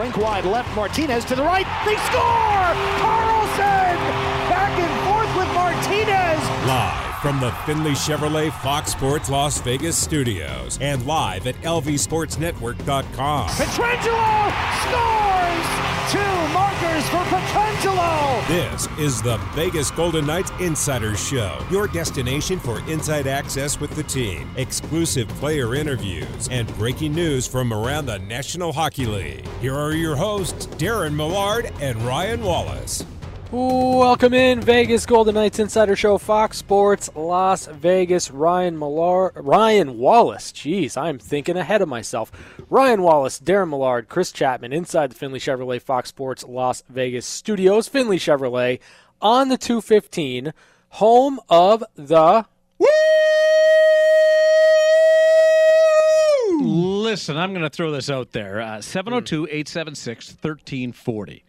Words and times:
Wide 0.00 0.46
left, 0.46 0.74
Martinez 0.74 1.26
to 1.26 1.36
the 1.36 1.42
right. 1.42 1.66
They 1.84 1.94
score! 1.96 2.74
Karlsson! 3.04 3.98
Back 4.48 4.72
and 4.78 5.06
forth 5.06 5.36
with 5.36 5.54
Martinez. 5.54 6.40
Live 6.66 7.20
from 7.20 7.38
the 7.38 7.52
Findlay 7.66 7.92
Chevrolet 7.92 8.50
Fox 8.62 8.92
Sports 8.92 9.28
Las 9.28 9.60
Vegas 9.60 9.98
studios 9.98 10.78
and 10.80 11.04
live 11.04 11.46
at 11.46 11.54
lvsportsnetwork.com. 11.56 13.48
Pietrangelo 13.50 14.52
scores! 14.88 15.89
Two 16.10 16.18
markers 16.18 17.08
for 17.08 17.18
Pietrangelo! 17.30 18.44
This 18.48 18.88
is 18.98 19.22
the 19.22 19.36
Vegas 19.54 19.92
Golden 19.92 20.26
Knights 20.26 20.50
Insider 20.58 21.16
Show, 21.16 21.64
your 21.70 21.86
destination 21.86 22.58
for 22.58 22.80
inside 22.90 23.28
access 23.28 23.78
with 23.78 23.94
the 23.94 24.02
team, 24.02 24.50
exclusive 24.56 25.28
player 25.28 25.76
interviews, 25.76 26.48
and 26.50 26.66
breaking 26.76 27.14
news 27.14 27.46
from 27.46 27.72
around 27.72 28.06
the 28.06 28.18
National 28.18 28.72
Hockey 28.72 29.06
League. 29.06 29.46
Here 29.60 29.76
are 29.76 29.92
your 29.92 30.16
hosts, 30.16 30.66
Darren 30.66 31.14
Millard 31.14 31.70
and 31.80 32.02
Ryan 32.02 32.42
Wallace. 32.42 33.04
Welcome 33.52 34.32
in, 34.32 34.60
Vegas 34.60 35.04
Golden 35.06 35.34
Knights 35.34 35.58
Insider 35.58 35.96
Show, 35.96 36.18
Fox 36.18 36.56
Sports, 36.56 37.10
Las 37.16 37.66
Vegas. 37.66 38.30
Ryan 38.30 38.78
Millard, 38.78 39.32
Ryan 39.34 39.98
Wallace. 39.98 40.52
Jeez, 40.52 40.96
I'm 40.96 41.18
thinking 41.18 41.56
ahead 41.56 41.82
of 41.82 41.88
myself. 41.88 42.30
Ryan 42.70 43.02
Wallace, 43.02 43.40
Darren 43.40 43.70
Millard, 43.70 44.08
Chris 44.08 44.30
Chapman, 44.30 44.72
inside 44.72 45.10
the 45.10 45.16
Findlay 45.16 45.40
Chevrolet 45.40 45.82
Fox 45.82 46.10
Sports 46.10 46.44
Las 46.44 46.84
Vegas 46.88 47.26
studios. 47.26 47.88
Findlay 47.88 48.18
Chevrolet 48.18 48.78
on 49.20 49.48
the 49.48 49.58
215, 49.58 50.52
home 50.90 51.40
of 51.48 51.82
the. 51.96 52.46
Listen, 56.60 57.36
I'm 57.36 57.50
going 57.50 57.62
to 57.62 57.70
throw 57.70 57.90
this 57.90 58.08
out 58.08 58.30
there. 58.30 58.60
Uh, 58.60 58.80
702 58.80 59.46
876 59.46 60.28
1340. 60.40 61.42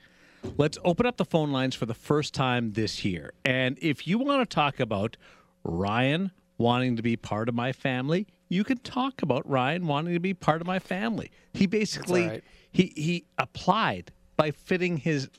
Let's 0.58 0.78
open 0.84 1.06
up 1.06 1.18
the 1.18 1.26
phone 1.26 1.52
lines 1.52 1.76
for 1.76 1.86
the 1.86 1.94
first 1.94 2.34
time 2.34 2.74
this 2.74 3.06
year. 3.06 3.34
And 3.46 3.78
if 3.82 4.08
you 4.08 4.18
want 4.20 4.48
to 4.48 4.54
talk 4.54 4.80
about 4.80 5.18
Ryan 5.64 6.32
wanting 6.58 6.96
to 6.96 7.02
be 7.02 7.16
part 7.16 7.50
of 7.50 7.56
my 7.56 7.72
family, 7.72 8.28
you 8.50 8.64
can 8.64 8.78
talk 8.80 9.22
about 9.22 9.48
Ryan 9.50 9.88
wanting 9.88 10.14
to 10.14 10.20
be 10.20 10.34
part 10.34 10.62
of 10.62 10.68
my 10.68 10.80
family. 10.80 11.32
He 11.54 11.66
basically 11.68 12.28
right. 12.28 12.44
he 12.72 12.94
he 12.96 13.26
applied 13.38 14.12
by 14.36 14.52
fitting 14.52 14.98
his 14.98 15.30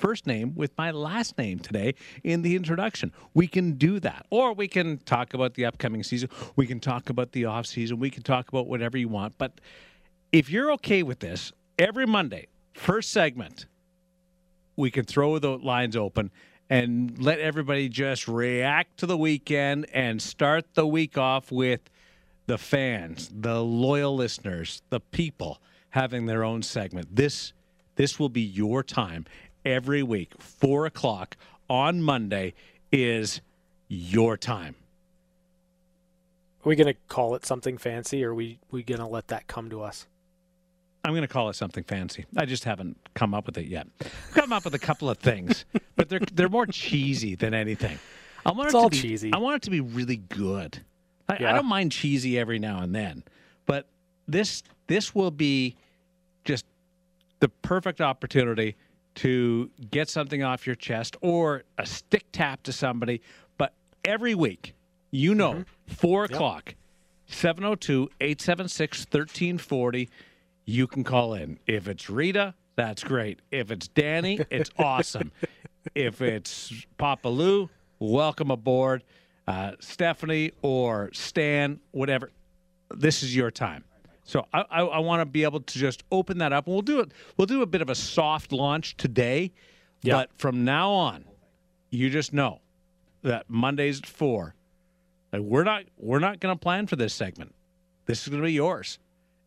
first 0.00 0.26
name 0.26 0.54
with 0.54 0.76
my 0.78 0.90
last 0.90 1.36
name 1.36 1.58
today 1.58 1.94
in 2.24 2.42
the 2.42 2.56
introduction. 2.56 3.12
We 3.34 3.46
can 3.46 3.72
do 3.72 4.00
that. 4.00 4.26
Or 4.30 4.54
we 4.54 4.66
can 4.66 4.98
talk 4.98 5.34
about 5.34 5.54
the 5.54 5.66
upcoming 5.66 6.02
season. 6.02 6.30
We 6.56 6.66
can 6.66 6.80
talk 6.80 7.10
about 7.10 7.32
the 7.32 7.44
off 7.44 7.66
season. 7.66 8.00
We 8.00 8.10
can 8.10 8.22
talk 8.22 8.48
about 8.48 8.66
whatever 8.66 8.96
you 8.96 9.08
want. 9.08 9.36
But 9.36 9.60
if 10.32 10.48
you're 10.48 10.72
okay 10.72 11.02
with 11.02 11.20
this, 11.20 11.52
every 11.78 12.06
Monday, 12.06 12.46
first 12.72 13.10
segment, 13.12 13.66
we 14.80 14.90
can 14.90 15.04
throw 15.04 15.38
the 15.38 15.56
lines 15.58 15.94
open 15.96 16.30
and 16.68 17.20
let 17.22 17.38
everybody 17.38 17.88
just 17.88 18.26
react 18.26 18.98
to 18.98 19.06
the 19.06 19.16
weekend 19.16 19.86
and 19.92 20.20
start 20.20 20.74
the 20.74 20.86
week 20.86 21.18
off 21.18 21.52
with 21.52 21.80
the 22.46 22.58
fans, 22.58 23.30
the 23.32 23.62
loyal 23.62 24.16
listeners, 24.16 24.82
the 24.90 25.00
people 25.00 25.60
having 25.90 26.26
their 26.26 26.42
own 26.42 26.62
segment. 26.62 27.14
This 27.14 27.52
this 27.96 28.18
will 28.18 28.28
be 28.28 28.40
your 28.40 28.82
time 28.82 29.26
every 29.64 30.02
week. 30.02 30.32
Four 30.40 30.86
o'clock 30.86 31.36
on 31.68 32.02
Monday 32.02 32.54
is 32.90 33.40
your 33.88 34.36
time. 34.36 34.74
Are 36.64 36.68
we 36.68 36.76
to 36.94 37.00
call 37.08 37.34
it 37.34 37.44
something 37.44 37.78
fancy 37.78 38.24
or 38.24 38.30
are 38.30 38.34
we, 38.34 38.58
we 38.70 38.82
to 39.00 39.06
let 39.06 39.28
that 39.28 39.46
come 39.46 39.70
to 39.70 39.82
us? 39.82 40.06
I'm 41.04 41.12
going 41.12 41.22
to 41.22 41.28
call 41.28 41.48
it 41.48 41.54
something 41.54 41.84
fancy. 41.84 42.26
I 42.36 42.44
just 42.44 42.64
haven't 42.64 42.96
come 43.14 43.32
up 43.34 43.46
with 43.46 43.56
it 43.58 43.66
yet. 43.66 43.86
I've 44.02 44.30
come 44.34 44.52
up 44.52 44.64
with 44.64 44.74
a 44.74 44.78
couple 44.78 45.08
of 45.08 45.18
things, 45.18 45.64
but 45.96 46.08
they're 46.08 46.20
they're 46.32 46.48
more 46.48 46.66
cheesy 46.66 47.34
than 47.34 47.54
anything. 47.54 47.98
I 48.44 48.52
want 48.52 48.66
It's 48.66 48.74
it 48.74 48.78
to 48.78 48.82
all 48.82 48.90
be, 48.90 49.00
cheesy. 49.00 49.32
I 49.32 49.38
want 49.38 49.56
it 49.56 49.62
to 49.62 49.70
be 49.70 49.80
really 49.80 50.16
good. 50.16 50.78
I, 51.28 51.34
I 51.34 51.52
don't 51.52 51.66
mind 51.66 51.92
cheesy 51.92 52.38
every 52.38 52.58
now 52.58 52.80
and 52.82 52.94
then, 52.94 53.22
but 53.66 53.86
this 54.28 54.62
this 54.88 55.14
will 55.14 55.30
be 55.30 55.76
just 56.44 56.64
the 57.40 57.48
perfect 57.48 58.00
opportunity 58.00 58.76
to 59.16 59.70
get 59.90 60.08
something 60.08 60.42
off 60.42 60.66
your 60.66 60.76
chest 60.76 61.16
or 61.20 61.64
a 61.78 61.86
stick 61.86 62.24
tap 62.32 62.62
to 62.64 62.72
somebody. 62.72 63.20
But 63.58 63.72
every 64.04 64.34
week, 64.34 64.74
you 65.10 65.34
know, 65.34 65.52
Mm-hmm. 65.54 65.92
four 65.94 66.24
o'clock, 66.24 66.74
702 67.26 68.10
876 68.20 69.00
1340, 69.10 70.08
you 70.64 70.86
can 70.86 71.04
call 71.04 71.34
in. 71.34 71.58
If 71.66 71.88
it's 71.88 72.08
Rita, 72.10 72.54
that's 72.76 73.02
great. 73.04 73.40
If 73.50 73.70
it's 73.70 73.88
Danny, 73.88 74.40
it's 74.50 74.70
awesome. 74.78 75.32
If 75.94 76.20
it's 76.22 76.72
Papa 76.98 77.28
Lou, 77.28 77.68
welcome 77.98 78.50
aboard. 78.50 79.02
Uh, 79.46 79.72
Stephanie 79.80 80.52
or 80.62 81.10
Stan, 81.12 81.80
whatever, 81.90 82.30
this 82.90 83.22
is 83.22 83.34
your 83.34 83.50
time. 83.50 83.84
So 84.22 84.46
I, 84.52 84.64
I, 84.70 84.80
I 84.82 84.98
want 85.00 85.22
to 85.22 85.26
be 85.26 85.42
able 85.42 85.60
to 85.60 85.78
just 85.78 86.04
open 86.12 86.38
that 86.38 86.52
up, 86.52 86.66
and 86.66 86.74
we'll 86.74 86.82
do 86.82 87.00
it. 87.00 87.10
We'll 87.36 87.46
do 87.46 87.62
a 87.62 87.66
bit 87.66 87.82
of 87.82 87.90
a 87.90 87.94
soft 87.96 88.52
launch 88.52 88.96
today, 88.96 89.50
Yeah. 90.02 90.14
but 90.14 90.30
from 90.38 90.64
now 90.64 90.90
on, 90.92 91.24
you 91.90 92.10
just 92.10 92.32
know 92.32 92.60
that 93.22 93.50
Mondays 93.50 93.98
at 93.98 94.06
four, 94.06 94.54
like 95.32 95.42
we're 95.42 95.64
not 95.64 95.84
we're 95.96 96.20
not 96.20 96.38
going 96.38 96.54
to 96.54 96.58
plan 96.60 96.86
for 96.86 96.94
this 96.94 97.12
segment. 97.12 97.52
This 98.06 98.22
is 98.22 98.28
going 98.28 98.40
to 98.42 98.46
be 98.46 98.52
yours, 98.52 99.00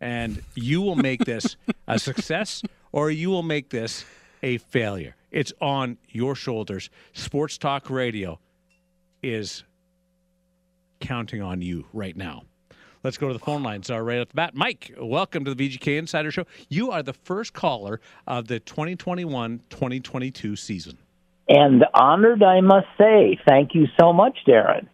and 0.03 0.43
you 0.53 0.81
will 0.81 0.97
make 0.97 1.23
this 1.23 1.55
a 1.87 1.97
success, 2.09 2.61
or 2.91 3.09
you 3.09 3.29
will 3.29 3.41
make 3.41 3.69
this 3.69 4.03
a 4.43 4.57
failure. 4.57 5.15
It's 5.31 5.53
on 5.61 5.97
your 6.09 6.35
shoulders. 6.35 6.89
Sports 7.13 7.57
Talk 7.57 7.89
Radio 7.89 8.39
is 9.23 9.63
counting 10.99 11.41
on 11.41 11.61
you 11.61 11.85
right 11.93 12.17
now. 12.17 12.43
Let's 13.01 13.17
go 13.17 13.27
to 13.27 13.33
the 13.33 13.39
phone 13.39 13.63
lines 13.63 13.89
uh, 13.89 13.99
right 13.99 14.19
off 14.19 14.27
the 14.27 14.35
bat. 14.35 14.53
Mike, 14.55 14.93
welcome 14.99 15.45
to 15.45 15.55
the 15.55 15.69
VGK 15.69 15.97
Insider 15.97 16.31
Show. 16.31 16.45
You 16.67 16.91
are 16.91 17.01
the 17.01 17.13
first 17.13 17.53
caller 17.53 18.01
of 18.27 18.47
the 18.47 18.59
2021 18.59 19.61
2022 19.69 20.55
season. 20.57 20.97
and 21.47 21.85
honored, 21.93 22.43
I 22.43 22.59
must 22.59 22.87
say. 22.97 23.39
Thank 23.47 23.73
you 23.73 23.87
so 23.99 24.11
much, 24.11 24.39
Darren. 24.47 24.87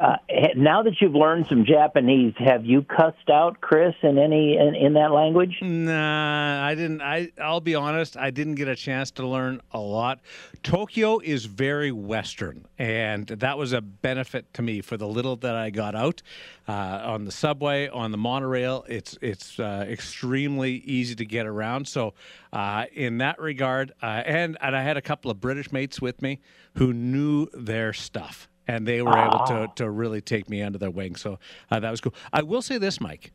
Uh, 0.00 0.16
now 0.56 0.82
that 0.82 0.94
you've 1.02 1.14
learned 1.14 1.44
some 1.50 1.66
Japanese, 1.66 2.32
have 2.38 2.64
you 2.64 2.80
cussed 2.80 3.28
out 3.30 3.60
Chris 3.60 3.94
in 4.02 4.16
any 4.16 4.56
in, 4.56 4.74
in 4.74 4.94
that 4.94 5.12
language? 5.12 5.58
Nah, 5.60 6.66
I 6.66 6.74
didn't. 6.74 7.02
I 7.02 7.30
I'll 7.38 7.60
be 7.60 7.74
honest. 7.74 8.16
I 8.16 8.30
didn't 8.30 8.54
get 8.54 8.66
a 8.66 8.74
chance 8.74 9.10
to 9.12 9.26
learn 9.26 9.60
a 9.72 9.78
lot. 9.78 10.20
Tokyo 10.62 11.18
is 11.18 11.44
very 11.44 11.92
Western, 11.92 12.64
and 12.78 13.26
that 13.26 13.58
was 13.58 13.74
a 13.74 13.82
benefit 13.82 14.54
to 14.54 14.62
me 14.62 14.80
for 14.80 14.96
the 14.96 15.06
little 15.06 15.36
that 15.36 15.54
I 15.54 15.68
got 15.68 15.94
out 15.94 16.22
uh, 16.66 16.72
on 17.04 17.26
the 17.26 17.32
subway, 17.32 17.88
on 17.88 18.10
the 18.10 18.18
monorail. 18.18 18.86
It's 18.88 19.18
it's 19.20 19.60
uh, 19.60 19.84
extremely 19.86 20.76
easy 20.76 21.14
to 21.16 21.26
get 21.26 21.44
around. 21.44 21.86
So, 21.86 22.14
uh, 22.54 22.86
in 22.94 23.18
that 23.18 23.38
regard, 23.38 23.92
uh, 24.02 24.22
and 24.24 24.56
and 24.62 24.74
I 24.74 24.82
had 24.82 24.96
a 24.96 25.02
couple 25.02 25.30
of 25.30 25.42
British 25.42 25.72
mates 25.72 26.00
with 26.00 26.22
me 26.22 26.40
who 26.76 26.94
knew 26.94 27.48
their 27.52 27.92
stuff. 27.92 28.49
And 28.68 28.86
they 28.86 29.02
were 29.02 29.18
able 29.18 29.40
to, 29.46 29.68
to 29.76 29.90
really 29.90 30.20
take 30.20 30.48
me 30.48 30.62
under 30.62 30.78
their 30.78 30.90
wing. 30.90 31.16
So 31.16 31.38
uh, 31.70 31.80
that 31.80 31.90
was 31.90 32.00
cool. 32.00 32.14
I 32.32 32.42
will 32.42 32.62
say 32.62 32.78
this, 32.78 33.00
Mike 33.00 33.32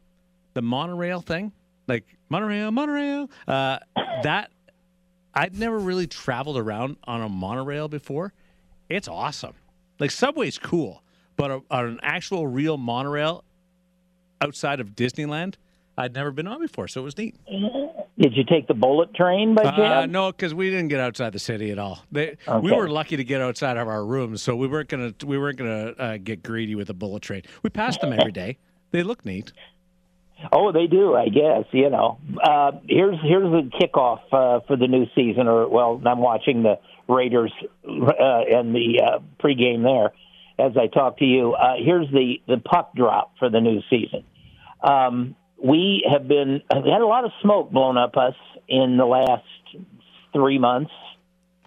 the 0.55 0.61
monorail 0.61 1.21
thing, 1.21 1.51
like 1.87 2.17
monorail, 2.29 2.71
monorail, 2.71 3.29
uh, 3.47 3.77
that 4.23 4.49
I'd 5.35 5.55
never 5.59 5.77
really 5.77 6.07
traveled 6.07 6.57
around 6.57 6.97
on 7.03 7.21
a 7.21 7.29
monorail 7.29 7.87
before. 7.87 8.33
It's 8.89 9.07
awesome. 9.07 9.53
Like 9.99 10.11
Subway's 10.11 10.57
cool, 10.57 11.03
but 11.35 11.51
a, 11.51 11.61
an 11.69 11.99
actual 12.01 12.47
real 12.47 12.77
monorail 12.77 13.43
outside 14.41 14.79
of 14.79 14.95
Disneyland, 14.95 15.55
I'd 15.97 16.13
never 16.13 16.31
been 16.31 16.47
on 16.47 16.61
before, 16.61 16.87
so 16.87 17.01
it 17.01 17.03
was 17.03 17.17
neat. 17.17 17.35
Did 18.17 18.37
you 18.37 18.45
take 18.45 18.67
the 18.67 18.73
bullet 18.73 19.13
train 19.13 19.55
by 19.55 19.63
Uh, 19.63 19.75
chance? 19.75 20.11
no, 20.11 20.31
because 20.31 20.53
we 20.53 20.69
didn't 20.69 20.87
get 20.87 21.01
outside 21.01 21.33
the 21.33 21.39
city 21.39 21.71
at 21.71 21.77
all. 21.79 21.99
They, 22.11 22.37
We 22.61 22.71
were 22.71 22.87
lucky 22.87 23.17
to 23.17 23.23
get 23.25 23.41
outside 23.41 23.75
of 23.75 23.89
our 23.89 24.05
rooms, 24.05 24.41
so 24.41 24.55
we 24.55 24.67
weren't 24.67 24.87
gonna 24.87 25.13
we 25.25 25.37
weren't 25.37 25.57
gonna 25.57 25.93
uh, 25.99 26.17
get 26.23 26.41
greedy 26.41 26.75
with 26.75 26.89
a 26.89 26.93
bullet 26.93 27.21
train. 27.23 27.41
We 27.61 27.69
passed 27.69 27.99
them 28.01 28.13
every 28.13 28.31
day. 28.31 28.57
They 28.91 29.03
look 29.03 29.25
neat. 29.25 29.51
Oh, 30.51 30.71
they 30.71 30.87
do, 30.87 31.15
I 31.15 31.27
guess. 31.29 31.65
You 31.71 31.89
know, 31.89 32.17
uh, 32.41 32.71
here's 32.87 33.17
here's 33.21 33.51
the 33.51 33.69
kickoff 33.79 34.19
uh, 34.31 34.61
for 34.65 34.77
the 34.77 34.87
new 34.87 35.05
season. 35.15 35.47
Or 35.47 35.67
well, 35.67 36.01
I'm 36.05 36.19
watching 36.19 36.63
the 36.63 36.79
Raiders 37.09 37.51
uh, 37.85 38.41
and 38.49 38.73
the 38.73 39.01
uh, 39.03 39.19
pregame 39.43 39.83
there 39.83 40.11
as 40.57 40.77
I 40.77 40.87
talk 40.87 41.17
to 41.19 41.25
you. 41.25 41.53
Uh, 41.53 41.75
here's 41.83 42.09
the 42.11 42.41
the 42.47 42.57
puck 42.57 42.95
drop 42.95 43.33
for 43.39 43.49
the 43.49 43.59
new 43.59 43.81
season. 43.89 44.23
Um, 44.81 45.35
we 45.65 46.05
have 46.11 46.27
been 46.27 46.61
we 46.71 46.91
had 46.91 47.01
a 47.01 47.07
lot 47.07 47.25
of 47.25 47.31
smoke 47.41 47.71
blown 47.71 47.97
up 47.97 48.15
us 48.17 48.35
in 48.67 48.97
the 48.97 49.05
last 49.05 49.43
three 50.31 50.59
months. 50.59 50.91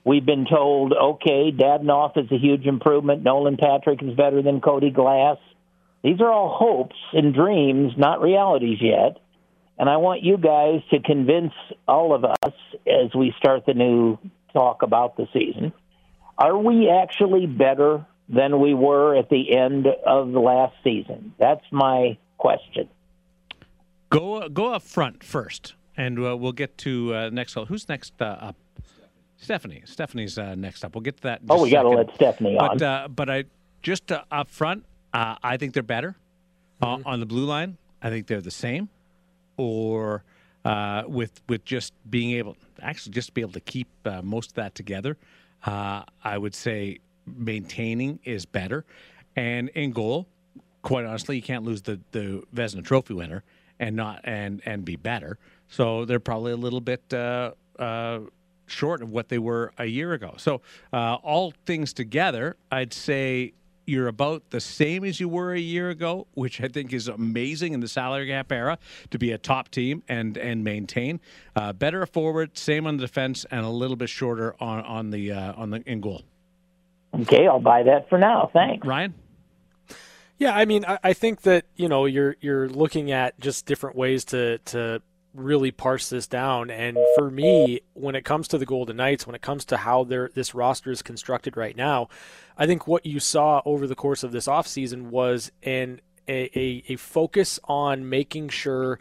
We've 0.05 0.25
been 0.25 0.47
told, 0.47 0.93
okay, 0.93 1.51
Dadonov 1.53 2.17
is 2.17 2.31
a 2.31 2.39
huge 2.39 2.65
improvement. 2.65 3.25
Nolan 3.25 3.57
Patrick 3.57 4.03
is 4.03 4.15
better 4.15 4.41
than 4.41 4.61
Cody 4.61 4.91
Glass. 4.91 5.37
These 6.05 6.21
are 6.21 6.31
all 6.31 6.57
hopes 6.57 6.97
and 7.13 7.35
dreams, 7.35 7.93
not 7.97 8.23
realities 8.23 8.79
yet. 8.81 9.19
And 9.79 9.91
I 9.91 9.97
want 9.97 10.23
you 10.23 10.39
guys 10.39 10.81
to 10.91 11.01
convince 11.01 11.53
all 11.87 12.15
of 12.15 12.25
us 12.25 12.55
as 12.87 13.15
we 13.15 13.35
start 13.37 13.67
the 13.67 13.75
new 13.75 14.19
talk 14.53 14.83
about 14.83 15.17
the 15.17 15.27
season. 15.33 15.73
Are 16.39 16.57
we 16.57 16.89
actually 16.89 17.47
better 17.47 18.07
than 18.29 18.61
we 18.61 18.75
were 18.75 19.17
at 19.17 19.29
the 19.29 19.57
end 19.57 19.87
of 20.07 20.31
the 20.31 20.41
last 20.41 20.75
season? 20.85 21.35
That's 21.39 21.65
my 21.73 22.17
question. 22.39 22.89
Go 24.11 24.49
go 24.49 24.73
up 24.73 24.83
front 24.83 25.23
first, 25.23 25.75
and 25.97 26.19
uh, 26.19 26.37
we'll 26.37 26.53
get 26.53 26.79
to 26.79 27.15
uh, 27.15 27.31
next. 27.31 27.55
Who's 27.55 27.89
next 27.89 28.15
uh, 28.21 28.25
up? 28.25 28.57
Stephanie. 29.37 29.83
Stephanie's 29.85 30.39
uh, 30.39 30.55
next 30.55 30.85
up. 30.85 30.95
We'll 30.95 31.03
get 31.03 31.19
to 31.19 31.23
that. 31.25 31.43
oh, 31.49 31.63
we 31.63 31.71
got 31.71 31.83
to 31.83 31.91
let 31.91 32.13
Stephanie 32.15 32.57
but, 32.59 32.71
on. 32.71 32.83
Uh, 32.83 33.09
but 33.09 33.31
I 33.31 33.45
just 33.83 34.11
uh, 34.11 34.23
up 34.31 34.49
front, 34.49 34.85
I 35.13 35.57
think 35.59 35.75
they're 35.75 35.83
better 35.83 36.17
mm-hmm. 36.83 37.07
on 37.07 37.21
the 37.21 37.27
blue 37.27 37.45
line. 37.45 37.77
I 38.03 38.11
think 38.11 38.27
they're 38.27 38.41
the 38.41 38.51
same, 38.51 38.89
or 39.57 40.25
with 41.07 41.41
with 41.49 41.65
just 41.65 41.93
being 42.09 42.33
able, 42.33 42.57
actually, 42.81 43.13
just 43.13 43.35
be 43.35 43.43
able 43.43 43.53
to 43.53 43.61
keep 43.61 43.89
most 44.23 44.51
of 44.51 44.55
that 44.55 44.75
together. 44.75 45.17
I 45.65 46.39
would 46.39 46.55
say 46.55 46.99
maintaining 47.27 48.21
is 48.25 48.47
better, 48.47 48.87
and 49.37 49.69
in 49.71 49.93
goal, 49.93 50.27
quite 50.83 51.05
honestly, 51.05 51.37
you 51.37 51.43
can't 51.43 51.65
lose 51.65 51.83
the 51.83 52.01
the 52.13 52.43
Vezina 52.55 52.83
Trophy 52.83 53.13
winner 53.13 53.45
and 53.81 53.97
not 53.97 54.21
and 54.25 54.63
and 54.65 54.85
be 54.85 54.97
better. 54.97 55.39
So 55.69 56.05
they're 56.05 56.21
probably 56.21 56.53
a 56.53 56.57
little 56.57 56.81
bit 56.81 57.13
uh, 57.13 57.53
uh, 57.79 58.21
short 58.67 59.03
of 59.03 59.11
what 59.11 59.29
they 59.29 59.39
were 59.39 59.73
a 59.79 59.87
year 59.87 60.13
ago. 60.13 60.35
So 60.37 60.63
uh, 60.93 61.15
all 61.17 61.53
things 61.67 61.93
together, 61.93 62.57
I'd 62.71 62.93
say 62.93 63.53
you're 63.89 64.09
about 64.09 64.51
the 64.51 64.61
same 64.61 65.03
as 65.05 65.19
you 65.19 65.29
were 65.29 65.53
a 65.53 65.59
year 65.59 65.89
ago, 65.89 66.27
which 66.35 66.61
I 66.61 66.69
think 66.69 66.93
is 66.93 67.09
amazing 67.09 67.73
in 67.73 67.81
the 67.81 67.89
salary 67.89 68.27
gap 68.27 68.53
era 68.53 68.79
to 69.11 69.19
be 69.19 69.33
a 69.33 69.39
top 69.39 69.71
team 69.71 70.03
and 70.09 70.37
and 70.37 70.63
maintain. 70.63 71.21
Uh, 71.57 71.73
better 71.73 72.05
forward, 72.07 72.57
same 72.59 72.87
on 72.87 72.99
the 72.99 73.03
defense, 73.03 73.47
and 73.51 73.65
a 73.65 73.71
little 73.71 73.97
bit 73.97 74.11
shorter 74.11 74.55
on 74.61 74.81
on 74.85 75.11
the 75.11 75.33
uh, 75.33 75.55
on 75.55 75.71
the 75.71 75.83
in 75.91 76.01
goal. 76.01 76.23
Okay, 77.23 77.47
I'll 77.47 77.61
buy 77.61 77.83
that 77.85 78.09
for 78.11 78.19
now. 78.19 78.51
Thanks, 78.53 78.87
Ryan. 78.87 79.15
Yeah, 80.39 80.55
I 80.55 80.65
mean, 80.65 80.85
I, 80.87 80.99
I 81.03 81.13
think 81.13 81.43
that 81.43 81.65
you 81.77 81.89
know 81.89 82.07
you're 82.07 82.37
you're 82.41 82.69
looking 82.69 83.11
at 83.11 83.39
just 83.41 83.67
different 83.67 83.97
ways 83.97 84.25
to 84.27 84.59
to 84.59 85.03
really 85.35 85.71
parse 85.71 86.09
this 86.09 86.27
down. 86.27 86.71
And 86.71 86.97
for 87.17 87.31
me, 87.31 87.81
when 87.95 88.15
it 88.15 88.25
comes 88.25 88.49
to 88.49 88.59
the 88.59 88.67
Golden 88.67 88.97
Knights, 88.97 89.27
when 89.27 89.35
it 89.35 89.43
comes 89.43 89.65
to 89.67 89.77
how 89.79 90.05
their 90.05 90.31
this 90.35 90.55
roster 90.55 90.91
is 90.91 91.03
constructed 91.03 91.57
right 91.57 91.77
now, 91.77 92.09
I 92.57 92.67
think 92.67 92.87
what 92.87 93.05
you 93.05 93.21
saw 93.21 93.63
over 93.65 93.87
the 93.87 93.95
course 93.95 94.23
of 94.23 94.33
this 94.33 94.47
offseason 94.47 95.11
was 95.11 95.51
an 95.63 96.01
a, 96.29 96.51
a, 96.59 96.85
a 96.89 96.97
focus 96.97 97.59
on 97.65 98.09
making 98.09 98.51
sure 98.51 98.99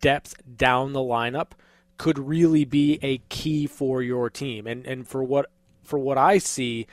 depth 0.00 0.34
down 0.56 0.92
the 0.92 1.00
lineup 1.00 1.52
could 1.98 2.18
really 2.18 2.64
be 2.64 2.98
a 3.02 3.18
key 3.28 3.66
for 3.66 4.02
your 4.02 4.30
team. 4.30 4.66
And 4.66 4.86
and 4.86 5.06
for 5.06 5.24
what 5.24 5.50
for 5.82 5.98
what 5.98 6.18
I 6.18 6.38
see, 6.38 6.86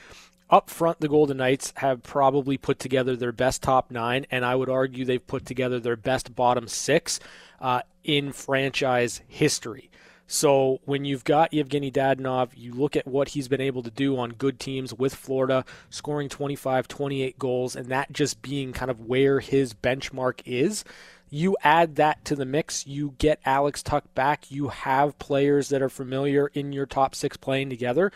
up 0.54 0.70
front, 0.70 1.00
the 1.00 1.10
Golden 1.10 1.38
Knights 1.38 1.74
have 1.78 2.04
probably 2.04 2.60
put 2.60 2.78
together 2.78 3.16
their 3.16 3.32
best 3.32 3.64
top 3.64 3.90
nine, 3.90 4.28
and 4.30 4.46
I 4.46 4.54
would 4.54 4.70
argue 4.70 5.04
they've 5.04 5.26
put 5.26 5.48
together 5.48 5.80
their 5.80 5.96
best 5.96 6.36
bottom 6.36 6.68
six 6.68 7.20
uh, 7.60 7.82
in 8.04 8.32
franchise 8.32 9.24
history. 9.28 9.90
So 10.28 10.80
when 10.86 11.06
you've 11.06 11.24
got 11.24 11.52
Evgeny 11.54 11.92
Dadonov, 11.92 12.50
you 12.56 12.72
look 12.72 12.96
at 12.96 13.08
what 13.08 13.30
he's 13.30 13.48
been 13.48 13.62
able 13.62 13.82
to 13.82 13.90
do 13.90 14.16
on 14.18 14.34
good 14.34 14.60
teams 14.60 14.94
with 14.94 15.16
Florida, 15.16 15.66
scoring 15.90 16.30
25, 16.30 16.88
28 16.88 17.40
goals, 17.40 17.76
and 17.76 17.88
that 17.88 18.14
just 18.14 18.44
being 18.44 18.74
kind 18.74 18.92
of 18.92 19.02
where 19.02 19.40
his 19.40 19.74
benchmark 19.74 20.42
is. 20.46 20.86
You 21.32 21.58
add 21.64 21.96
that 21.96 22.24
to 22.26 22.36
the 22.36 22.46
mix, 22.46 22.86
you 22.86 23.16
get 23.18 23.40
Alex 23.44 23.82
Tuch 23.82 24.04
back, 24.14 24.52
you 24.52 24.68
have 24.68 25.18
players 25.18 25.70
that 25.70 25.82
are 25.82 25.90
familiar 25.90 26.52
in 26.54 26.72
your 26.72 26.86
top 26.86 27.16
six 27.16 27.38
playing 27.38 27.72
together. 27.72 28.12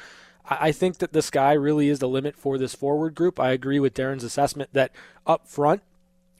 I 0.49 0.71
think 0.71 0.99
that 0.99 1.11
the 1.11 1.21
sky 1.21 1.53
really 1.53 1.89
is 1.89 1.99
the 1.99 2.07
limit 2.07 2.35
for 2.35 2.57
this 2.57 2.73
forward 2.73 3.15
group. 3.15 3.39
I 3.39 3.51
agree 3.51 3.79
with 3.79 3.93
Darren's 3.93 4.23
assessment 4.23 4.69
that 4.73 4.91
up 5.25 5.47
front, 5.47 5.81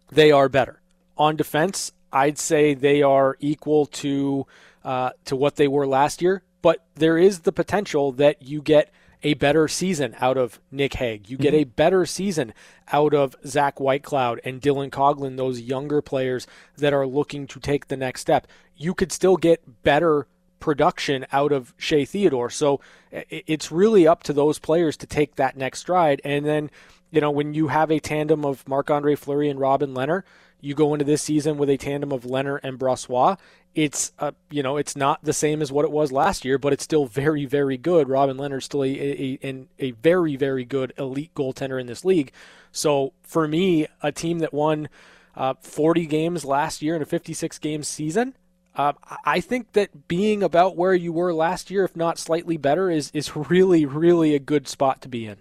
they 0.10 0.32
are 0.32 0.48
better. 0.48 0.82
On 1.18 1.36
defense, 1.36 1.92
I'd 2.14 2.38
say 2.38 2.74
they 2.74 3.02
are 3.02 3.36
equal 3.40 3.86
to 3.88 4.46
uh, 4.86 5.12
to 5.26 5.36
what 5.36 5.58
they 5.58 5.68
were 5.68 5.86
last 5.86 6.22
year, 6.22 6.44
but 6.62 6.86
there 6.96 7.18
is 7.18 7.42
the 7.42 7.52
potential 7.52 8.14
that 8.14 8.42
you 8.42 8.62
get 8.62 8.90
a 9.24 9.34
better 9.34 9.68
season 9.68 10.16
out 10.20 10.38
of 10.38 10.60
Nick 10.72 10.94
Hague. 10.94 11.30
You 11.30 11.38
get 11.38 11.54
mm-hmm. 11.54 11.62
a 11.62 11.66
better 11.66 12.06
season 12.06 12.54
out 12.94 13.14
of 13.14 13.36
Zach 13.46 13.76
Whitecloud 13.76 14.40
and 14.46 14.62
Dylan 14.62 14.90
Coghlan, 14.90 15.36
those 15.36 15.60
younger 15.60 16.02
players 16.02 16.48
that 16.78 16.94
are 16.94 17.06
looking 17.06 17.48
to 17.48 17.60
take 17.60 17.88
the 17.88 17.98
next 17.98 18.22
step. 18.22 18.48
You 18.78 18.94
could 18.94 19.12
still 19.12 19.36
get 19.36 19.84
better 19.84 20.28
production 20.60 21.26
out 21.32 21.52
of 21.52 21.74
Shea 21.78 22.06
Theodore. 22.06 22.50
So 22.50 22.80
it's 23.12 23.72
really 23.72 24.08
up 24.08 24.24
to 24.24 24.34
those 24.34 24.60
players 24.60 24.98
to 24.98 25.08
take 25.08 25.36
that 25.36 25.58
next 25.58 25.80
stride. 25.80 26.22
And 26.24 26.46
then, 26.46 26.70
you 27.12 27.22
know, 27.22 27.32
when 27.32 27.54
you 27.54 27.68
have 27.68 27.92
a 27.92 28.00
tandem 28.00 28.46
of 28.46 28.68
Marc 28.68 28.90
Andre 28.90 29.16
Fleury 29.16 29.50
and 29.50 29.60
Robin 29.60 29.94
Lehner, 29.94 30.24
you 30.60 30.74
go 30.74 30.94
into 30.94 31.06
this 31.06 31.22
season 31.22 31.58
with 31.58 31.70
a 31.70 31.78
tandem 31.78 32.12
of 32.12 32.24
Lehner 32.24 32.60
and 32.64 32.80
Brossoit. 32.80 33.38
It's 33.76 34.12
uh, 34.18 34.32
you 34.50 34.64
know 34.64 34.78
it's 34.78 34.96
not 34.96 35.24
the 35.24 35.34
same 35.34 35.62
as 35.62 35.72
what 35.72 35.86
it 35.86 35.92
was 35.92 36.12
last 36.12 36.44
year, 36.44 36.58
but 36.58 36.74
it's 36.74 36.84
still 36.84 37.06
very 37.06 37.46
very 37.46 37.78
good. 37.78 38.10
Robin 38.10 38.36
Lehner's 38.36 38.66
still 38.66 38.84
a, 38.84 38.88
a, 38.88 39.40
a, 39.44 39.68
a 39.78 39.92
very 39.92 40.36
very 40.36 40.66
good 40.66 40.94
elite 40.98 41.34
goaltender 41.36 41.80
in 41.80 41.86
this 41.86 42.04
league. 42.04 42.32
So 42.72 43.14
for 43.22 43.48
me, 43.48 43.88
a 44.02 44.12
team 44.12 44.40
that 44.40 44.54
won 44.54 44.90
uh, 45.36 45.54
40 45.62 46.08
games 46.08 46.44
last 46.44 46.82
year 46.82 46.96
in 46.96 47.02
a 47.02 47.06
56 47.06 47.60
game 47.60 47.84
season, 47.84 48.36
uh, 48.78 48.94
I 49.26 49.42
think 49.42 49.74
that 49.74 50.08
being 50.08 50.44
about 50.44 50.78
where 50.78 50.94
you 50.94 51.12
were 51.12 51.34
last 51.34 51.72
year, 51.72 51.84
if 51.84 51.96
not 51.96 52.18
slightly 52.18 52.58
better, 52.58 52.90
is 52.90 53.12
is 53.14 53.36
really 53.36 53.86
really 53.86 54.36
a 54.36 54.40
good 54.40 54.68
spot 54.68 55.02
to 55.02 55.10
be 55.10 55.26
in. 55.26 55.38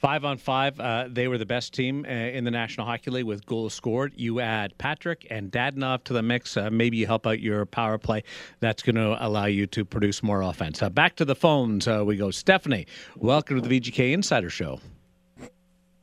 Five 0.00 0.24
on 0.24 0.38
five, 0.38 0.80
uh, 0.80 1.08
they 1.10 1.28
were 1.28 1.36
the 1.36 1.44
best 1.44 1.74
team 1.74 2.06
uh, 2.08 2.10
in 2.10 2.44
the 2.44 2.50
National 2.50 2.86
Hockey 2.86 3.10
League 3.10 3.26
with 3.26 3.44
goals 3.44 3.74
scored. 3.74 4.14
You 4.16 4.40
add 4.40 4.78
Patrick 4.78 5.26
and 5.28 5.52
Dadonov 5.52 6.04
to 6.04 6.14
the 6.14 6.22
mix. 6.22 6.56
Uh, 6.56 6.70
maybe 6.70 6.96
you 6.96 7.06
help 7.06 7.26
out 7.26 7.40
your 7.40 7.66
power 7.66 7.98
play. 7.98 8.24
That's 8.60 8.82
going 8.82 8.96
to 8.96 9.22
allow 9.22 9.44
you 9.44 9.66
to 9.66 9.84
produce 9.84 10.22
more 10.22 10.40
offense. 10.40 10.80
Uh, 10.82 10.88
back 10.88 11.16
to 11.16 11.26
the 11.26 11.34
phones 11.34 11.86
uh, 11.86 12.02
we 12.06 12.16
go. 12.16 12.30
Stephanie, 12.30 12.86
welcome 13.14 13.60
to 13.60 13.68
the 13.68 13.78
VGK 13.78 14.14
Insider 14.14 14.48
Show. 14.48 14.80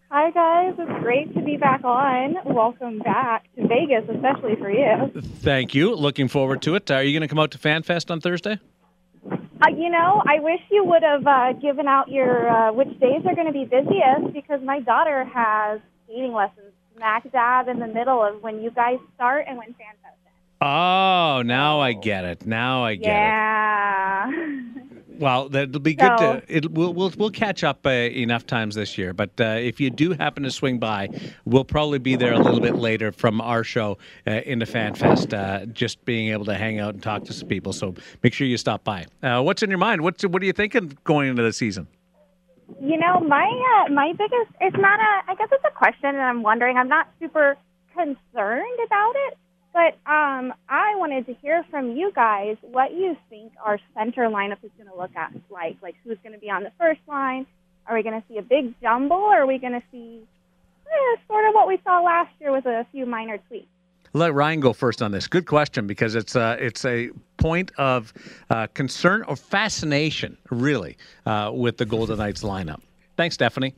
Hi, 0.10 0.32
guys. 0.32 0.74
It's 0.80 1.04
great 1.04 1.34
to 1.34 1.42
be 1.42 1.58
back 1.58 1.84
on. 1.84 2.38
Welcome 2.46 3.00
back 3.00 3.44
to 3.56 3.68
Vegas, 3.68 4.06
especially 4.08 4.56
for 4.56 4.72
you. 4.72 5.12
Thank 5.42 5.76
you. 5.76 5.94
Looking 5.96 6.30
forward 6.30 6.62
to 6.62 6.76
it. 6.76 6.90
Are 6.90 7.04
you 7.04 7.12
going 7.12 7.28
to 7.28 7.28
come 7.28 7.40
out 7.40 7.52
to 7.52 7.58
FanFest 7.58 8.10
on 8.10 8.22
Thursday? 8.22 8.58
Uh, 9.30 9.70
you 9.76 9.90
know, 9.90 10.24
I 10.26 10.40
wish 10.40 10.62
you 10.72 10.86
would 10.86 11.04
have 11.04 11.28
uh, 11.28 11.54
given 11.54 11.88
out 11.90 12.08
your 12.08 12.48
uh, 12.48 12.72
which 12.72 12.98
days 13.02 13.22
are 13.26 13.36
going 13.36 13.48
to 13.48 13.54
be 13.54 13.66
busiest 13.66 14.34
because 14.34 14.62
my 14.64 14.80
daughter 14.80 15.26
has 15.26 15.82
skating 16.06 16.32
lessons 16.32 16.72
smack 16.96 17.30
dab 17.34 17.68
in 17.68 17.80
the 17.80 17.88
middle 17.88 18.24
of 18.24 18.42
when 18.42 18.62
you 18.62 18.72
guys 18.72 19.00
start 19.16 19.46
and 19.46 19.58
when 19.58 19.70
FanFest 19.70 20.06
ends. 20.06 20.62
Oh, 20.62 21.42
now 21.44 21.82
I 21.82 21.92
get 21.92 22.24
it. 22.24 22.46
Now 22.46 22.86
I 22.86 22.96
get 22.96 23.08
yeah. 23.08 24.30
it. 24.30 24.34
Yeah. 24.34 24.82
Well, 25.20 25.50
that'll 25.50 25.80
be 25.80 25.96
good 25.96 26.20
so, 26.20 26.40
to. 26.40 26.44
It, 26.48 26.72
we'll 26.72 26.94
we'll 26.94 27.12
we'll 27.18 27.32
catch 27.32 27.64
up 27.64 27.86
uh, 27.86 27.90
enough 27.90 28.46
times 28.46 28.76
this 28.76 28.98
year. 28.98 29.14
But 29.14 29.32
uh, 29.40 29.58
if 29.60 29.80
you 29.80 29.90
do 29.90 30.14
happen 30.14 30.44
to 30.44 30.52
swing 30.52 30.80
by, 30.80 31.10
we'll 31.46 31.66
probably 31.66 32.00
be 32.00 32.16
there 32.16 32.34
a 32.34 32.40
little 32.40 32.60
bit 32.60 32.76
later 32.76 33.12
from 33.12 33.42
our 33.42 33.64
show 33.64 33.98
uh, 34.28 34.32
into 34.46 34.66
FanFest, 34.66 35.34
uh, 35.34 35.66
just 35.68 36.04
being 36.06 36.30
able 36.30 36.46
to 36.46 36.56
hang 36.56 36.80
out 36.80 36.94
and 36.94 37.02
talk 37.02 37.24
to 37.26 37.34
some 37.34 37.48
people. 37.48 37.74
So 37.74 37.96
make 38.24 38.34
sure 38.34 38.48
you 38.48 38.58
stop 38.58 38.84
by. 38.84 39.06
Uh, 39.24 39.42
what's 39.42 39.64
in 39.64 39.70
your 39.70 39.80
mind? 39.80 40.02
What's 40.02 40.26
what 40.26 40.42
are 40.42 40.46
you 40.46 40.54
thinking 40.54 40.98
going 41.04 41.30
into 41.30 41.44
the 41.44 41.54
season? 41.54 41.88
You 42.82 42.98
know, 42.98 43.20
my 43.22 43.46
uh, 43.86 43.92
my 43.92 44.12
biggest. 44.12 44.52
It's 44.62 44.78
not 44.78 45.00
a. 45.00 45.32
I 45.32 45.36
guess 45.36 45.50
it's 45.52 45.64
a 45.66 45.72
question, 45.72 46.10
and 46.10 46.22
I'm 46.22 46.44
wondering. 46.44 46.78
I'm 46.78 46.90
not 46.90 47.08
super 47.20 47.58
concerned 47.96 48.80
about 48.86 49.14
it 49.16 49.38
but 49.78 49.94
um, 50.12 50.56
I 50.68 50.96
wanted 50.96 51.28
to 51.28 51.36
hear 51.36 51.64
from 51.70 51.96
you 51.96 52.12
guys 52.12 52.58
what 52.64 52.94
you 52.94 53.16
think 53.30 53.52
our 53.64 53.80
center 53.94 54.24
lineup 54.28 54.64
is 54.64 54.72
going 54.76 54.90
to 54.90 54.98
look 54.98 55.16
at 55.16 55.32
like. 55.52 55.78
Like 55.84 55.94
who's 56.04 56.18
going 56.24 56.34
to 56.34 56.40
be 56.40 56.50
on 56.50 56.64
the 56.64 56.72
first 56.80 57.00
line? 57.08 57.46
Are 57.86 57.96
we 57.96 58.02
going 58.02 58.20
to 58.20 58.28
see 58.28 58.40
a 58.40 58.42
big 58.42 58.74
jumble, 58.82 59.18
or 59.18 59.44
are 59.44 59.46
we 59.46 59.60
going 59.60 59.74
to 59.74 59.84
see 59.92 60.20
eh, 60.88 61.22
sort 61.28 61.46
of 61.48 61.54
what 61.54 61.68
we 61.68 61.80
saw 61.84 62.02
last 62.02 62.32
year 62.42 62.52
with 62.52 62.66
a 62.66 62.88
few 62.92 63.06
minor 63.06 63.38
tweaks? 63.48 63.68
Let 64.14 64.34
Ryan 64.34 64.62
go 64.62 64.74
first 64.74 65.04
on 65.04 65.12
this. 65.12 65.28
Good 65.28 65.46
question 65.46 65.86
because 65.86 66.16
it's 66.16 66.36
a 66.36 66.42
uh, 66.42 66.58
it's 66.60 66.84
a 66.84 67.12
point 67.38 67.72
of 67.78 68.14
uh, 68.50 68.66
concern 68.74 69.26
or 69.28 69.36
fascination, 69.36 70.40
really, 70.50 70.98
uh, 71.28 71.52
with 71.54 71.78
the 71.78 71.86
Golden 71.86 72.18
Knights 72.18 72.42
lineup. 72.42 72.82
Thanks, 73.16 73.36
Stephanie. 73.36 73.76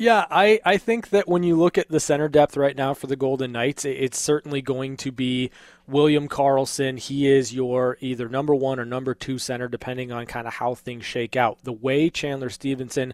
Yeah, 0.00 0.26
I, 0.30 0.60
I 0.64 0.76
think 0.76 1.10
that 1.10 1.26
when 1.26 1.42
you 1.42 1.56
look 1.56 1.76
at 1.76 1.88
the 1.88 1.98
center 1.98 2.28
depth 2.28 2.56
right 2.56 2.76
now 2.76 2.94
for 2.94 3.08
the 3.08 3.16
Golden 3.16 3.50
Knights, 3.50 3.84
it's 3.84 4.16
certainly 4.18 4.62
going 4.62 4.96
to 4.98 5.10
be 5.10 5.50
William 5.88 6.28
Karlsson. 6.28 7.00
He 7.00 7.26
is 7.26 7.52
your 7.52 7.98
either 8.00 8.28
number 8.28 8.54
one 8.54 8.78
or 8.78 8.84
number 8.84 9.12
two 9.12 9.38
center, 9.38 9.66
depending 9.66 10.12
on 10.12 10.24
kind 10.26 10.46
of 10.46 10.54
how 10.54 10.76
things 10.76 11.04
shake 11.04 11.34
out. 11.34 11.58
The 11.64 11.72
way 11.72 12.10
Chandler 12.10 12.48
Stephenson 12.48 13.12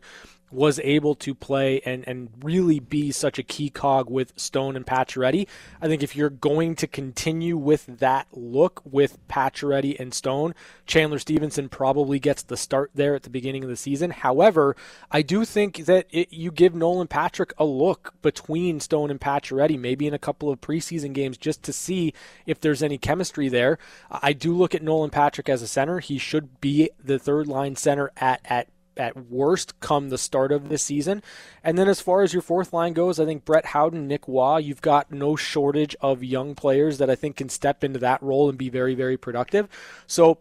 was 0.54 0.80
able 0.84 1.14
to 1.16 1.34
play 1.34 1.80
and, 1.84 2.06
and 2.06 2.30
really 2.42 2.78
be 2.78 3.10
such 3.10 3.38
a 3.38 3.42
key 3.42 3.68
cog 3.68 4.08
with 4.08 4.32
Stone 4.36 4.76
and 4.76 4.86
Pacioretty. 4.86 5.46
I 5.82 5.88
think 5.88 6.02
if 6.02 6.14
you're 6.14 6.30
going 6.30 6.76
to 6.76 6.86
continue 6.86 7.56
with 7.56 7.86
that 7.86 8.28
look 8.32 8.80
with 8.84 9.18
Pacioretty 9.28 9.98
and 9.98 10.14
Stone, 10.14 10.54
Chandler 10.86 11.18
Stephenson 11.18 11.68
probably 11.68 12.18
gets 12.18 12.42
the 12.42 12.56
start 12.56 12.90
there 12.94 13.14
at 13.14 13.24
the 13.24 13.30
beginning 13.30 13.64
of 13.64 13.70
the 13.70 13.76
season. 13.76 14.10
However, 14.10 14.76
I 15.10 15.22
do 15.22 15.44
think 15.44 15.84
that 15.86 16.06
it, 16.10 16.32
you 16.32 16.50
give 16.50 16.74
Nolan 16.74 17.08
Patrick 17.08 17.52
a 17.58 17.64
look 17.64 18.14
between 18.22 18.80
Stone 18.80 19.10
and 19.10 19.20
Pacioretty, 19.20 19.78
maybe 19.78 20.06
in 20.06 20.14
a 20.14 20.18
couple 20.18 20.50
of 20.50 20.60
preseason 20.60 21.12
games, 21.12 21.36
just 21.36 21.62
to 21.64 21.72
see 21.72 22.14
if 22.46 22.60
there's 22.60 22.82
any 22.82 22.98
chemistry 22.98 23.48
there. 23.48 23.78
I 24.10 24.32
do 24.32 24.54
look 24.54 24.74
at 24.74 24.82
Nolan 24.82 25.10
Patrick 25.10 25.48
as 25.48 25.62
a 25.62 25.66
center. 25.66 25.98
He 25.98 26.18
should 26.18 26.60
be 26.60 26.90
the 27.02 27.18
third 27.18 27.48
line 27.48 27.76
center 27.76 28.12
at 28.16 28.40
at 28.44 28.68
at 28.96 29.30
worst 29.30 29.78
come 29.80 30.08
the 30.08 30.18
start 30.18 30.52
of 30.52 30.68
this 30.68 30.82
season. 30.82 31.22
And 31.62 31.76
then 31.78 31.88
as 31.88 32.00
far 32.00 32.22
as 32.22 32.32
your 32.32 32.42
fourth 32.42 32.72
line 32.72 32.92
goes, 32.92 33.18
I 33.18 33.24
think 33.24 33.44
Brett 33.44 33.66
Howden, 33.66 34.06
Nick 34.06 34.26
Roy, 34.26 34.58
you've 34.58 34.82
got 34.82 35.10
no 35.12 35.36
shortage 35.36 35.96
of 36.00 36.22
young 36.22 36.54
players 36.54 36.98
that 36.98 37.10
I 37.10 37.14
think 37.14 37.36
can 37.36 37.48
step 37.48 37.84
into 37.84 37.98
that 38.00 38.22
role 38.22 38.48
and 38.48 38.58
be 38.58 38.68
very, 38.68 38.94
very 38.94 39.16
productive. 39.16 39.68
So 40.06 40.38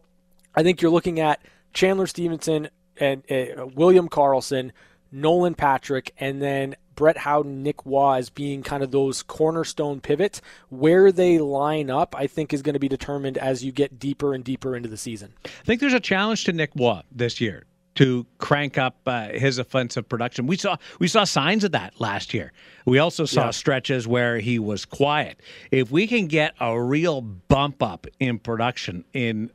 I 0.56 0.64
think 0.64 0.82
you're 0.82 0.92
looking 0.92 1.20
at 1.20 1.42
Chandler 1.74 2.08
Stephenson 2.08 2.70
and 2.98 3.24
uh, 3.32 3.68
William 3.74 4.08
Karlsson, 4.10 4.72
Nolan 5.12 5.56
Patrick, 5.56 6.14
and 6.18 6.42
then 6.42 6.76
Brett 6.96 7.18
Howden, 7.18 7.64
Nick 7.64 7.86
Roy 7.86 8.18
as 8.18 8.30
being 8.30 8.62
kind 8.62 8.84
of 8.84 8.92
those 8.92 9.24
cornerstone 9.24 10.00
pivots. 10.00 10.42
Where 10.70 11.12
they 11.12 11.40
line 11.40 11.90
up, 11.90 12.16
I 12.16 12.28
think, 12.28 12.54
is 12.54 12.62
going 12.62 12.74
to 12.74 12.80
be 12.80 12.90
determined 12.90 13.38
as 13.38 13.64
you 13.64 13.72
get 13.72 13.98
deeper 14.00 14.34
and 14.34 14.44
deeper 14.44 14.76
into 14.76 14.90
the 14.90 14.98
season. 14.98 15.34
I 15.46 15.64
think 15.66 15.82
there's 15.82 15.94
a 15.94 16.00
challenge 16.00 16.44
to 16.46 16.54
Nick 16.54 16.72
Roy 16.76 17.02
this 17.12 17.42
year 17.42 17.66
to 17.96 18.26
crank 18.38 18.78
up 18.78 18.98
uh, 19.06 19.30
his 19.30 19.58
offensive 19.58 20.08
production. 20.08 20.48
We 20.48 20.58
saw 20.58 20.78
we 21.00 21.08
saw 21.08 21.24
signs 21.24 21.64
of 21.64 21.72
that 21.72 22.00
last 22.00 22.34
year. 22.34 22.52
We 22.86 23.00
also 23.00 23.26
saw 23.26 23.46
yeah. 23.46 23.52
stretches 23.52 24.08
where 24.08 24.40
he 24.40 24.60
was 24.60 24.86
quiet. 24.86 25.40
If 25.72 25.92
we 25.92 26.08
can 26.08 26.28
get 26.28 26.54
a 26.60 26.80
real 26.80 27.22
bump 27.22 27.82
up 27.84 28.08
in 28.20 28.40
production 28.40 29.06
in 29.14 29.52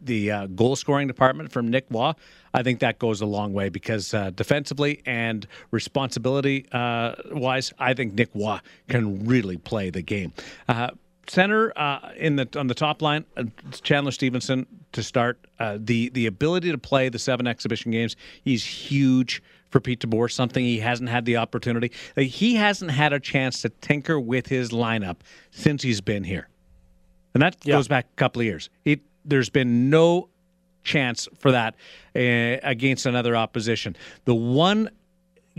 the 0.00 0.30
uh, 0.30 0.46
goal 0.46 0.76
scoring 0.76 1.08
department 1.08 1.52
from 1.52 1.68
Nick 1.68 1.86
Roy, 1.90 2.12
I 2.54 2.62
think 2.62 2.80
that 2.80 2.98
goes 2.98 3.20
a 3.20 3.26
long 3.26 3.52
way 3.52 3.68
because 3.68 4.14
uh, 4.14 4.30
defensively 4.30 5.02
and 5.04 5.46
responsibility 5.70 6.66
uh, 6.72 7.14
wise, 7.32 7.72
I 7.78 7.94
think 7.94 8.14
Nick 8.14 8.30
Roy 8.34 8.58
can 8.88 9.26
really 9.26 9.58
play 9.58 9.90
the 9.90 10.02
game. 10.02 10.32
Uh, 11.28 11.30
center 11.30 11.72
uh, 11.76 12.12
in 12.16 12.36
the 12.36 12.48
on 12.56 12.66
the 12.66 12.74
top 12.74 13.02
line, 13.02 13.24
uh, 13.36 13.44
Chandler 13.82 14.12
Stephenson 14.12 14.66
to 14.92 15.02
start. 15.02 15.38
the 15.58 16.10
the 16.10 16.26
ability 16.26 16.70
to 16.70 16.78
play 16.78 17.08
the 17.08 17.18
seven 17.18 17.46
exhibition 17.46 17.90
games, 17.90 18.16
he's 18.42 18.64
huge 18.64 19.42
for 19.70 19.80
Pete 19.80 20.00
DeBoer, 20.00 20.30
something 20.30 20.64
he 20.64 20.78
hasn't 20.78 21.08
had 21.08 21.24
the 21.24 21.36
opportunity. 21.36 21.90
he 22.16 22.54
hasn't 22.54 22.90
had 22.90 23.12
a 23.12 23.20
chance 23.20 23.62
to 23.62 23.68
tinker 23.68 24.18
with 24.18 24.46
his 24.46 24.70
lineup 24.70 25.16
since 25.50 25.82
he's 25.82 26.00
been 26.00 26.24
here. 26.24 26.48
And 27.34 27.42
that 27.42 27.56
yeah. 27.64 27.74
goes 27.74 27.88
back 27.88 28.06
a 28.10 28.16
couple 28.16 28.40
of 28.40 28.46
years. 28.46 28.70
It 28.84 29.00
there's 29.24 29.50
been 29.50 29.90
no 29.90 30.28
chance 30.84 31.28
for 31.38 31.52
that 31.52 31.74
uh, 32.14 32.62
against 32.62 33.04
another 33.04 33.36
opposition. 33.36 33.96
The 34.24 34.34
one 34.34 34.88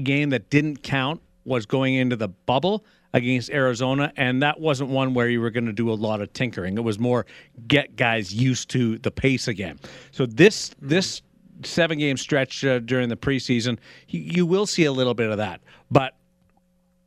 game 0.01 0.29
that 0.31 0.49
didn't 0.49 0.81
count 0.81 1.21
was 1.45 1.65
going 1.65 1.93
into 1.93 2.15
the 2.15 2.29
bubble 2.29 2.83
against 3.17 3.49
Arizona, 3.49 4.13
and 4.15 4.41
that 4.41 4.59
wasn't 4.59 4.89
one 4.89 5.13
where 5.13 5.27
you 5.27 5.41
were 5.41 5.49
going 5.49 5.65
to 5.65 5.73
do 5.73 5.91
a 5.91 5.93
lot 5.93 6.21
of 6.21 6.31
tinkering. 6.33 6.77
It 6.77 6.83
was 6.83 6.99
more 6.99 7.25
get 7.67 7.95
guys 7.95 8.33
used 8.33 8.69
to 8.69 8.97
the 8.99 9.11
pace 9.11 9.47
again. 9.47 9.79
So 10.11 10.25
this 10.25 10.71
this 10.81 11.21
seven 11.63 11.97
game 11.97 12.17
stretch 12.17 12.63
uh, 12.63 12.79
during 12.79 13.09
the 13.09 13.17
preseason, 13.17 13.79
you, 14.07 14.19
you 14.21 14.45
will 14.45 14.65
see 14.65 14.85
a 14.85 14.91
little 14.91 15.13
bit 15.13 15.29
of 15.29 15.37
that, 15.37 15.61
but. 15.91 16.13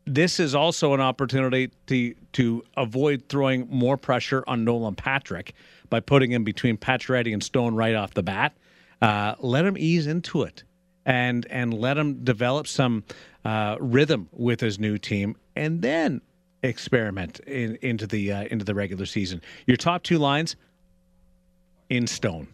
This 0.06 0.40
is 0.40 0.56
also 0.56 0.92
an 0.92 1.00
opportunity 1.00 1.70
to 1.86 2.14
to 2.32 2.64
avoid 2.76 3.28
throwing 3.28 3.68
more 3.70 3.96
pressure 3.96 4.42
on 4.48 4.64
Nolan 4.64 4.96
Patrick 4.96 5.52
by 5.88 6.00
putting 6.00 6.32
him 6.32 6.42
between 6.42 6.78
Pacioretty 6.78 7.32
and 7.32 7.44
Stone 7.44 7.76
right 7.76 7.94
off 7.94 8.14
the 8.14 8.22
bat. 8.22 8.56
Uh, 9.00 9.34
let 9.38 9.64
him 9.64 9.76
ease 9.78 10.08
into 10.08 10.42
it 10.42 10.64
and 11.10 11.44
and 11.50 11.74
let 11.74 11.98
him 11.98 12.22
develop 12.22 12.68
some 12.68 13.02
uh, 13.44 13.76
rhythm 13.80 14.28
with 14.30 14.60
his 14.60 14.78
new 14.78 14.96
team, 14.96 15.36
and 15.56 15.82
then 15.82 16.20
experiment 16.62 17.40
in, 17.40 17.76
into 17.82 18.06
the 18.06 18.32
uh, 18.32 18.44
into 18.44 18.64
the 18.64 18.74
regular 18.74 19.04
season. 19.04 19.42
Your 19.66 19.76
top 19.76 20.04
two 20.04 20.18
lines 20.18 20.54
in 21.88 22.06
stone, 22.06 22.46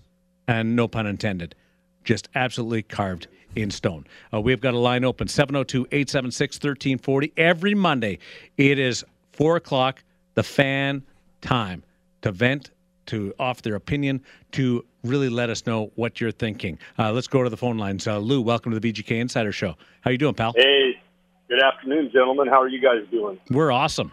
and 0.48 0.74
no 0.74 0.88
pun 0.88 1.06
intended, 1.06 1.54
just 2.02 2.30
absolutely 2.34 2.82
carved 2.82 3.26
in 3.56 3.70
stone. 3.70 4.06
Uh, 4.32 4.40
we've 4.40 4.62
got 4.62 4.72
a 4.72 4.78
line 4.78 5.04
open 5.04 5.28
702 5.28 5.88
876 5.92 6.56
1340 6.56 7.32
every 7.36 7.74
Monday. 7.74 8.18
It 8.56 8.78
is 8.78 9.04
4 9.32 9.56
o'clock, 9.56 10.02
the 10.34 10.42
fan 10.42 11.02
time 11.42 11.82
to 12.22 12.32
vent 12.32 12.70
to 13.06 13.34
offer 13.38 13.62
their 13.62 13.74
opinion, 13.74 14.20
to 14.52 14.84
really 15.04 15.28
let 15.28 15.50
us 15.50 15.66
know 15.66 15.90
what 15.94 16.20
you're 16.20 16.30
thinking. 16.32 16.78
Uh, 16.98 17.12
let's 17.12 17.28
go 17.28 17.42
to 17.42 17.50
the 17.50 17.56
phone 17.56 17.78
lines. 17.78 18.06
Uh, 18.06 18.18
Lou, 18.18 18.40
welcome 18.40 18.72
to 18.72 18.80
the 18.80 18.92
VGK 18.92 19.20
Insider 19.20 19.52
Show. 19.52 19.76
How 20.00 20.10
you 20.10 20.18
doing, 20.18 20.34
pal? 20.34 20.52
Hey, 20.56 21.00
good 21.48 21.62
afternoon, 21.62 22.10
gentlemen. 22.12 22.48
How 22.48 22.60
are 22.60 22.68
you 22.68 22.80
guys 22.80 23.06
doing? 23.10 23.38
We're 23.50 23.72
awesome. 23.72 24.12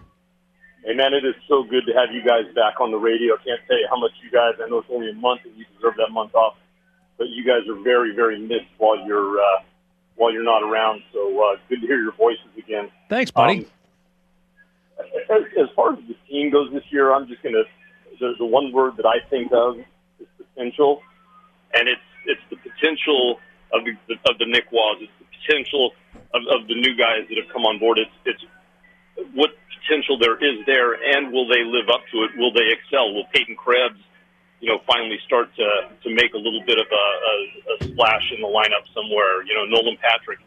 Hey, 0.85 0.93
man, 0.93 1.13
it 1.13 1.25
is 1.25 1.35
so 1.47 1.63
good 1.63 1.85
to 1.85 1.93
have 1.93 2.13
you 2.13 2.23
guys 2.23 2.43
back 2.55 2.81
on 2.81 2.91
the 2.91 2.97
radio. 2.97 3.35
I 3.35 3.37
can't 3.37 3.61
tell 3.67 3.77
you 3.77 3.87
how 3.89 3.99
much 3.99 4.11
you 4.23 4.29
guys, 4.29 4.53
I 4.63 4.67
know 4.69 4.79
it's 4.79 4.89
only 4.91 5.09
a 5.09 5.13
month 5.13 5.41
and 5.45 5.55
you 5.55 5.65
deserve 5.75 5.95
that 5.97 6.11
month 6.11 6.35
off, 6.35 6.55
but 7.17 7.29
you 7.29 7.45
guys 7.45 7.67
are 7.69 7.81
very, 7.83 8.13
very 8.13 8.39
missed 8.39 8.67
while 8.77 8.99
you're, 9.05 9.39
uh, 9.39 9.63
while 10.15 10.31
you're 10.31 10.43
not 10.43 10.61
around. 10.61 11.01
So 11.13 11.39
uh, 11.41 11.55
good 11.69 11.81
to 11.81 11.87
hear 11.87 12.01
your 12.01 12.11
voices 12.13 12.45
again. 12.57 12.91
Thanks, 13.09 13.31
buddy. 13.31 13.59
Um, 13.59 13.65
as, 15.29 15.43
as 15.59 15.67
far 15.75 15.93
as 15.93 15.99
the 16.07 16.15
team 16.29 16.51
goes 16.51 16.71
this 16.71 16.83
year, 16.89 17.13
I'm 17.13 17.27
just 17.27 17.41
going 17.41 17.55
to 17.55 17.63
the, 18.19 18.33
the 18.37 18.45
one 18.45 18.71
word 18.71 18.97
that 18.97 19.05
I 19.05 19.19
think 19.29 19.51
of 19.51 19.77
is 20.19 20.27
potential, 20.37 21.01
and 21.73 21.87
it's 21.87 22.01
it's 22.25 22.41
the 22.49 22.57
potential 22.57 23.39
of 23.73 23.83
the 23.83 23.93
of 24.29 24.37
the 24.39 24.45
Nick 24.45 24.71
Roys. 24.71 25.01
It's 25.01 25.11
the 25.19 25.27
potential 25.41 25.91
of, 26.33 26.41
of 26.49 26.67
the 26.67 26.75
new 26.75 26.95
guys 26.95 27.27
that 27.29 27.37
have 27.37 27.51
come 27.51 27.65
on 27.65 27.79
board. 27.79 27.99
It's 27.99 28.17
it's 28.25 28.43
what 29.33 29.51
potential 29.83 30.17
there 30.17 30.37
is 30.39 30.65
there, 30.65 30.93
and 30.95 31.31
will 31.31 31.47
they 31.47 31.63
live 31.63 31.89
up 31.89 32.01
to 32.11 32.23
it? 32.23 32.31
Will 32.37 32.53
they 32.53 32.71
excel? 32.71 33.13
Will 33.13 33.27
Peyton 33.33 33.55
Krebs, 33.55 33.99
you 34.61 34.69
know, 34.69 34.79
finally 34.87 35.19
start 35.25 35.53
to 35.55 35.67
to 36.03 36.09
make 36.13 36.33
a 36.33 36.39
little 36.39 36.63
bit 36.65 36.79
of 36.79 36.87
a, 36.87 37.05
a, 37.05 37.33
a 37.73 37.75
splash 37.91 38.25
in 38.31 38.41
the 38.41 38.49
lineup 38.49 38.85
somewhere? 38.93 39.43
You 39.43 39.53
know, 39.55 39.65
Nolan 39.65 39.97
Patrick. 40.01 40.39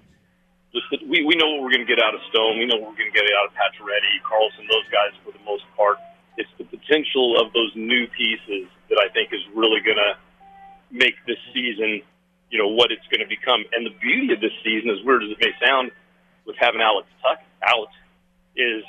Just 0.73 0.87
that 0.90 1.00
we 1.06 1.25
we 1.25 1.37
know 1.37 1.56
what 1.56 1.62
we're 1.62 1.73
going 1.73 1.87
to 1.87 1.88
get 1.88 2.02
out 2.02 2.14
of 2.14 2.20
Stone. 2.30 2.58
We 2.58 2.66
know 2.66 2.76
what 2.76 2.92
we're 2.92 3.00
going 3.00 3.12
to 3.12 3.16
get 3.16 3.25
out 3.32 3.49
of 3.49 3.52
Pacioretty, 3.56 4.20
Karlsson, 4.25 4.66
those 4.68 4.88
guys 4.92 5.12
for 5.25 5.32
the 5.32 5.42
most 5.44 5.64
part 5.76 5.96
it's 6.37 6.50
the 6.59 6.64
potential 6.64 7.40
of 7.40 7.52
those 7.52 7.73
new 7.75 8.07
pieces 8.09 8.69
that 8.90 8.99
I 9.00 9.12
think 9.12 9.33
is 9.33 9.40
really 9.55 9.81
going 9.81 9.97
to 9.97 10.14
make 10.90 11.14
this 11.26 11.38
season, 11.52 12.02
you 12.50 12.59
know, 12.59 12.69
what 12.69 12.93
it's 12.93 13.07
going 13.11 13.21
to 13.21 13.28
become. 13.28 13.64
And 13.73 13.87
the 13.87 13.97
beauty 14.00 14.33
of 14.33 14.40
this 14.40 14.52
season, 14.62 14.90
as 14.90 15.05
weird 15.05 15.25
as 15.25 15.31
it 15.31 15.38
may 15.40 15.52
sound, 15.64 15.90
with 16.45 16.57
having 16.59 16.81
Alex 16.81 17.09
Tuch 17.23 17.43
out, 17.64 17.88
is 18.57 18.85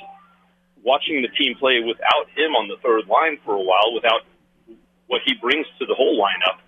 watching 0.82 1.22
the 1.22 1.28
team 1.36 1.56
play 1.58 1.80
without 1.80 2.30
him 2.36 2.54
on 2.54 2.68
the 2.68 2.76
third 2.82 3.08
line 3.08 3.38
for 3.44 3.54
a 3.54 3.62
while, 3.62 3.92
without 3.94 4.22
what 5.08 5.22
he 5.24 5.34
brings 5.40 5.66
to 5.78 5.86
the 5.86 5.94
whole 5.94 6.20
lineup, 6.20 6.60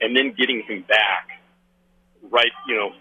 and 0.00 0.16
then 0.16 0.34
getting 0.36 0.62
him 0.62 0.84
back 0.88 1.40
right, 2.30 2.52
you 2.66 2.76
know, 2.76 2.92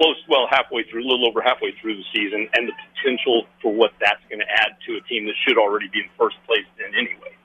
close, 0.00 0.16
well, 0.28 0.46
halfway 0.50 0.82
through, 0.84 1.02
a 1.02 1.08
little 1.08 1.28
over 1.28 1.42
halfway 1.42 1.72
through 1.80 1.96
the 1.96 2.04
season, 2.14 2.48
and 2.54 2.68
the 2.68 2.72
potential 2.94 3.44
for 3.60 3.72
what 3.72 3.92
that's 4.00 4.22
going 4.28 4.38
to 4.40 4.50
add 4.50 4.76
to 4.86 4.96
a 4.96 5.00
team 5.02 5.26
that 5.26 5.34
should 5.46 5.58
already 5.58 5.88
be 5.92 6.00
in 6.00 6.06
first 6.18 6.36
place 6.46 6.64
in 6.78 6.94
anyway. 6.94 7.36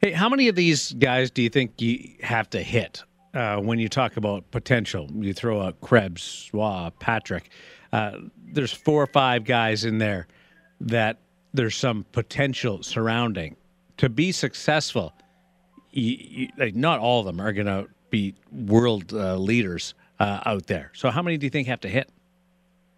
Hey, 0.00 0.12
how 0.12 0.28
many 0.28 0.48
of 0.48 0.54
these 0.54 0.92
guys 0.92 1.30
do 1.30 1.42
you 1.42 1.50
think 1.50 1.80
you 1.80 2.14
have 2.22 2.48
to 2.50 2.62
hit 2.62 3.02
uh, 3.34 3.58
when 3.58 3.78
you 3.78 3.88
talk 3.88 4.16
about 4.16 4.50
potential? 4.50 5.08
You 5.12 5.34
throw 5.34 5.60
out 5.60 5.80
Krebs, 5.80 6.48
Roy, 6.52 6.90
Patrick. 7.00 7.50
Uh, 7.92 8.12
there's 8.52 8.72
four 8.72 9.02
or 9.02 9.08
five 9.08 9.44
guys 9.44 9.84
in 9.84 9.98
there 9.98 10.26
that 10.80 11.18
there's 11.52 11.76
some 11.76 12.06
potential 12.12 12.82
surrounding. 12.82 13.56
To 13.98 14.08
be 14.08 14.30
successful, 14.30 15.12
you, 15.90 16.16
you, 16.18 16.48
like 16.56 16.76
not 16.76 17.00
all 17.00 17.20
of 17.20 17.26
them 17.26 17.40
are 17.40 17.52
going 17.52 17.66
to 17.66 17.88
be 18.10 18.34
world 18.52 19.12
uh, 19.12 19.36
leaders 19.36 19.94
uh, 20.18 20.40
out 20.44 20.66
there. 20.66 20.90
So 20.94 21.10
how 21.10 21.22
many 21.22 21.36
do 21.36 21.46
you 21.46 21.50
think 21.50 21.68
have 21.68 21.80
to 21.80 21.88
hit? 21.88 22.10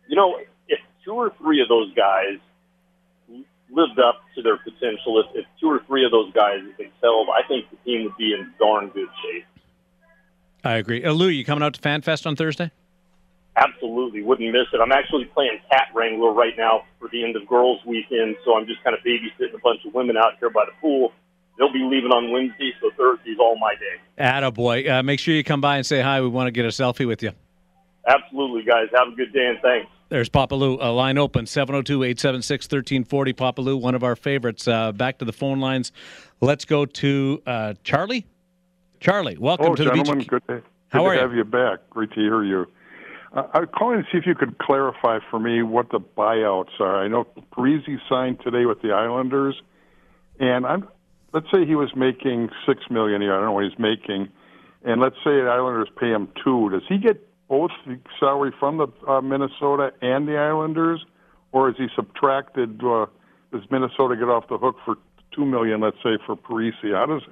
You 0.09 0.17
know, 0.17 0.39
if 0.69 0.81
two 1.05 1.13
or 1.13 1.33
three 1.39 1.61
of 1.63 1.69
those 1.69 1.93
guys 1.95 2.39
lived 3.71 3.99
up 4.01 4.23
to 4.35 4.43
their 4.43 4.57
potential, 4.57 5.21
if, 5.21 5.27
if 5.37 5.47
two 5.61 5.69
or 5.69 5.81
three 5.87 6.05
of 6.05 6.11
those 6.11 6.33
guys 6.33 6.61
excelled, 6.79 7.29
I 7.29 7.47
think 7.47 7.67
the 7.71 7.77
team 7.85 8.05
would 8.05 8.17
be 8.17 8.33
in 8.33 8.53
darn 8.59 8.89
good 8.89 9.09
shape. 9.23 9.45
I 10.65 10.75
agree. 10.75 11.05
Uh, 11.05 11.13
Lou, 11.13 11.29
you 11.29 11.45
coming 11.45 11.63
out 11.63 11.75
to 11.75 11.81
FanFest 11.81 12.27
on 12.27 12.37
Thursday? 12.37 12.71
Absolutely, 13.57 14.23
wouldn't 14.23 14.51
miss 14.53 14.67
it. 14.73 14.81
I'm 14.81 14.93
actually 14.93 15.25
playing 15.27 15.59
cat 15.71 15.89
wrangler 15.95 16.33
right 16.33 16.57
now 16.57 16.85
for 16.99 17.09
the 17.09 17.25
end 17.25 17.37
of 17.37 17.47
girls' 17.47 17.81
weekend, 17.85 18.37
so 18.45 18.57
I'm 18.57 18.67
just 18.67 18.83
kind 18.85 18.97
of 18.97 19.03
babysitting 19.03 19.55
a 19.55 19.59
bunch 19.59 19.85
of 19.85 19.93
women 19.93 20.17
out 20.17 20.39
here 20.39 20.51
by 20.51 20.65
the 20.67 20.73
pool 20.81 21.13
they'll 21.59 21.73
be 21.73 21.81
leaving 21.81 22.11
on 22.11 22.31
Wednesday, 22.33 22.73
so 22.81 22.91
Thursday's 22.97 23.39
all 23.39 23.59
my 23.59 23.75
day. 23.75 24.01
Attaboy. 24.19 24.91
Uh, 24.91 25.03
make 25.03 25.21
sure 25.21 25.35
you 25.35 25.45
come 25.45 25.61
by 25.61 25.77
and 25.77 25.87
say 25.87 26.01
hi. 26.01 26.21
We 26.21 26.29
want 26.29 26.49
to 26.49 26.53
get 26.53 26.65
a 26.65 26.69
selfie 26.69 27.07
with 27.07 27.23
you. 27.23 27.33
Absolutely, 28.07 28.63
guys. 28.63 28.89
Have 28.95 29.09
a 29.09 29.17
good 29.17 29.33
day 29.33 29.47
and 29.47 29.59
thanks. 29.61 29.91
There's 30.09 30.29
Papa 30.29 30.55
Lou. 30.55 30.77
A 30.81 30.91
line 30.91 31.19
open 31.19 31.47
702 31.47 32.03
876 32.03 32.65
1340. 32.65 33.33
Papa 33.33 33.61
Lou, 33.61 33.77
one 33.77 33.95
of 33.95 34.03
our 34.03 34.17
favorites. 34.17 34.67
Uh, 34.67 34.91
back 34.93 35.19
to 35.19 35.25
the 35.25 35.33
phone 35.33 35.61
lines. 35.61 35.93
Let's 36.41 36.65
go 36.65 36.85
to 36.85 37.43
uh, 37.47 37.75
Charlie. 37.85 38.27
Charlie, 38.99 39.39
welcome 39.39 39.67
oh, 39.67 39.75
to 39.77 39.85
the 39.85 39.91
gentlemen, 39.91 40.19
beach. 40.19 40.29
good 40.29 40.43
to, 40.49 40.55
good 40.55 40.63
How 40.89 41.01
to 41.01 41.05
are 41.07 41.15
you? 41.15 41.21
have 41.21 41.35
you 41.35 41.45
back. 41.45 41.79
Great 41.91 42.11
to 42.11 42.21
hear 42.21 42.43
you. 42.43 42.67
Uh, 43.33 43.45
I'm 43.55 43.67
calling 43.69 44.03
to 44.03 44.05
see 44.11 44.19
if 44.19 44.27
you 44.27 44.35
could 44.35 44.59
clarify 44.59 45.21
for 45.31 45.39
me 45.39 45.63
what 45.63 45.91
the 45.91 46.01
buyouts 46.01 46.81
are. 46.81 47.03
I 47.03 47.09
know 47.09 47.27
Parise 47.53 47.99
signed 48.09 48.41
today 48.43 48.67
with 48.67 48.83
the 48.83 48.91
Islanders, 48.91 49.61
and 50.41 50.67
I'm 50.67 50.89
let's 51.33 51.47
say 51.53 51.65
he 51.67 51.75
was 51.75 51.95
making 51.95 52.51
six 52.67 52.83
million 52.91 53.23
a 53.23 53.25
year. 53.27 53.35
I 53.35 53.39
don't 53.39 53.47
know 53.47 53.53
what 53.53 53.65
he's 53.65 53.79
making, 53.79 54.29
and 54.85 55.01
let's 55.01 55.17
say 55.17 55.41
the 55.43 55.49
Islanders 55.51 55.89
pay 55.99 56.11
him 56.11 56.29
two. 56.43 56.71
Does 56.71 56.83
he 56.89 56.99
get 56.99 57.27
both 57.49 57.71
the 57.87 57.99
salary 58.19 58.53
from 58.59 58.79
the 58.79 58.89
uh, 59.09 59.21
Minnesota 59.21 59.93
and 60.03 60.27
the 60.29 60.37
Islanders, 60.37 61.05
or 61.53 61.69
is 61.71 61.77
he 61.77 61.89
subtracted? 61.95 62.83
Uh, 62.83 63.07
does 63.53 63.63
Minnesota 63.71 64.17
get 64.17 64.29
off 64.29 64.49
the 64.49 64.59
hook 64.59 64.77
for 64.85 64.97
two 65.33 65.45
million? 65.45 65.81
Let's 65.81 65.97
say 66.03 66.19
for 66.27 66.37
Parise. 66.37 66.75
How 66.95 67.07
does 67.07 67.23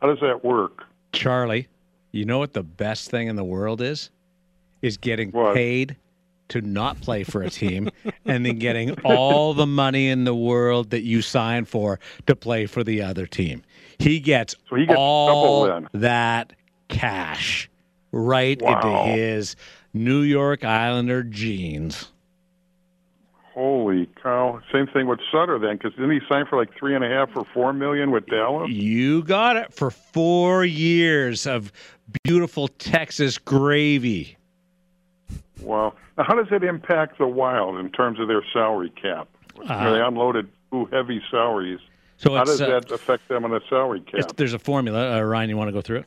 how 0.00 0.08
does 0.08 0.20
that 0.20 0.44
work? 0.44 0.84
Charlie, 1.12 1.68
you 2.12 2.24
know 2.24 2.38
what 2.38 2.52
the 2.52 2.62
best 2.62 3.10
thing 3.10 3.28
in 3.28 3.36
the 3.36 3.44
world 3.44 3.80
is? 3.80 4.10
Is 4.82 4.98
getting 4.98 5.30
What? 5.30 5.54
paid 5.54 5.96
to 6.48 6.60
not 6.60 7.00
play 7.00 7.24
for 7.24 7.42
a 7.42 7.50
team 7.50 7.90
and 8.24 8.46
then 8.46 8.58
getting 8.58 8.92
all 9.04 9.52
the 9.54 9.66
money 9.66 10.08
in 10.08 10.24
the 10.24 10.34
world 10.34 10.90
that 10.90 11.02
you 11.02 11.22
signed 11.22 11.68
for 11.68 11.98
to 12.26 12.36
play 12.36 12.66
for 12.66 12.84
the 12.84 13.02
other 13.02 13.26
team. 13.26 13.62
He 13.98 14.20
gets, 14.20 14.54
So 14.68 14.76
he 14.76 14.86
gets 14.86 14.96
all 14.98 15.80
that 15.92 16.52
cash 16.88 17.68
right 18.12 18.60
Wow. 18.62 18.76
into 19.06 19.12
his 19.12 19.56
New 19.92 20.20
York 20.20 20.64
Islander 20.64 21.22
jeans. 21.22 22.12
Holy 23.54 24.06
cow! 24.22 24.60
Same 24.70 24.86
thing 24.86 25.06
with 25.06 25.18
Suter 25.32 25.58
then, 25.58 25.76
because 25.78 25.94
didn't 25.94 26.10
he 26.10 26.20
sign 26.28 26.44
for 26.44 26.58
like 26.58 26.76
three 26.78 26.94
and 26.94 27.02
a 27.02 27.08
half 27.08 27.30
or 27.34 27.46
four 27.54 27.72
million 27.72 28.10
with 28.10 28.26
Dallas? 28.26 28.68
You 28.70 29.22
got 29.24 29.56
it 29.56 29.72
for 29.72 29.90
four 29.90 30.62
years 30.66 31.46
of 31.46 31.72
beautiful 32.22 32.68
Texas 32.68 33.38
gravy. 33.38 34.36
Wow. 35.62 35.94
Now, 36.16 36.24
how 36.24 36.34
does 36.34 36.48
it 36.50 36.62
impact 36.64 37.18
the 37.18 37.26
Wild 37.26 37.78
in 37.78 37.90
terms 37.90 38.20
of 38.20 38.28
their 38.28 38.42
salary 38.52 38.90
cap? 38.90 39.28
You 39.56 39.64
know, 39.64 39.92
they 39.92 40.00
unloaded 40.00 40.48
two 40.70 40.86
heavy 40.86 41.22
salaries. 41.30 41.80
So 42.18 42.34
How 42.34 42.44
does 42.44 42.60
uh, 42.60 42.66
that 42.66 42.90
affect 42.90 43.28
them 43.28 43.44
on 43.44 43.50
the 43.50 43.60
salary 43.68 44.00
cap? 44.00 44.36
there's 44.36 44.54
a 44.54 44.58
formula. 44.58 45.18
Uh, 45.18 45.22
Ryan, 45.22 45.50
you 45.50 45.56
want 45.56 45.68
to 45.68 45.72
go 45.72 45.82
through 45.82 45.98
it? 45.98 46.06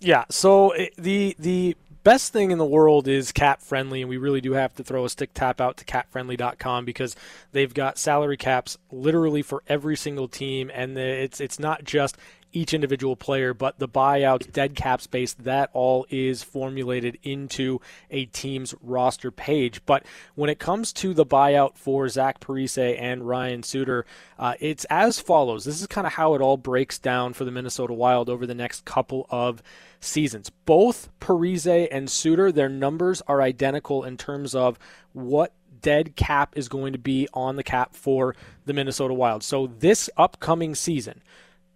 Yeah. 0.00 0.24
So 0.30 0.72
it, 0.72 0.94
the 0.96 1.34
the 1.38 1.76
best 2.04 2.32
thing 2.32 2.50
in 2.50 2.58
the 2.58 2.64
world 2.64 3.08
is 3.08 3.32
cap 3.32 3.60
friendly, 3.60 4.00
and 4.00 4.08
we 4.08 4.16
really 4.16 4.40
do 4.40 4.52
have 4.52 4.74
to 4.76 4.84
throw 4.84 5.04
a 5.04 5.10
stick 5.10 5.34
tap 5.34 5.60
out 5.60 5.76
to 5.78 5.84
capfriendly.com 5.84 6.84
because 6.84 7.16
they've 7.52 7.74
got 7.74 7.98
salary 7.98 8.36
caps 8.36 8.78
literally 8.90 9.42
for 9.42 9.62
every 9.68 9.96
single 9.96 10.28
team, 10.28 10.70
and 10.72 10.96
the, 10.96 11.02
it's 11.02 11.40
it's 11.40 11.58
not 11.58 11.84
just 11.84 12.16
each 12.52 12.72
individual 12.74 13.16
player, 13.16 13.52
but 13.54 13.78
the 13.78 13.88
buyouts, 13.88 14.50
dead 14.52 14.74
cap 14.74 15.00
space, 15.00 15.34
that 15.34 15.70
all 15.72 16.06
is 16.10 16.42
formulated 16.42 17.18
into 17.22 17.80
a 18.10 18.26
team's 18.26 18.74
roster 18.82 19.30
page. 19.30 19.80
But 19.86 20.04
when 20.34 20.50
it 20.50 20.58
comes 20.58 20.92
to 20.94 21.14
the 21.14 21.26
buyout 21.26 21.76
for 21.76 22.08
Zach 22.08 22.40
Parise 22.40 22.98
and 22.98 23.26
Ryan 23.26 23.62
Suter, 23.62 24.06
uh, 24.38 24.54
it's 24.60 24.84
as 24.86 25.20
follows. 25.20 25.64
This 25.64 25.80
is 25.80 25.86
kind 25.86 26.06
of 26.06 26.14
how 26.14 26.34
it 26.34 26.40
all 26.40 26.56
breaks 26.56 26.98
down 26.98 27.32
for 27.32 27.44
the 27.44 27.50
Minnesota 27.50 27.92
Wild 27.92 28.28
over 28.28 28.46
the 28.46 28.54
next 28.54 28.84
couple 28.84 29.26
of 29.30 29.62
seasons. 30.00 30.50
Both 30.50 31.08
Parise 31.20 31.88
and 31.90 32.10
Suter, 32.10 32.52
their 32.52 32.68
numbers 32.68 33.22
are 33.26 33.42
identical 33.42 34.04
in 34.04 34.16
terms 34.16 34.54
of 34.54 34.78
what 35.12 35.52
dead 35.80 36.16
cap 36.16 36.52
is 36.56 36.68
going 36.68 36.92
to 36.92 36.98
be 36.98 37.28
on 37.32 37.56
the 37.56 37.62
cap 37.62 37.94
for 37.94 38.34
the 38.66 38.72
Minnesota 38.72 39.14
Wild. 39.14 39.42
So 39.42 39.66
this 39.66 40.10
upcoming 40.16 40.74
season, 40.74 41.22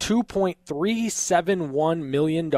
$2.371 0.03 2.03
million 2.03 2.51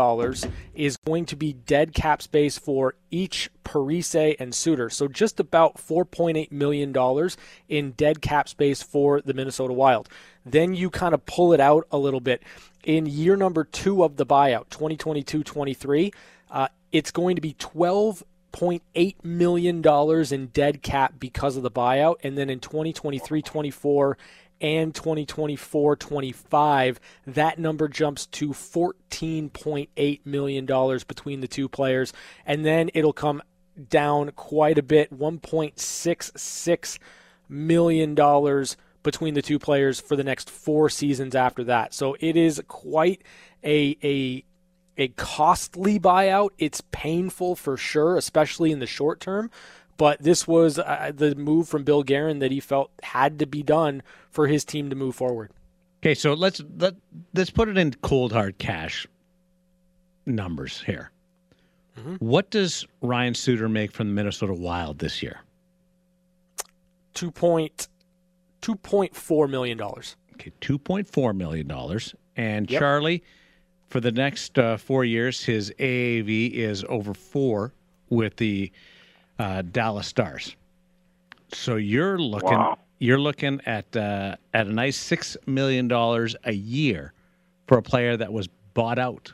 is 0.75 0.97
going 0.97 1.27
to 1.27 1.37
be 1.37 1.53
dead 1.53 1.93
cap 1.93 2.23
space 2.23 2.57
for 2.57 2.95
each 3.11 3.51
Parise 3.65 4.35
and 4.41 4.55
Suter. 4.55 4.89
So 4.89 5.09
just 5.09 5.39
about 5.39 5.77
$4.8 5.77 6.51
million 6.51 6.97
in 7.69 7.91
dead 7.91 8.23
cap 8.23 8.49
space 8.49 8.83
for 8.83 9.21
the 9.21 9.35
Minnesota 9.35 9.75
Wild. 9.75 10.09
Then 10.47 10.75
you 10.75 10.89
kind 10.89 11.13
of 11.13 11.27
pull 11.27 11.53
it 11.53 11.61
out 11.61 11.87
a 11.91 11.99
little 11.99 12.21
bit. 12.21 12.43
In 12.83 13.05
year 13.05 13.37
number 13.37 13.65
two 13.65 14.05
of 14.05 14.17
the 14.17 14.25
buyout, 14.25 14.71
2022 14.71 15.45
23, 15.45 16.13
uh, 16.51 16.69
it's 16.93 17.11
going 17.11 17.37
to 17.37 17.43
be 17.43 17.53
12 17.59 18.25
$0.8 18.55 19.17
million 19.25 19.83
in 20.33 20.47
dead 20.47 20.83
cap 20.83 21.15
because 21.19 21.57
of 21.57 21.63
the 21.63 21.71
buyout. 21.71 22.17
And 22.23 22.39
then 22.39 22.49
in 22.49 22.61
2023 22.61 23.43
24 23.43 24.19
and 24.65 24.95
2024 24.95 25.95
25, 25.95 27.01
that 27.27 27.59
number 27.59 27.87
jumps 27.87 28.25
to 28.25 28.49
$14.8 28.49 30.21
million 30.25 30.65
between 31.07 31.41
the 31.43 31.49
two 31.49 31.69
players. 31.69 32.15
And 32.47 32.65
then 32.65 32.91
it'll 32.95 33.13
come 33.13 33.43
down 33.91 34.31
quite 34.31 34.79
a 34.79 34.83
bit 34.83 35.13
$1.66 35.13 36.99
million 37.47 38.67
between 39.03 39.35
the 39.35 39.43
two 39.43 39.59
players 39.59 40.01
for 40.01 40.17
the 40.17 40.25
next 40.25 40.49
four 40.49 40.89
seasons 40.89 41.35
after 41.35 41.63
that. 41.65 41.93
So 41.93 42.17
it 42.19 42.35
is 42.35 42.63
quite 42.67 43.21
a, 43.63 43.99
a 44.03 44.45
a 44.97 45.09
costly 45.09 45.99
buyout. 45.99 46.51
It's 46.57 46.81
painful 46.93 47.57
for 47.57 47.77
sure, 47.77 48.17
especially 48.17 48.71
in 48.71 48.79
the 48.79 48.87
short 48.87 49.19
term. 49.19 49.51
But 49.97 50.23
this 50.23 50.49
was 50.49 50.79
uh, 50.79 51.13
the 51.15 51.35
move 51.35 51.69
from 51.69 51.85
Bill 51.85 52.03
Guerin 52.03 52.41
that 52.41 52.51
he 52.51 52.61
felt 52.61 52.91
had 53.03 53.39
to 53.39 53.47
be 53.47 53.63
done 53.63 54.03
for 54.31 54.49
his 54.49 54.65
team 54.65 54.91
to 54.91 54.97
move 54.97 55.15
forward. 55.15 55.51
Okay, 56.03 56.15
so 56.15 56.35
let's 56.35 56.61
let 56.79 56.95
let's 57.33 57.51
put 57.51 57.69
it 57.69 57.79
in 57.79 57.93
cold 58.03 58.33
hard 58.33 58.59
cash 58.59 59.07
numbers 60.27 60.83
here. 60.83 61.11
What 62.19 62.51
does 62.51 62.85
Ryan 63.03 63.35
Suter 63.35 63.69
make 63.69 63.93
from 63.93 64.09
the 64.09 64.15
Minnesota 64.15 64.53
Wild 64.53 64.99
this 64.99 65.23
year? 65.23 65.41
Two 67.15 67.31
point 67.31 67.89
two 68.61 68.75
point 68.75 69.15
four 69.15 69.47
million 69.47 69.79
dollars. 69.79 70.17
Okay, 70.35 70.51
two 70.61 70.79
point 70.79 71.09
four 71.09 71.33
million 71.33 71.69
dollars. 71.69 72.15
And 72.37 72.69
Yep. 72.69 72.81
Charlie, 72.81 73.23
for 73.89 74.01
the 74.01 74.11
next 74.11 74.59
uh, 74.59 74.77
four 74.77 75.05
years, 75.05 75.45
his 75.45 75.71
AAV 75.79 76.51
is 76.51 76.85
over 76.89 77.15
four 77.15 77.73
with 78.11 78.37
the 78.37 78.73
uh, 79.39 79.63
Dallas 79.63 80.07
Stars. 80.07 80.57
So 81.53 81.77
you're 81.77 82.19
looking 82.19 82.49
Wow. 82.51 82.79
you're 82.99 83.19
looking 83.21 83.61
at 83.67 83.95
uh, 83.97 84.37
at 84.53 84.67
a 84.67 84.73
nice 84.73 84.97
six 84.97 85.37
million 85.47 85.89
dollars 85.89 86.35
a 86.45 86.53
year 86.53 87.13
for 87.67 87.79
a 87.79 87.83
player 87.83 88.17
that 88.17 88.33
was 88.33 88.49
bought 88.75 88.99
out. 88.99 89.33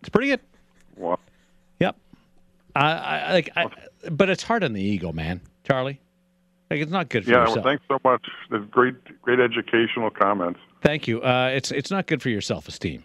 It's 0.00 0.08
pretty 0.08 0.28
good. 0.28 0.40
Wow. 0.96 1.18
Yep. 1.80 1.96
I, 2.76 2.92
I 2.92 3.32
like, 3.32 3.50
I, 3.56 3.66
but 4.10 4.30
it's 4.30 4.42
hard 4.42 4.64
on 4.64 4.72
the 4.72 4.82
ego, 4.82 5.12
man, 5.12 5.40
Charlie. 5.64 6.00
Like 6.70 6.80
it's 6.80 6.92
not 6.92 7.08
good 7.08 7.24
for 7.24 7.30
Yeah, 7.32 7.40
yourself. 7.40 7.56
well, 7.56 7.64
thanks 7.64 7.84
so 7.88 7.98
much. 8.04 8.26
That's 8.50 8.64
great, 8.70 8.94
great 9.22 9.40
educational 9.40 10.10
comments. 10.10 10.60
Thank 10.82 11.08
you. 11.08 11.20
Uh, 11.20 11.50
it's 11.52 11.72
it's 11.72 11.90
not 11.90 12.06
good 12.06 12.22
for 12.22 12.28
your 12.28 12.40
self 12.40 12.68
esteem, 12.68 13.02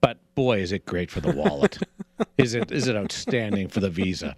but 0.00 0.18
boy, 0.34 0.58
is 0.58 0.72
it 0.72 0.84
great 0.84 1.10
for 1.10 1.20
the 1.20 1.30
wallet. 1.32 1.78
is 2.38 2.54
it 2.54 2.72
is 2.72 2.88
it 2.88 2.96
outstanding 2.96 3.68
for 3.68 3.78
the 3.80 3.88
visa? 3.90 4.34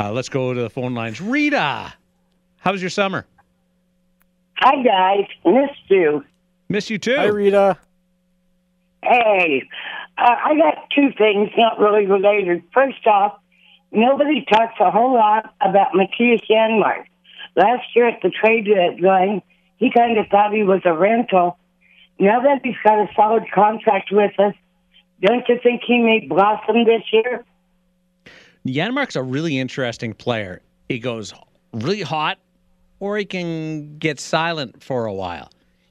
Uh, 0.00 0.10
let's 0.12 0.30
go 0.30 0.54
to 0.54 0.62
the 0.62 0.70
phone 0.70 0.94
lines. 0.94 1.20
Rita, 1.20 1.92
how 2.60 2.72
was 2.72 2.80
your 2.80 2.88
summer? 2.88 3.26
Hi 4.56 4.82
guys, 4.82 5.26
missed 5.44 5.90
you. 5.90 6.24
Miss 6.70 6.88
you 6.88 6.96
too. 6.96 7.16
Hi, 7.16 7.26
Rita. 7.26 7.76
Hey, 9.02 9.62
uh, 10.16 10.36
I 10.42 10.56
got 10.56 10.88
two 10.96 11.10
things 11.18 11.50
not 11.54 11.78
really 11.78 12.06
related. 12.06 12.62
First 12.72 13.06
off, 13.06 13.40
nobody 13.92 14.46
talks 14.50 14.72
a 14.80 14.90
whole 14.90 15.12
lot 15.12 15.54
about 15.60 15.88
Mattias 15.92 16.40
Janmark. 16.48 17.04
Last 17.54 17.84
year 17.94 18.08
at 18.08 18.22
the 18.22 18.30
trade 18.30 18.68
deadline, 18.74 19.42
he 19.76 19.90
kind 19.94 20.16
of 20.16 20.28
thought 20.28 20.54
he 20.54 20.62
was 20.62 20.80
a 20.86 20.94
rental. 20.94 21.58
Now 22.18 22.40
that 22.40 22.60
he's 22.64 22.74
got 22.82 23.00
a 23.00 23.08
solid 23.14 23.44
contract 23.52 24.08
with 24.12 24.32
us, 24.40 24.54
don't 25.20 25.46
you 25.46 25.58
think 25.62 25.82
he 25.86 25.98
may 25.98 26.20
blossom 26.26 26.86
this 26.86 27.02
year? 27.12 27.44
Janmark's 28.66 29.16
a 29.16 29.22
really 29.22 29.58
interesting 29.58 30.12
player. 30.12 30.62
He 30.88 30.98
goes 30.98 31.32
really 31.72 32.02
hot, 32.02 32.38
or 32.98 33.16
he 33.16 33.24
can 33.24 33.98
get 33.98 34.20
silent 34.20 34.82
for 34.82 35.06
a 35.06 35.14
while. 35.14 35.50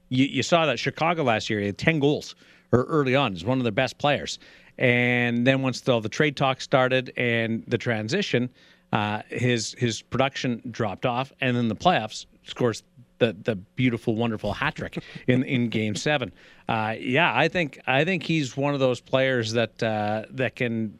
You, 0.10 0.26
you 0.26 0.44
saw 0.44 0.66
that 0.66 0.80
Chicago 0.80 1.24
last 1.24 1.50
year. 1.50 1.60
He 1.60 1.68
had 1.68 1.78
ten 1.78 2.00
goals 2.00 2.36
or 2.72 2.84
early 2.84 3.16
on. 3.16 3.34
He's 3.34 3.46
one 3.46 3.58
of 3.58 3.64
their 3.64 3.72
best 3.72 3.98
players. 3.98 4.40
And 4.78 5.46
then 5.46 5.62
once 5.62 5.82
the, 5.82 6.00
the 6.00 6.10
trade 6.10 6.38
talk 6.38 6.62
started 6.62 7.12
and 7.18 7.64
the 7.68 7.78
transition, 7.78 8.50
uh, 8.94 9.22
his 9.30 9.76
his 9.78 10.02
production 10.02 10.62
dropped 10.72 11.06
off. 11.06 11.32
And 11.42 11.56
then 11.56 11.68
the 11.68 11.76
playoffs 11.76 12.26
scores 12.44 12.84
the 13.20 13.36
the 13.44 13.56
beautiful, 13.56 14.16
wonderful 14.16 14.54
hat 14.54 14.76
trick 14.76 15.04
in 15.28 15.44
in 15.44 15.70
Game 15.70 15.96
Seven. 15.96 16.32
Uh, 16.68 16.96
yeah, 17.00 17.36
I 17.36 17.48
think 17.48 17.80
I 17.88 18.06
think 18.06 18.24
he's 18.24 18.56
one 18.56 18.74
of 18.74 18.80
those 18.80 19.02
players 19.02 19.54
that 19.54 19.82
uh, 19.84 20.24
that 20.32 20.56
can 20.56 20.98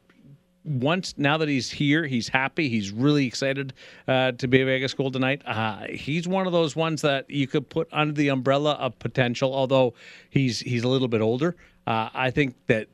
once 0.64 1.14
now 1.16 1.38
that 1.38 1.48
he's 1.48 1.70
here, 1.70 2.06
he's 2.06 2.28
happy. 2.28 2.68
He's 2.68 2.90
really 2.90 3.26
excited 3.26 3.72
uh, 4.06 4.32
to 4.32 4.48
be 4.48 4.60
a 4.60 4.64
Vegas 4.64 4.94
Golden 4.94 5.20
tonight. 5.20 5.42
Uh, 5.46 5.86
he's 5.90 6.28
one 6.28 6.46
of 6.46 6.52
those 6.52 6.76
ones 6.76 7.02
that 7.02 7.30
you 7.30 7.46
could 7.46 7.68
put 7.68 7.88
under 7.92 8.12
the 8.12 8.28
umbrella 8.28 8.72
of 8.72 8.98
potential. 8.98 9.54
Although 9.54 9.94
he's 10.28 10.60
he's 10.60 10.84
a 10.84 10.88
little 10.88 11.08
bit 11.08 11.20
older, 11.20 11.56
uh, 11.86 12.10
I 12.12 12.30
think 12.30 12.54
that 12.66 12.88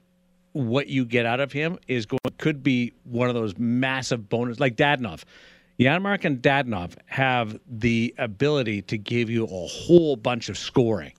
what 0.53 0.87
you 0.87 1.05
get 1.05 1.27
out 1.27 1.41
of 1.41 1.53
him 1.53 1.79
is 1.87 2.07
going 2.07 2.21
could 2.39 2.63
be 2.63 2.93
one 3.05 3.29
of 3.29 3.35
those 3.35 3.57
massive 3.59 4.29
bonus 4.29 4.61
like 4.61 4.77
Dadonov. 4.77 5.25
Janmark 5.81 6.25
and 6.25 6.41
Dadonov 6.41 6.97
have 7.07 7.59
the 7.69 8.15
ability 8.19 8.83
to 8.83 8.97
give 8.97 9.29
you 9.29 9.45
a 9.45 9.67
whole 9.67 10.17
bunch 10.17 10.49
of 10.49 10.57
scoring 10.57 11.13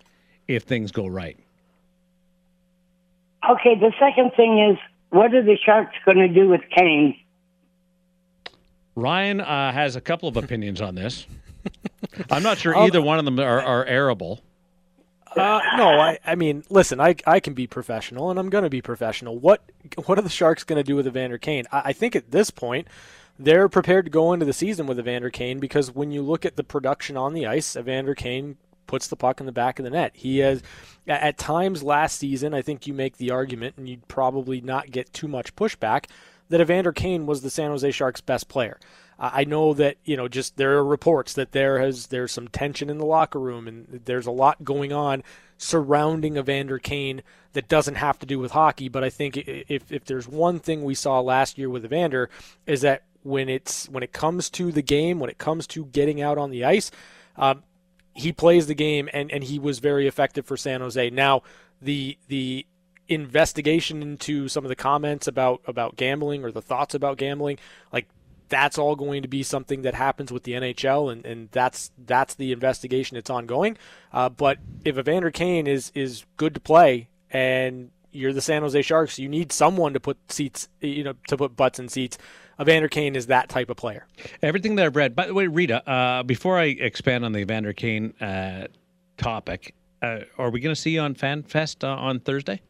if 0.48 0.64
things 0.64 0.92
go 0.92 1.06
right. 1.08 1.38
Okay, 3.50 3.76
the 3.76 3.94
second 4.00 4.32
thing 4.36 4.60
is 4.60 4.78
what 5.10 5.34
are 5.34 5.44
the 5.44 5.58
Sharks 5.66 5.96
going 6.06 6.18
to 6.18 6.28
do 6.28 6.50
with 6.50 6.62
Kane? 6.76 7.18
Ryan 8.96 9.42
uh, 9.42 9.72
has 9.72 9.96
a 9.96 10.02
couple 10.02 10.28
of 10.30 10.38
opinions 10.44 10.82
on 10.82 10.96
this. 10.96 11.26
I'm 12.32 12.44
not 12.44 12.58
sure 12.58 12.76
either 12.76 13.02
one 13.02 13.20
of 13.20 13.26
them 13.26 13.40
are, 13.40 13.62
are 13.62 13.86
arable. 13.86 14.42
Uh, 15.36 15.62
no, 15.76 15.90
I, 15.90 16.18
I 16.26 16.36
mean, 16.36 16.64
listen, 16.70 17.00
I, 17.00 17.16
I 17.28 17.40
can 17.40 17.54
be 17.54 17.68
professional, 17.68 18.32
and 18.32 18.40
I'm 18.40 18.50
going 18.50 18.64
to 18.64 18.70
be 18.70 18.82
professional. 18.82 19.38
What 19.38 19.62
what 20.06 20.18
are 20.18 20.24
the 20.24 20.30
Sharks 20.30 20.64
going 20.64 20.78
to 20.78 20.84
do 20.84 20.96
with 20.96 21.06
Evander 21.06 21.38
Kane? 21.38 21.66
I, 21.72 21.82
I 21.86 21.94
think 21.94 22.16
at 22.16 22.32
this 22.32 22.50
point, 22.50 22.88
they're 23.38 23.70
prepared 23.70 24.06
to 24.06 24.12
go 24.12 24.34
into 24.34 24.46
the 24.46 24.54
season 24.54 24.88
with 24.88 24.98
Evander 24.98 25.30
Kane 25.30 25.60
because 25.60 25.94
when 25.94 26.12
you 26.12 26.24
look 26.24 26.46
at 26.46 26.56
the 26.56 26.64
production 26.64 27.18
on 27.18 27.34
the 27.34 27.46
ice, 27.46 27.76
Evander 27.76 28.16
Kane 28.16 28.58
puts 28.88 29.08
the 29.08 29.16
puck 29.16 29.40
in 29.40 29.46
the 29.46 29.52
back 29.52 29.80
of 29.80 29.84
the 29.84 29.92
net. 29.92 30.12
He 30.16 30.40
has, 30.40 30.64
at 31.08 31.38
times 31.38 31.84
last 31.84 32.18
season, 32.18 32.54
I 32.54 32.62
think 32.62 32.88
you 32.88 32.94
make 32.94 33.18
the 33.18 33.32
argument, 33.32 33.76
and 33.78 33.88
you'd 33.88 34.08
probably 34.08 34.62
not 34.62 34.92
get 34.92 35.14
too 35.14 35.28
much 35.28 35.56
pushback, 35.56 36.06
that 36.50 36.62
Evander 36.62 36.94
Kane 36.94 37.26
was 37.26 37.42
the 37.42 37.50
San 37.50 37.72
Jose 37.72 37.92
Sharks' 37.92 38.22
best 38.22 38.48
player. 38.48 38.80
I 39.20 39.46
know 39.46 39.74
that 39.74 39.98
you 40.06 40.16
know 40.16 40.28
just 40.28 40.58
there 40.58 40.78
are 40.78 40.86
reports 40.86 41.34
that 41.34 41.52
there 41.52 41.80
has 41.80 42.08
there's 42.08 42.32
some 42.32 42.48
tension 42.48 42.90
in 42.90 43.00
the 43.00 43.06
locker 43.06 43.40
room 43.40 43.68
and 43.68 44.02
there's 44.06 44.28
a 44.28 44.32
lot 44.32 44.64
going 44.64 44.94
on 44.94 45.24
surrounding 45.58 46.38
Evander 46.38 46.78
Kane 46.78 47.24
that 47.54 47.68
doesn't 47.68 47.96
have 47.96 48.20
to 48.20 48.28
do 48.28 48.38
with 48.38 48.52
hockey. 48.52 48.90
But 48.90 49.04
I 49.04 49.10
think 49.10 49.38
if 49.38 49.92
if 49.92 50.06
there's 50.06 50.28
one 50.28 50.60
thing 50.60 50.84
we 50.84 50.94
saw 50.94 51.20
last 51.20 51.58
year 51.58 51.70
with 51.70 51.84
Evander 51.84 52.30
is 52.68 52.82
that 52.82 53.04
when 53.24 53.50
it's 53.50 53.90
when 53.90 54.04
it 54.04 54.14
comes 54.14 54.52
to 54.52 54.72
the 54.72 54.84
game, 54.84 55.20
when 55.20 55.32
it 55.32 55.40
comes 55.40 55.66
to 55.68 55.86
getting 55.86 56.22
out 56.22 56.38
on 56.38 56.52
the 56.52 56.64
ice, 56.64 56.92
um, 57.38 57.64
he 58.18 58.34
plays 58.34 58.68
the 58.68 58.76
game 58.76 59.08
and, 59.14 59.32
and 59.32 59.44
he 59.44 59.60
was 59.60 59.80
very 59.80 60.08
effective 60.08 60.46
for 60.46 60.58
San 60.58 60.82
Jose. 60.82 61.10
Now 61.12 61.44
the 61.82 62.18
the 62.28 62.66
investigation 63.08 64.02
into 64.02 64.48
some 64.48 64.66
of 64.66 64.70
the 64.70 64.76
comments 64.76 65.28
about 65.28 65.62
about 65.66 65.96
gambling 65.96 66.44
or 66.44 66.52
the 66.52 66.62
thoughts 66.62 66.96
about 66.96 67.18
gambling, 67.18 67.60
like 67.94 68.08
that's 68.50 68.78
all 68.78 68.96
going 68.96 69.22
to 69.22 69.28
be 69.28 69.44
something 69.44 69.84
that 69.84 69.94
happens 69.94 70.32
with 70.32 70.44
the 70.44 70.54
NHL, 70.54 71.12
and, 71.12 71.26
and 71.26 71.50
that's 71.52 71.92
that's 72.06 72.34
the 72.36 72.52
investigation. 72.52 73.16
that's 73.16 73.30
ongoing. 73.30 73.78
Uh, 74.12 74.30
but 74.30 74.58
if 74.84 74.98
Evander 74.98 75.32
Kane 75.32 75.68
is 75.68 75.92
is 75.94 76.26
good 76.38 76.54
to 76.56 76.60
play, 76.60 77.10
and 77.30 77.92
you're 78.12 78.34
the 78.34 78.42
San 78.42 78.64
Jose 78.64 78.82
Sharks, 78.82 79.20
you 79.20 79.30
need 79.30 79.52
someone 79.52 79.94
to 79.94 80.00
put 80.00 80.18
seats, 80.32 80.70
you 80.82 81.04
know, 81.04 81.14
to 81.28 81.38
put 81.38 81.56
butts 81.56 81.78
in 81.78 81.88
seats. 81.88 82.18
Evander 82.60 82.88
Kane 82.88 83.16
is 83.16 83.28
that 83.28 83.50
type 83.50 83.70
of 83.70 83.78
player. 83.78 84.08
Everything 84.42 84.76
that 84.76 84.86
I've 84.86 84.96
read. 84.96 85.16
By 85.16 85.28
the 85.28 85.34
way, 85.34 85.48
Rita, 85.48 85.88
uh, 85.90 86.24
before 86.24 86.58
I 86.58 86.66
expand 86.66 87.24
on 87.26 87.32
the 87.32 87.40
Evander 87.40 87.74
Kane 87.74 88.14
uh, 88.20 88.68
topic, 89.18 89.76
uh, 90.02 90.22
are 90.38 90.50
we 90.50 90.60
going 90.60 90.74
to 90.74 90.80
see 90.80 90.92
you 90.92 91.02
on 91.02 91.16
FanFest 91.16 91.84
uh, 91.84 91.88
on 91.88 92.20
Thursday? 92.20 92.62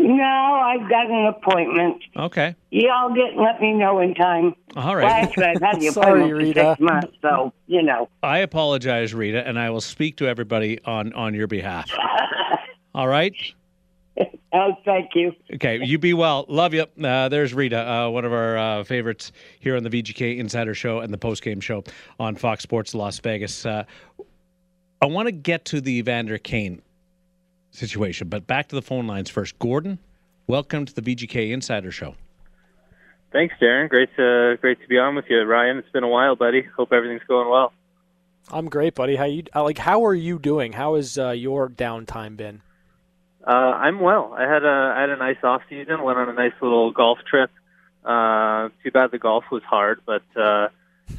No, 0.00 0.24
I've 0.24 0.88
got 0.88 1.10
an 1.10 1.26
appointment. 1.26 2.04
Okay. 2.16 2.54
Y'all 2.70 3.12
get 3.12 3.36
let 3.36 3.60
me 3.60 3.72
know 3.72 3.98
in 3.98 4.14
time. 4.14 4.54
All 4.76 4.94
right. 4.94 5.04
Well, 5.04 5.12
actually, 5.12 5.44
I've 5.44 5.60
had 5.60 5.80
the 5.80 5.88
Sorry, 5.92 6.32
Rita. 6.32 6.60
for 6.60 6.70
six 6.76 6.80
months, 6.80 7.16
so 7.20 7.52
you 7.66 7.82
know. 7.82 8.08
I 8.22 8.38
apologize, 8.38 9.12
Rita, 9.12 9.44
and 9.46 9.58
I 9.58 9.70
will 9.70 9.80
speak 9.80 10.16
to 10.18 10.28
everybody 10.28 10.78
on 10.84 11.12
on 11.14 11.34
your 11.34 11.48
behalf. 11.48 11.90
All 12.94 13.08
right. 13.08 13.34
Oh, 14.50 14.72
thank 14.82 15.10
you. 15.14 15.32
Okay, 15.54 15.84
you 15.84 15.98
be 15.98 16.14
well. 16.14 16.46
Love 16.48 16.72
you. 16.72 16.86
Uh, 17.04 17.28
there's 17.28 17.52
Rita, 17.52 17.86
uh, 17.86 18.08
one 18.08 18.24
of 18.24 18.32
our 18.32 18.56
uh, 18.56 18.84
favorites 18.84 19.30
here 19.60 19.76
on 19.76 19.82
the 19.82 19.90
VGK 19.90 20.38
Insider 20.38 20.74
Show 20.74 21.00
and 21.00 21.12
the 21.12 21.18
post 21.18 21.42
game 21.42 21.60
show 21.60 21.84
on 22.18 22.34
Fox 22.34 22.62
Sports 22.62 22.94
Las 22.94 23.18
Vegas. 23.18 23.66
Uh, 23.66 23.84
I 25.02 25.06
want 25.06 25.26
to 25.26 25.32
get 25.32 25.66
to 25.66 25.82
the 25.82 25.98
Evander 25.98 26.38
Kane 26.38 26.80
situation, 27.72 28.28
but 28.28 28.46
back 28.46 28.68
to 28.68 28.74
the 28.74 28.80
phone 28.80 29.06
lines 29.06 29.28
first. 29.28 29.58
Gordon, 29.58 29.98
welcome 30.46 30.86
to 30.86 30.94
the 30.94 31.02
VGK 31.02 31.50
Insider 31.50 31.90
Show. 31.90 32.14
Thanks, 33.30 33.54
Darren. 33.60 33.90
Great 33.90 34.08
to 34.16 34.56
great 34.62 34.80
to 34.80 34.88
be 34.88 34.98
on 34.98 35.14
with 35.14 35.26
you, 35.28 35.42
Ryan. 35.42 35.76
It's 35.76 35.90
been 35.90 36.04
a 36.04 36.08
while, 36.08 36.36
buddy. 36.36 36.62
Hope 36.74 36.94
everything's 36.94 37.26
going 37.28 37.50
well. 37.50 37.74
I'm 38.50 38.70
great, 38.70 38.94
buddy. 38.94 39.16
How 39.16 39.24
you 39.26 39.42
uh, 39.54 39.62
like? 39.62 39.76
How 39.76 40.06
are 40.06 40.14
you 40.14 40.38
doing? 40.38 40.72
How 40.72 40.94
has 40.94 41.18
uh, 41.18 41.30
your 41.30 41.68
downtime 41.68 42.38
been? 42.38 42.62
Uh, 43.48 43.72
I'm 43.80 43.98
well. 44.00 44.34
I 44.36 44.42
had 44.42 44.62
a 44.62 44.92
I 44.94 45.00
had 45.00 45.08
a 45.08 45.16
nice 45.16 45.42
off 45.42 45.62
season. 45.70 46.02
Went 46.02 46.18
on 46.18 46.28
a 46.28 46.34
nice 46.34 46.52
little 46.60 46.90
golf 46.90 47.18
trip. 47.26 47.50
Uh, 48.04 48.68
too 48.84 48.90
bad 48.90 49.10
the 49.10 49.18
golf 49.18 49.44
was 49.50 49.62
hard, 49.62 50.02
but 50.04 50.22
uh, 50.36 50.68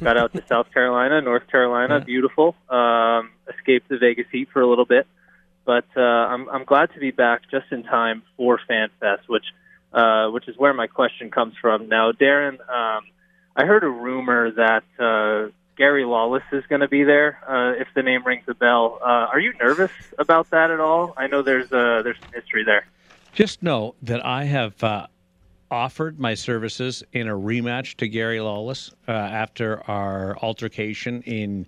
got 0.00 0.16
out 0.16 0.32
to 0.34 0.46
South 0.48 0.72
Carolina, 0.72 1.20
North 1.20 1.48
Carolina, 1.48 2.00
beautiful. 2.00 2.54
Um, 2.68 3.30
escaped 3.52 3.88
the 3.88 3.98
Vegas 3.98 4.26
heat 4.30 4.48
for 4.52 4.62
a 4.62 4.66
little 4.68 4.84
bit, 4.84 5.08
but 5.64 5.86
uh, 5.96 6.00
I'm 6.00 6.48
I'm 6.50 6.64
glad 6.64 6.94
to 6.94 7.00
be 7.00 7.10
back 7.10 7.42
just 7.50 7.66
in 7.72 7.82
time 7.82 8.22
for 8.36 8.60
FanFest, 8.70 9.26
which 9.26 9.46
uh, 9.92 10.28
which 10.28 10.46
is 10.46 10.56
where 10.56 10.72
my 10.72 10.86
question 10.86 11.32
comes 11.32 11.54
from. 11.60 11.88
Now, 11.88 12.12
Darren, 12.12 12.60
um, 12.60 13.02
I 13.56 13.64
heard 13.64 13.82
a 13.82 13.88
rumor 13.88 14.52
that 14.52 14.84
uh, 15.00 15.50
Gary 15.80 16.04
Lawless 16.04 16.42
is 16.52 16.62
going 16.66 16.82
to 16.82 16.88
be 16.88 17.04
there. 17.04 17.38
Uh, 17.48 17.80
if 17.80 17.88
the 17.94 18.02
name 18.02 18.22
rings 18.26 18.44
a 18.48 18.54
bell, 18.54 18.98
uh, 19.00 19.28
are 19.32 19.40
you 19.40 19.54
nervous 19.54 19.90
about 20.18 20.50
that 20.50 20.70
at 20.70 20.78
all? 20.78 21.14
I 21.16 21.26
know 21.26 21.40
there's 21.40 21.72
uh, 21.72 22.02
there's 22.04 22.18
some 22.20 22.34
history 22.34 22.64
there. 22.64 22.84
Just 23.32 23.62
know 23.62 23.94
that 24.02 24.22
I 24.22 24.44
have 24.44 24.84
uh, 24.84 25.06
offered 25.70 26.20
my 26.20 26.34
services 26.34 27.02
in 27.14 27.28
a 27.28 27.32
rematch 27.32 27.96
to 27.96 28.08
Gary 28.08 28.42
Lawless 28.42 28.90
uh, 29.08 29.12
after 29.12 29.82
our 29.88 30.36
altercation 30.42 31.22
in 31.22 31.66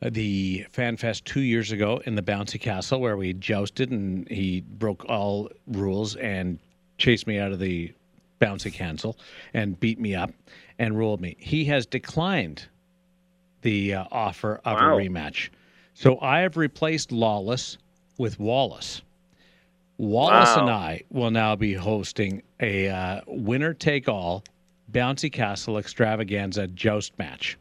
the 0.00 0.64
FanFest 0.72 1.24
two 1.24 1.42
years 1.42 1.72
ago 1.72 2.00
in 2.06 2.14
the 2.14 2.22
Bouncy 2.22 2.58
Castle, 2.58 3.02
where 3.02 3.18
we 3.18 3.34
jousted 3.34 3.90
and 3.90 4.26
he 4.30 4.62
broke 4.62 5.04
all 5.10 5.50
rules 5.66 6.16
and 6.16 6.58
chased 6.96 7.26
me 7.26 7.38
out 7.38 7.52
of 7.52 7.58
the 7.58 7.92
Bouncy 8.40 8.72
Castle 8.72 9.18
and 9.52 9.78
beat 9.78 10.00
me 10.00 10.14
up 10.14 10.32
and 10.78 10.96
ruled 10.96 11.20
me. 11.20 11.36
He 11.38 11.66
has 11.66 11.84
declined 11.84 12.66
the 13.62 13.94
uh, 13.94 14.04
offer 14.12 14.60
of 14.64 14.78
Wow. 14.78 14.98
a 14.98 15.00
rematch. 15.00 15.48
So 15.94 16.20
I 16.20 16.40
have 16.40 16.56
replaced 16.56 17.10
Lawless 17.12 17.78
with 18.18 18.38
Wallace. 18.38 19.02
Wallace 19.98 20.56
Wow. 20.56 20.62
and 20.62 20.70
I 20.70 21.02
will 21.10 21.30
now 21.30 21.56
be 21.56 21.74
hosting 21.74 22.42
a 22.60 22.88
uh, 22.88 23.20
winner 23.26 23.72
take 23.74 24.08
all 24.08 24.42
Bouncy 24.90 25.32
Castle 25.32 25.78
extravaganza 25.78 26.66
joust 26.66 27.16
match 27.18 27.56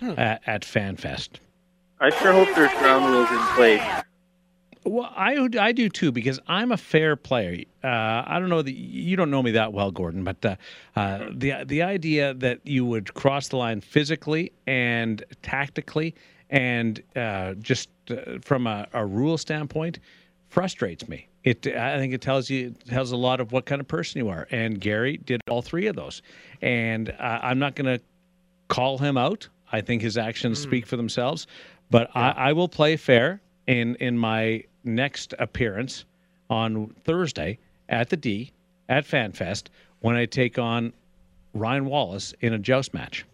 at, 0.00 0.40
at 0.46 0.62
FanFest. 0.62 1.30
I 2.00 2.10
sure 2.10 2.32
hope 2.32 2.54
there's 2.54 2.70
ground 2.78 3.06
rules 3.06 3.30
in 3.30 3.38
place. 3.54 3.82
Well, 4.86 5.12
I 5.16 5.48
I 5.58 5.72
do 5.72 5.88
too 5.88 6.12
because 6.12 6.38
I'm 6.46 6.70
a 6.70 6.76
fair 6.76 7.16
player. 7.16 7.64
Uh, 7.82 8.22
I 8.24 8.38
don't 8.38 8.48
know 8.48 8.62
that 8.62 8.72
you 8.72 9.16
don't 9.16 9.32
know 9.32 9.42
me 9.42 9.50
that 9.52 9.72
well, 9.72 9.90
Gordon, 9.90 10.22
but 10.22 10.44
uh, 10.44 10.56
uh, 10.94 11.26
the 11.34 11.64
the 11.66 11.82
idea 11.82 12.34
that 12.34 12.60
you 12.64 12.84
would 12.84 13.12
cross 13.14 13.48
the 13.48 13.56
line 13.56 13.80
physically 13.80 14.52
and 14.66 15.24
tactically 15.42 16.14
and 16.50 17.02
uh, 17.16 17.54
just 17.54 17.88
uh, 18.10 18.38
from 18.40 18.68
a, 18.68 18.86
a 18.92 19.04
rule 19.04 19.36
standpoint 19.36 19.98
frustrates 20.48 21.08
me. 21.08 21.26
It 21.42 21.66
I 21.66 21.98
think 21.98 22.14
it 22.14 22.20
tells 22.20 22.48
you 22.48 22.68
it 22.68 22.86
tells 22.86 23.10
a 23.10 23.16
lot 23.16 23.40
of 23.40 23.50
what 23.50 23.66
kind 23.66 23.80
of 23.80 23.88
person 23.88 24.20
you 24.20 24.28
are. 24.28 24.46
And 24.52 24.80
Gary 24.80 25.16
did 25.16 25.40
all 25.50 25.62
three 25.62 25.88
of 25.88 25.96
those, 25.96 26.22
and 26.62 27.10
uh, 27.10 27.40
I'm 27.42 27.58
not 27.58 27.74
going 27.74 27.98
to 27.98 28.04
call 28.68 28.98
him 28.98 29.16
out. 29.16 29.48
I 29.72 29.80
think 29.80 30.00
his 30.00 30.16
actions 30.16 30.60
speak 30.60 30.86
for 30.86 30.96
themselves. 30.96 31.48
But 31.90 32.08
I, 32.14 32.30
I 32.30 32.52
will 32.52 32.68
play 32.68 32.96
fair 32.96 33.40
in 33.66 33.96
in 33.96 34.16
my 34.16 34.64
next 34.86 35.34
appearance 35.38 36.04
on 36.48 36.94
Thursday 37.04 37.58
at 37.88 38.08
the 38.10 38.16
D 38.16 38.52
at 38.88 39.04
FanFest 39.04 39.64
when 40.00 40.16
I 40.16 40.26
take 40.26 40.58
on 40.58 40.92
Ryan 41.54 41.86
Wallace 41.86 42.34
in 42.40 42.52
a 42.52 42.58
joust 42.58 42.94
match. 42.94 43.24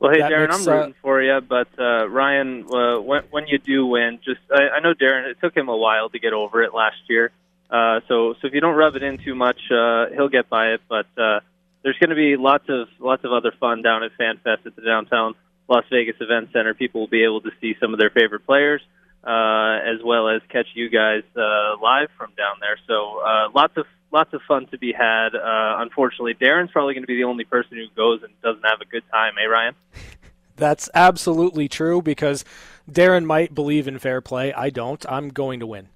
Well, 0.00 0.12
hey, 0.12 0.20
That 0.20 0.32
Darren, 0.32 0.48
makes, 0.48 0.66
I'm 0.66 0.68
uh, 0.68 0.76
rooting 0.76 0.94
for 1.00 1.22
you, 1.22 1.40
but 1.40 1.68
uh, 1.78 2.08
Ryan, 2.08 2.66
uh, 2.70 3.00
when 3.00 3.22
when 3.30 3.46
you 3.46 3.58
do 3.58 3.86
win, 3.86 4.18
just 4.24 4.40
I, 4.52 4.76
I 4.76 4.80
know 4.80 4.92
Darren. 4.92 5.30
It 5.30 5.38
took 5.40 5.56
him 5.56 5.68
a 5.68 5.76
while 5.76 6.10
to 6.10 6.18
get 6.18 6.32
over 6.32 6.62
it 6.62 6.74
last 6.74 6.96
year, 7.08 7.30
uh, 7.70 8.00
so 8.08 8.34
so 8.34 8.46
if 8.48 8.52
you 8.52 8.60
don't 8.60 8.74
rub 8.74 8.96
it 8.96 9.02
in 9.02 9.18
too 9.18 9.34
much, 9.34 9.58
uh, 9.70 10.06
he'll 10.10 10.28
get 10.28 10.50
by 10.50 10.72
it. 10.72 10.82
But 10.88 11.06
uh, 11.16 11.40
there's 11.82 11.96
going 11.98 12.10
to 12.10 12.16
be 12.16 12.36
lots 12.36 12.64
of 12.68 12.88
lots 12.98 13.24
of 13.24 13.32
other 13.32 13.52
fun 13.58 13.82
down 13.82 14.02
at 14.02 14.10
FanFest 14.18 14.66
at 14.66 14.76
the 14.76 14.82
downtown 14.82 15.34
Las 15.68 15.84
Vegas 15.90 16.16
Event 16.20 16.50
Center. 16.52 16.74
People 16.74 17.02
will 17.02 17.08
be 17.08 17.24
able 17.24 17.40
to 17.42 17.50
see 17.60 17.74
some 17.80 17.94
of 17.94 18.00
their 18.00 18.10
favorite 18.10 18.44
players. 18.44 18.82
Uh, 19.26 19.78
as 19.84 20.02
well 20.04 20.28
as 20.28 20.42
catch 20.50 20.66
you 20.74 20.88
guys 20.90 21.22
uh, 21.36 21.76
live 21.82 22.08
from 22.18 22.30
down 22.36 22.56
there. 22.60 22.78
So 22.86 23.20
uh, 23.24 23.48
lots 23.54 23.76
of 23.76 23.86
lots 24.12 24.32
of 24.32 24.40
fun 24.46 24.66
to 24.68 24.78
be 24.78 24.92
had. 24.92 25.34
Uh, 25.34 25.76
unfortunately, 25.80 26.34
Darren's 26.34 26.70
probably 26.70 26.94
going 26.94 27.02
to 27.02 27.08
be 27.08 27.16
the 27.16 27.24
only 27.24 27.44
person 27.44 27.76
who 27.76 27.86
goes 27.96 28.22
and 28.22 28.32
doesn't 28.42 28.64
have 28.64 28.80
a 28.80 28.84
good 28.84 29.02
time, 29.10 29.34
eh, 29.42 29.46
Ryan? 29.46 29.74
That's 30.56 30.88
absolutely 30.94 31.66
true 31.68 32.00
because 32.00 32.44
Darren 32.88 33.24
might 33.24 33.54
believe 33.54 33.88
in 33.88 33.98
fair 33.98 34.20
play. 34.20 34.52
I 34.52 34.70
don't. 34.70 35.04
I'm 35.08 35.30
going 35.30 35.58
to 35.60 35.66
win. 35.66 35.88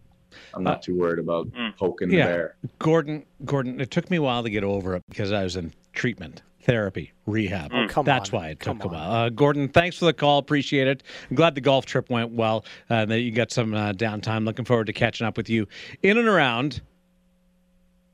I'm 0.52 0.64
not 0.64 0.82
too 0.82 0.98
worried 0.98 1.20
about 1.20 1.46
Mm. 1.48 1.76
poking 1.76 2.10
yeah. 2.10 2.26
the 2.26 2.32
bear. 2.32 2.54
Gordon, 2.80 3.24
Gordon, 3.44 3.80
it 3.80 3.90
took 3.92 4.10
me 4.10 4.16
a 4.16 4.22
while 4.22 4.42
to 4.42 4.50
get 4.50 4.64
over 4.64 4.96
it 4.96 5.02
because 5.08 5.30
I 5.30 5.44
was 5.44 5.54
in 5.54 5.72
treatment, 5.92 6.42
therapy, 6.62 7.12
rehab. 7.26 7.70
Oh, 7.72 7.86
come 7.88 8.04
That's 8.04 8.30
on. 8.32 8.40
why 8.40 8.48
it 8.48 8.60
Come 8.60 8.78
took 8.78 8.90
a 8.90 8.94
while. 8.94 9.10
Uh, 9.12 9.28
Gordon, 9.30 9.68
thanks 9.68 9.98
for 9.98 10.04
the 10.06 10.12
call. 10.12 10.38
Appreciate 10.38 10.86
it. 10.86 11.02
I'm 11.30 11.36
glad 11.36 11.54
the 11.54 11.60
golf 11.60 11.86
trip 11.86 12.10
went 12.10 12.30
well. 12.32 12.64
Uh, 12.90 13.04
that 13.06 13.20
you 13.20 13.30
got 13.30 13.50
some 13.50 13.74
uh, 13.74 13.92
downtime. 13.92 14.44
Looking 14.44 14.64
forward 14.64 14.86
to 14.88 14.92
catching 14.92 15.26
up 15.26 15.36
with 15.36 15.48
you 15.48 15.66
in 16.02 16.18
and 16.18 16.28
around 16.28 16.80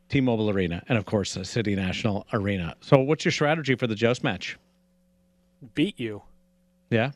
T-Mobile 0.09 0.50
Arena 0.50 0.83
and 0.88 0.98
of 0.98 1.07
course 1.07 1.35
the 1.35 1.44
City 1.44 1.74
National 1.74 2.26
Arena. 2.33 2.74
So, 2.80 2.98
what's 3.00 3.24
your 3.24 3.33
strategy 3.33 3.74
for 3.74 3.87
the 3.87 3.94
Joust 3.94 4.22
match? 4.22 4.57
Beat 5.74 5.98
you. 5.98 6.22
Yeah. 6.90 7.12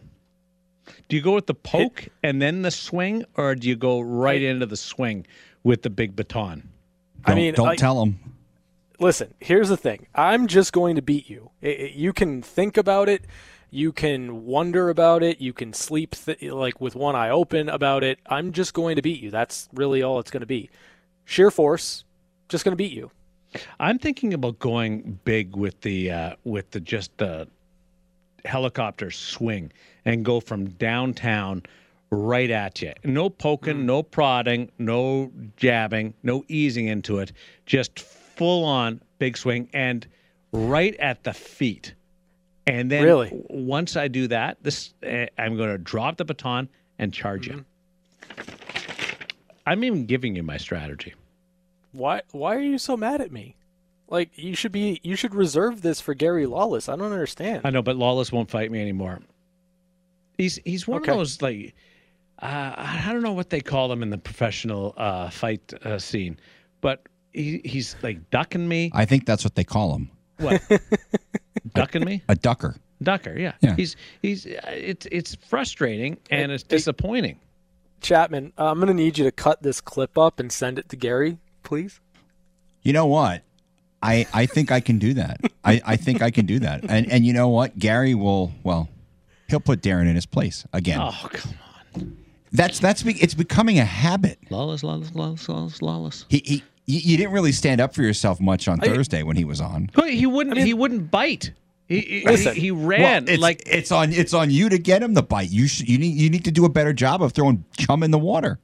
Do 1.08 1.16
you 1.16 1.22
go 1.22 1.34
with 1.34 1.46
the 1.46 1.54
poke 1.54 2.08
and 2.22 2.40
then 2.40 2.62
the 2.62 2.70
swing, 2.70 3.24
or 3.36 3.54
do 3.54 3.68
you 3.68 3.76
go 3.76 4.00
right 4.00 4.40
into 4.40 4.64
the 4.64 4.76
swing 4.76 5.26
with 5.62 5.82
the 5.82 5.90
big 5.90 6.16
baton? 6.16 6.66
I 7.26 7.34
mean, 7.34 7.52
don't 7.54 7.66
like- 7.66 7.78
tell 7.78 8.00
them. 8.00 8.18
Listen, 9.00 9.34
here's 9.38 9.68
the 9.68 9.76
thing. 9.76 10.06
I'm 10.14 10.46
just 10.48 10.72
going 10.72 10.96
to 10.96 11.02
beat 11.02 11.28
you. 11.30 11.50
I- 11.62 11.66
I- 11.66 11.92
you 11.94 12.12
can 12.12 12.42
think 12.42 12.76
about 12.76 13.08
it. 13.08 13.24
You 13.70 13.92
can 13.92 14.46
wonder 14.46 14.88
about 14.88 15.22
it. 15.22 15.40
You 15.40 15.52
can 15.52 15.72
sleep 15.72 16.14
th- 16.16 16.42
like 16.42 16.80
with 16.80 16.96
one 16.96 17.14
eye 17.14 17.30
open 17.30 17.68
about 17.68 18.02
it. 18.02 18.18
I'm 18.26 18.52
just 18.52 18.72
going 18.74 18.96
to 18.96 19.02
beat 19.02 19.20
you. 19.20 19.30
That's 19.30 19.68
really 19.74 20.02
all 20.02 20.18
it's 20.18 20.30
going 20.30 20.40
to 20.40 20.46
be. 20.46 20.70
Sheer 21.26 21.50
force, 21.50 22.04
just 22.48 22.64
going 22.64 22.72
to 22.72 22.76
beat 22.76 22.92
you. 22.92 23.10
I'm 23.78 23.98
thinking 23.98 24.32
about 24.34 24.58
going 24.58 25.20
big 25.24 25.54
with 25.54 25.80
the 25.82 26.10
uh, 26.10 26.36
with 26.44 26.70
the 26.70 26.80
just 26.80 27.16
the 27.18 27.46
helicopter 28.44 29.10
swing 29.10 29.72
and 30.04 30.24
go 30.24 30.40
from 30.40 30.70
downtown 30.70 31.62
right 32.10 32.50
at 32.50 32.80
you. 32.80 32.92
No 33.04 33.28
poking, 33.28 33.84
no 33.84 34.02
prodding, 34.02 34.70
no 34.78 35.30
jabbing, 35.56 36.14
no 36.22 36.44
easing 36.48 36.86
into 36.88 37.18
it. 37.18 37.32
Just 37.66 37.98
full 38.38 38.64
on 38.64 39.02
big 39.18 39.36
swing 39.36 39.68
and 39.74 40.06
right 40.52 40.94
at 40.96 41.24
the 41.24 41.34
feet. 41.34 41.94
And 42.66 42.90
then 42.90 43.02
Really? 43.04 43.30
once 43.50 43.96
I 43.96 44.08
do 44.08 44.28
that, 44.28 44.58
this 44.62 44.94
uh, 45.06 45.26
I'm 45.36 45.56
going 45.56 45.70
to 45.70 45.78
drop 45.78 46.16
the 46.16 46.24
baton 46.24 46.68
and 46.98 47.12
charge 47.12 47.46
you. 47.48 47.64
I'm 49.66 49.84
even 49.84 50.06
giving 50.06 50.34
you 50.36 50.42
my 50.42 50.56
strategy. 50.56 51.14
Why 51.92 52.22
why 52.32 52.54
are 52.56 52.60
you 52.60 52.78
so 52.78 52.96
mad 52.96 53.20
at 53.20 53.32
me? 53.32 53.56
Like 54.08 54.30
you 54.36 54.54
should 54.54 54.72
be 54.72 55.00
you 55.02 55.16
should 55.16 55.34
reserve 55.34 55.82
this 55.82 56.00
for 56.00 56.14
Gary 56.14 56.46
Lawless. 56.46 56.88
I 56.88 56.96
don't 56.96 57.12
understand. 57.12 57.62
I 57.64 57.70
know, 57.70 57.82
but 57.82 57.96
Lawless 57.96 58.30
won't 58.32 58.50
fight 58.50 58.70
me 58.70 58.80
anymore. 58.80 59.20
He's 60.36 60.56
he's 60.64 60.86
one 60.86 61.00
Okay. 61.02 61.10
of 61.12 61.18
those 61.18 61.42
like 61.42 61.74
uh, 62.40 62.74
I 62.76 63.10
don't 63.12 63.22
know 63.22 63.32
what 63.32 63.50
they 63.50 63.60
call 63.60 63.88
them 63.88 64.02
in 64.02 64.10
the 64.10 64.18
professional 64.18 64.94
uh, 64.96 65.28
fight 65.30 65.72
uh, 65.84 65.98
scene, 65.98 66.38
but 66.80 67.02
he, 67.38 67.60
he's 67.64 67.96
like 68.02 68.30
ducking 68.30 68.66
me. 68.68 68.90
I 68.94 69.04
think 69.04 69.26
that's 69.26 69.44
what 69.44 69.54
they 69.54 69.64
call 69.64 69.94
him. 69.94 70.10
What? 70.38 70.62
ducking 71.74 72.04
me? 72.04 72.22
A 72.28 72.34
ducker. 72.34 72.76
Ducker, 73.02 73.38
yeah. 73.38 73.52
Yeah. 73.60 73.76
He's 73.76 73.96
he's 74.22 74.46
uh, 74.46 74.60
it's 74.66 75.06
it's 75.12 75.34
frustrating 75.36 76.18
and 76.30 76.50
it's 76.52 76.64
disappointing. 76.64 77.38
Chapman, 78.00 78.52
uh, 78.58 78.70
I'm 78.70 78.76
going 78.76 78.88
to 78.88 78.94
need 78.94 79.18
you 79.18 79.24
to 79.24 79.32
cut 79.32 79.62
this 79.62 79.80
clip 79.80 80.16
up 80.16 80.38
and 80.38 80.52
send 80.52 80.78
it 80.78 80.88
to 80.90 80.96
Gary, 80.96 81.38
please. 81.64 82.00
You 82.82 82.92
know 82.92 83.06
what? 83.06 83.42
I, 84.00 84.24
I 84.32 84.46
think 84.46 84.70
I 84.70 84.78
can 84.78 84.98
do 85.00 85.14
that. 85.14 85.40
I, 85.64 85.80
I 85.84 85.96
think 85.96 86.22
I 86.22 86.30
can 86.30 86.46
do 86.46 86.60
that. 86.60 86.84
And 86.88 87.10
and 87.10 87.26
you 87.26 87.32
know 87.32 87.48
what? 87.48 87.78
Gary 87.78 88.14
will 88.14 88.52
well, 88.62 88.88
he'll 89.48 89.58
put 89.60 89.80
Darren 89.82 90.08
in 90.08 90.14
his 90.14 90.26
place 90.26 90.64
again. 90.72 91.00
Oh 91.00 91.28
come 91.32 91.54
on, 91.94 92.16
That's 92.52 92.78
that's 92.78 93.02
be, 93.02 93.14
it's 93.20 93.34
becoming 93.34 93.78
a 93.80 93.84
habit. 93.84 94.38
lawless, 94.50 94.84
lawless, 94.84 95.12
lawless, 95.14 95.48
lawless, 95.48 95.82
lawless. 95.82 96.26
He 96.28 96.42
he 96.44 96.62
you, 96.88 97.00
you 97.00 97.16
didn't 97.18 97.32
really 97.32 97.52
stand 97.52 97.80
up 97.80 97.94
for 97.94 98.02
yourself 98.02 98.40
much 98.40 98.66
on 98.66 98.80
Thursday 98.80 99.22
when 99.22 99.36
he 99.36 99.44
was 99.44 99.60
on. 99.60 99.90
But 99.94 100.10
He 100.10 100.26
wouldn't. 100.26 100.56
he 100.56 100.74
wouldn't 100.74 101.10
bite. 101.10 101.52
He 101.86 102.00
he, 102.00 102.24
Listen, 102.24 102.54
he, 102.54 102.60
he 102.62 102.70
ran 102.70 103.00
Well, 103.00 103.28
it's, 103.28 103.40
like 103.40 103.62
it's 103.66 103.92
on 103.92 104.12
it's 104.12 104.34
on 104.34 104.50
you 104.50 104.68
to 104.68 104.78
get 104.78 105.02
him 105.02 105.14
the 105.14 105.22
bite. 105.22 105.50
You 105.50 105.68
should, 105.68 105.88
you 105.88 105.98
need 105.98 106.16
you 106.16 106.28
need 106.28 106.44
to 106.46 106.50
do 106.50 106.64
a 106.64 106.68
better 106.68 106.92
job 106.92 107.22
of 107.22 107.32
throwing 107.32 107.64
chum 107.78 108.02
in 108.02 108.10
the 108.10 108.18
water. 108.18 108.58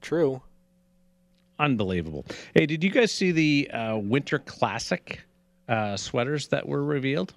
True. 0.00 0.42
Unbelievable. 1.58 2.26
Hey, 2.54 2.66
did 2.66 2.82
you 2.82 2.90
guys 2.90 3.12
see 3.12 3.30
the 3.30 3.70
uh, 3.72 3.96
Winter 3.96 4.40
Classic 4.40 5.20
uh, 5.68 5.96
sweaters 5.96 6.48
that 6.48 6.66
were 6.66 6.82
revealed? 6.82 7.34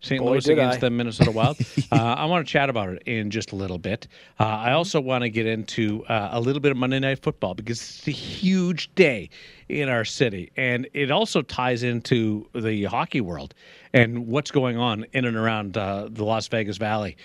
St. 0.00 0.20
Boy, 0.20 0.32
Louis 0.32 0.48
against 0.48 0.78
I. 0.78 0.80
the 0.80 0.90
Minnesota 0.90 1.30
Wild. 1.30 1.58
uh, 1.92 1.96
I 1.96 2.26
want 2.26 2.46
to 2.46 2.52
chat 2.52 2.70
about 2.70 2.90
it 2.90 3.02
in 3.06 3.30
just 3.30 3.52
a 3.52 3.56
little 3.56 3.78
bit. 3.78 4.06
Uh, 4.38 4.44
I 4.44 4.72
also 4.72 5.00
want 5.00 5.22
to 5.22 5.30
get 5.30 5.46
into 5.46 6.04
uh, 6.06 6.30
a 6.32 6.40
little 6.40 6.60
bit 6.60 6.70
of 6.70 6.76
Monday 6.76 6.98
Night 6.98 7.22
Football 7.22 7.54
because 7.54 7.80
it's 7.80 8.08
a 8.08 8.12
huge 8.12 8.94
day 8.94 9.30
in 9.68 9.88
our 9.88 10.04
city, 10.04 10.52
and 10.56 10.86
it 10.94 11.10
also 11.10 11.42
ties 11.42 11.82
into 11.82 12.48
the 12.54 12.84
hockey 12.84 13.20
world 13.20 13.54
and 13.92 14.26
what's 14.26 14.50
going 14.50 14.76
on 14.76 15.06
in 15.12 15.24
and 15.24 15.36
around 15.36 15.76
uh, 15.76 16.08
the 16.10 16.24
Las 16.24 16.46
Vegas 16.48 16.76
Valley 16.76 17.16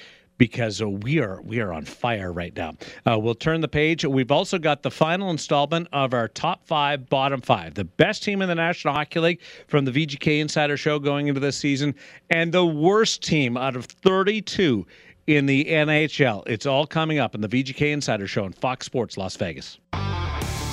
because 0.41 0.81
uh, 0.81 0.89
we 0.89 1.19
are 1.19 1.39
we 1.43 1.59
are 1.59 1.71
on 1.71 1.85
fire 1.85 2.33
right 2.33 2.55
now. 2.55 2.73
Uh, 3.05 3.15
we'll 3.19 3.35
turn 3.35 3.61
the 3.61 3.67
page. 3.67 4.03
We've 4.03 4.31
also 4.31 4.57
got 4.57 4.81
the 4.81 4.89
final 4.89 5.29
installment 5.29 5.87
of 5.93 6.15
our 6.15 6.27
top 6.27 6.65
five, 6.65 7.07
bottom 7.07 7.41
five, 7.41 7.75
the 7.75 7.83
best 7.83 8.23
team 8.23 8.41
in 8.41 8.49
the 8.49 8.55
National 8.55 8.95
Hockey 8.95 9.19
League 9.19 9.41
from 9.67 9.85
the 9.85 9.91
VGK 9.91 10.39
Insider 10.39 10.77
Show 10.77 10.97
going 10.97 11.27
into 11.27 11.39
this 11.39 11.57
season, 11.57 11.93
and 12.31 12.51
the 12.51 12.65
worst 12.65 13.21
team 13.21 13.55
out 13.55 13.75
of 13.75 13.85
32 13.85 14.83
in 15.27 15.45
the 15.45 15.65
NHL. 15.65 16.41
It's 16.47 16.65
all 16.65 16.87
coming 16.87 17.19
up 17.19 17.35
in 17.35 17.41
the 17.41 17.47
VGK 17.47 17.91
Insider 17.91 18.25
Show 18.25 18.45
on 18.45 18.53
Fox 18.53 18.87
Sports 18.87 19.17
Las 19.17 19.35
Vegas. 19.35 19.77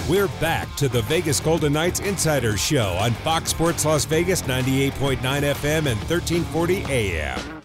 We're 0.08 0.28
back 0.40 0.74
to 0.76 0.88
the 0.88 1.02
Vegas 1.02 1.40
Golden 1.40 1.74
Knights 1.74 2.00
Insider 2.00 2.56
Show 2.56 2.96
on 2.98 3.12
Fox 3.12 3.50
Sports 3.50 3.84
Las 3.84 4.06
Vegas 4.06 4.40
98.9 4.40 5.18
FM 5.18 5.76
and 5.76 5.98
1340 6.08 6.84
AM. 6.88 7.57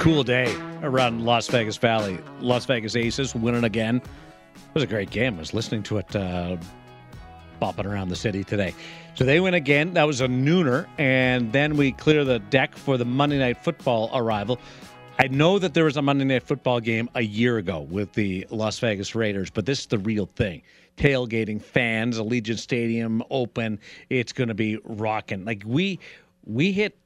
Cool 0.00 0.22
day 0.22 0.56
around 0.82 1.26
Las 1.26 1.46
Vegas 1.48 1.76
Valley. 1.76 2.18
Las 2.40 2.64
Vegas 2.64 2.96
Aces 2.96 3.34
winning 3.34 3.64
again. 3.64 3.96
It 3.96 4.72
was 4.72 4.82
a 4.82 4.86
great 4.86 5.10
game. 5.10 5.34
I 5.36 5.40
was 5.40 5.52
listening 5.52 5.82
to 5.82 5.98
it 5.98 6.16
uh, 6.16 6.56
bopping 7.60 7.84
around 7.84 8.08
the 8.08 8.16
city 8.16 8.42
today. 8.42 8.74
So 9.14 9.24
they 9.24 9.40
win 9.40 9.52
again. 9.52 9.92
That 9.92 10.04
was 10.04 10.22
a 10.22 10.26
nooner. 10.26 10.86
And 10.96 11.52
then 11.52 11.76
we 11.76 11.92
clear 11.92 12.24
the 12.24 12.38
deck 12.38 12.74
for 12.76 12.96
the 12.96 13.04
Monday 13.04 13.38
Night 13.38 13.62
Football 13.62 14.08
arrival. 14.14 14.58
I 15.18 15.26
know 15.26 15.58
that 15.58 15.74
there 15.74 15.84
was 15.84 15.98
a 15.98 16.02
Monday 16.02 16.24
Night 16.24 16.44
Football 16.44 16.80
game 16.80 17.10
a 17.14 17.20
year 17.20 17.58
ago 17.58 17.80
with 17.80 18.14
the 18.14 18.46
Las 18.48 18.78
Vegas 18.78 19.14
Raiders, 19.14 19.50
but 19.50 19.66
this 19.66 19.80
is 19.80 19.86
the 19.86 19.98
real 19.98 20.30
thing. 20.34 20.62
Tailgating 20.96 21.60
fans, 21.60 22.18
Allegiant 22.18 22.58
Stadium 22.58 23.22
open. 23.28 23.78
It's 24.08 24.32
going 24.32 24.48
to 24.48 24.54
be 24.54 24.78
rocking. 24.82 25.44
Like 25.44 25.62
we 25.66 25.98
we 26.46 26.72
hit 26.72 26.96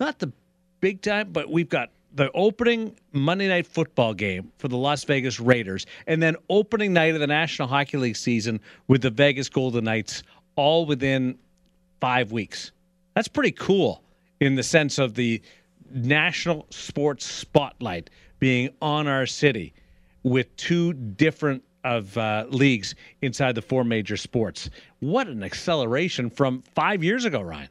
not 0.00 0.18
the 0.18 0.32
big 0.80 1.02
time, 1.02 1.30
but 1.30 1.50
we've 1.50 1.68
got 1.68 1.90
the 2.16 2.30
opening 2.32 2.96
Monday 3.12 3.46
night 3.46 3.66
football 3.66 4.14
game 4.14 4.50
for 4.58 4.68
the 4.68 4.76
Las 4.76 5.04
Vegas 5.04 5.38
Raiders, 5.38 5.86
and 6.06 6.22
then 6.22 6.34
opening 6.48 6.94
night 6.94 7.14
of 7.14 7.20
the 7.20 7.26
National 7.26 7.68
Hockey 7.68 7.98
League 7.98 8.16
season 8.16 8.58
with 8.88 9.02
the 9.02 9.10
Vegas 9.10 9.50
Golden 9.50 9.84
Knights, 9.84 10.22
all 10.56 10.86
within 10.86 11.38
five 12.00 12.32
weeks. 12.32 12.72
That's 13.14 13.28
pretty 13.28 13.52
cool 13.52 14.02
in 14.40 14.54
the 14.54 14.62
sense 14.62 14.98
of 14.98 15.14
the 15.14 15.42
national 15.90 16.66
sports 16.70 17.26
spotlight 17.26 18.08
being 18.38 18.70
on 18.80 19.06
our 19.06 19.26
city 19.26 19.74
with 20.22 20.54
two 20.56 20.94
different 20.94 21.62
of 21.84 22.16
uh, 22.18 22.46
leagues 22.48 22.96
inside 23.22 23.54
the 23.54 23.62
four 23.62 23.84
major 23.84 24.16
sports. 24.16 24.70
What 24.98 25.28
an 25.28 25.44
acceleration 25.44 26.30
from 26.30 26.62
five 26.74 27.04
years 27.04 27.24
ago, 27.24 27.40
Ryan. 27.40 27.68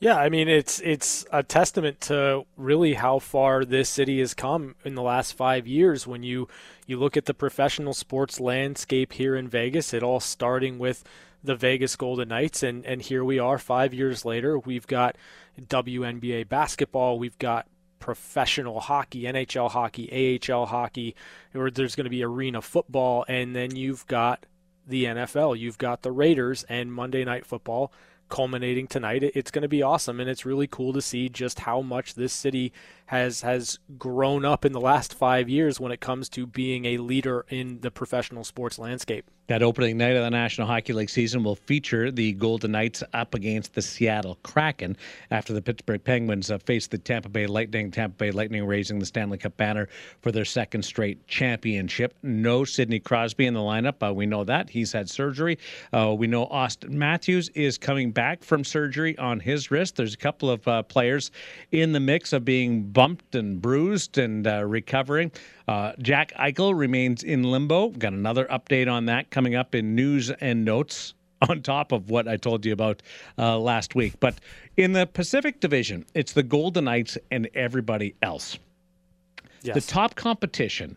Yeah, 0.00 0.16
I 0.16 0.28
mean 0.28 0.48
it's 0.48 0.80
it's 0.80 1.26
a 1.32 1.42
testament 1.42 2.00
to 2.02 2.44
really 2.56 2.94
how 2.94 3.18
far 3.18 3.64
this 3.64 3.88
city 3.88 4.20
has 4.20 4.32
come 4.32 4.76
in 4.84 4.94
the 4.94 5.02
last 5.02 5.32
five 5.32 5.66
years. 5.66 6.06
When 6.06 6.22
you 6.22 6.46
you 6.86 6.98
look 6.98 7.16
at 7.16 7.24
the 7.24 7.34
professional 7.34 7.94
sports 7.94 8.38
landscape 8.38 9.12
here 9.14 9.34
in 9.34 9.48
Vegas, 9.48 9.92
it 9.92 10.04
all 10.04 10.20
starting 10.20 10.78
with 10.78 11.02
the 11.42 11.56
Vegas 11.56 11.96
Golden 11.96 12.28
Knights, 12.28 12.62
and 12.62 12.86
and 12.86 13.02
here 13.02 13.24
we 13.24 13.40
are 13.40 13.58
five 13.58 13.92
years 13.92 14.24
later. 14.24 14.56
We've 14.56 14.86
got 14.86 15.16
WNBA 15.60 16.48
basketball, 16.48 17.18
we've 17.18 17.38
got 17.38 17.66
professional 17.98 18.78
hockey, 18.78 19.22
NHL 19.22 19.72
hockey, 19.72 20.38
AHL 20.48 20.66
hockey, 20.66 21.16
or 21.52 21.72
there's 21.72 21.96
going 21.96 22.04
to 22.04 22.10
be 22.10 22.22
arena 22.22 22.62
football, 22.62 23.24
and 23.26 23.56
then 23.56 23.74
you've 23.74 24.06
got 24.06 24.46
the 24.86 25.06
NFL, 25.06 25.58
you've 25.58 25.76
got 25.78 26.02
the 26.02 26.12
Raiders, 26.12 26.64
and 26.68 26.92
Monday 26.92 27.24
Night 27.24 27.44
Football 27.44 27.92
culminating 28.28 28.86
tonight. 28.86 29.22
It's 29.22 29.50
going 29.50 29.62
to 29.62 29.68
be 29.68 29.82
awesome, 29.82 30.20
and 30.20 30.28
it's 30.28 30.46
really 30.46 30.66
cool 30.66 30.92
to 30.92 31.02
see 31.02 31.28
just 31.28 31.60
how 31.60 31.82
much 31.82 32.14
this 32.14 32.32
city 32.32 32.72
has 33.08 33.40
has 33.40 33.78
grown 33.96 34.44
up 34.44 34.66
in 34.66 34.72
the 34.72 34.80
last 34.80 35.14
five 35.14 35.48
years 35.48 35.80
when 35.80 35.90
it 35.90 35.98
comes 35.98 36.28
to 36.28 36.46
being 36.46 36.84
a 36.84 36.98
leader 36.98 37.46
in 37.48 37.80
the 37.80 37.90
professional 37.90 38.44
sports 38.44 38.78
landscape. 38.78 39.24
That 39.48 39.62
opening 39.62 39.96
night 39.96 40.14
of 40.14 40.22
the 40.22 40.30
National 40.30 40.66
Hockey 40.66 40.92
League 40.92 41.08
season 41.08 41.42
will 41.42 41.56
feature 41.56 42.10
the 42.10 42.34
Golden 42.34 42.72
Knights 42.72 43.02
up 43.14 43.34
against 43.34 43.74
the 43.74 43.80
Seattle 43.80 44.36
Kraken 44.42 44.94
after 45.30 45.54
the 45.54 45.62
Pittsburgh 45.62 46.04
Penguins 46.04 46.50
uh, 46.50 46.58
face 46.58 46.86
the 46.86 46.98
Tampa 46.98 47.30
Bay 47.30 47.46
Lightning. 47.46 47.90
Tampa 47.90 48.14
Bay 48.14 48.30
Lightning 48.30 48.66
raising 48.66 48.98
the 48.98 49.06
Stanley 49.06 49.38
Cup 49.38 49.56
banner 49.56 49.88
for 50.20 50.32
their 50.32 50.44
second 50.44 50.82
straight 50.82 51.26
championship. 51.28 52.14
No 52.22 52.66
Sidney 52.66 53.00
Crosby 53.00 53.46
in 53.46 53.54
the 53.54 53.60
lineup. 53.60 54.06
Uh, 54.06 54.12
we 54.12 54.26
know 54.26 54.44
that. 54.44 54.68
He's 54.68 54.92
had 54.92 55.08
surgery. 55.08 55.58
Uh, 55.94 56.14
we 56.14 56.26
know 56.26 56.44
Auston 56.48 56.90
Matthews 56.90 57.48
is 57.54 57.78
coming 57.78 58.10
back 58.10 58.44
from 58.44 58.62
surgery 58.64 59.16
on 59.16 59.40
his 59.40 59.70
wrist. 59.70 59.96
There's 59.96 60.12
a 60.12 60.18
couple 60.18 60.50
of 60.50 60.68
uh, 60.68 60.82
players 60.82 61.30
in 61.72 61.92
the 61.92 62.00
mix 62.00 62.34
of 62.34 62.44
being 62.44 62.82
bumped 62.98 63.36
and 63.36 63.62
bruised 63.62 64.18
and 64.18 64.44
uh, 64.44 64.64
recovering. 64.64 65.30
Uh, 65.68 65.92
Jack 66.00 66.32
Eichel 66.32 66.76
remains 66.76 67.22
in 67.22 67.44
limbo. 67.44 67.90
Got 67.90 68.12
another 68.12 68.44
update 68.46 68.90
on 68.90 69.04
that 69.06 69.30
coming 69.30 69.54
up 69.54 69.72
in 69.76 69.94
news 69.94 70.30
and 70.30 70.64
notes 70.64 71.14
on 71.48 71.62
top 71.62 71.92
of 71.92 72.10
what 72.10 72.26
I 72.26 72.36
told 72.36 72.66
you 72.66 72.72
about 72.72 73.00
uh, 73.38 73.56
last 73.56 73.94
week. 73.94 74.18
But 74.18 74.40
in 74.76 74.94
the 74.94 75.06
Pacific 75.06 75.60
Division, 75.60 76.06
it's 76.14 76.32
the 76.32 76.42
Golden 76.42 76.86
Knights 76.86 77.16
and 77.30 77.48
everybody 77.54 78.16
else. 78.20 78.58
Yes. 79.62 79.76
The 79.76 79.92
top 79.92 80.16
competition 80.16 80.96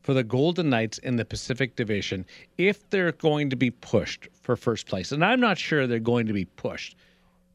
for 0.00 0.14
the 0.14 0.24
Golden 0.24 0.70
Knights 0.70 0.96
in 0.96 1.16
the 1.16 1.24
Pacific 1.26 1.76
Division, 1.76 2.24
if 2.56 2.88
they're 2.88 3.12
going 3.12 3.50
to 3.50 3.56
be 3.56 3.70
pushed 3.70 4.26
for 4.40 4.56
first 4.56 4.86
place, 4.86 5.12
and 5.12 5.22
I'm 5.22 5.40
not 5.40 5.58
sure 5.58 5.86
they're 5.86 5.98
going 5.98 6.28
to 6.28 6.32
be 6.32 6.46
pushed 6.46 6.96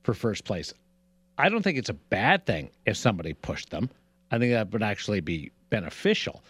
for 0.04 0.14
first 0.14 0.46
place. 0.46 0.72
I 1.38 1.50
don't 1.50 1.62
think 1.62 1.78
it's 1.78 1.90
a 1.90 1.94
bad 1.94 2.46
thing 2.46 2.70
if 2.86 2.98
somebody 2.98 3.34
pushed 3.34 3.70
them. 3.70 3.90
I 4.32 4.40
think 4.40 4.54
that 4.54 4.72
would 4.72 4.84
actually 4.84 5.22
be 5.22 5.52
beneficial. 5.70 6.44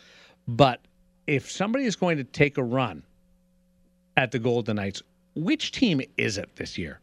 But 0.47 0.81
if 1.27 1.51
somebody 1.51 1.85
is 1.85 1.95
going 1.95 2.17
to 2.17 2.23
take 2.23 2.57
a 2.57 2.63
run 2.63 3.03
at 4.15 4.31
the 4.31 4.39
Golden 4.39 4.77
Knights, 4.77 5.03
which 5.35 5.71
team 5.71 6.01
is 6.17 6.37
it 6.37 6.55
this 6.55 6.77
year? 6.77 6.99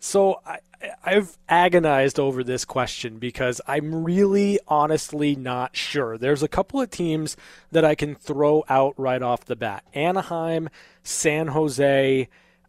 So 0.00 0.40
I, 0.46 0.58
I've 1.04 1.36
agonized 1.48 2.20
over 2.20 2.44
this 2.44 2.64
question 2.64 3.18
because 3.18 3.60
I'm 3.66 4.04
really 4.04 4.60
honestly 4.68 5.34
not 5.34 5.76
sure. 5.76 6.16
There's 6.16 6.42
a 6.42 6.48
couple 6.48 6.80
of 6.80 6.90
teams 6.90 7.36
that 7.72 7.84
I 7.84 7.94
can 7.94 8.14
throw 8.14 8.64
out 8.68 8.94
right 8.96 9.22
off 9.22 9.44
the 9.44 9.56
bat 9.56 9.84
Anaheim, 9.92 10.68
San 11.02 11.48
Jose. 11.48 12.28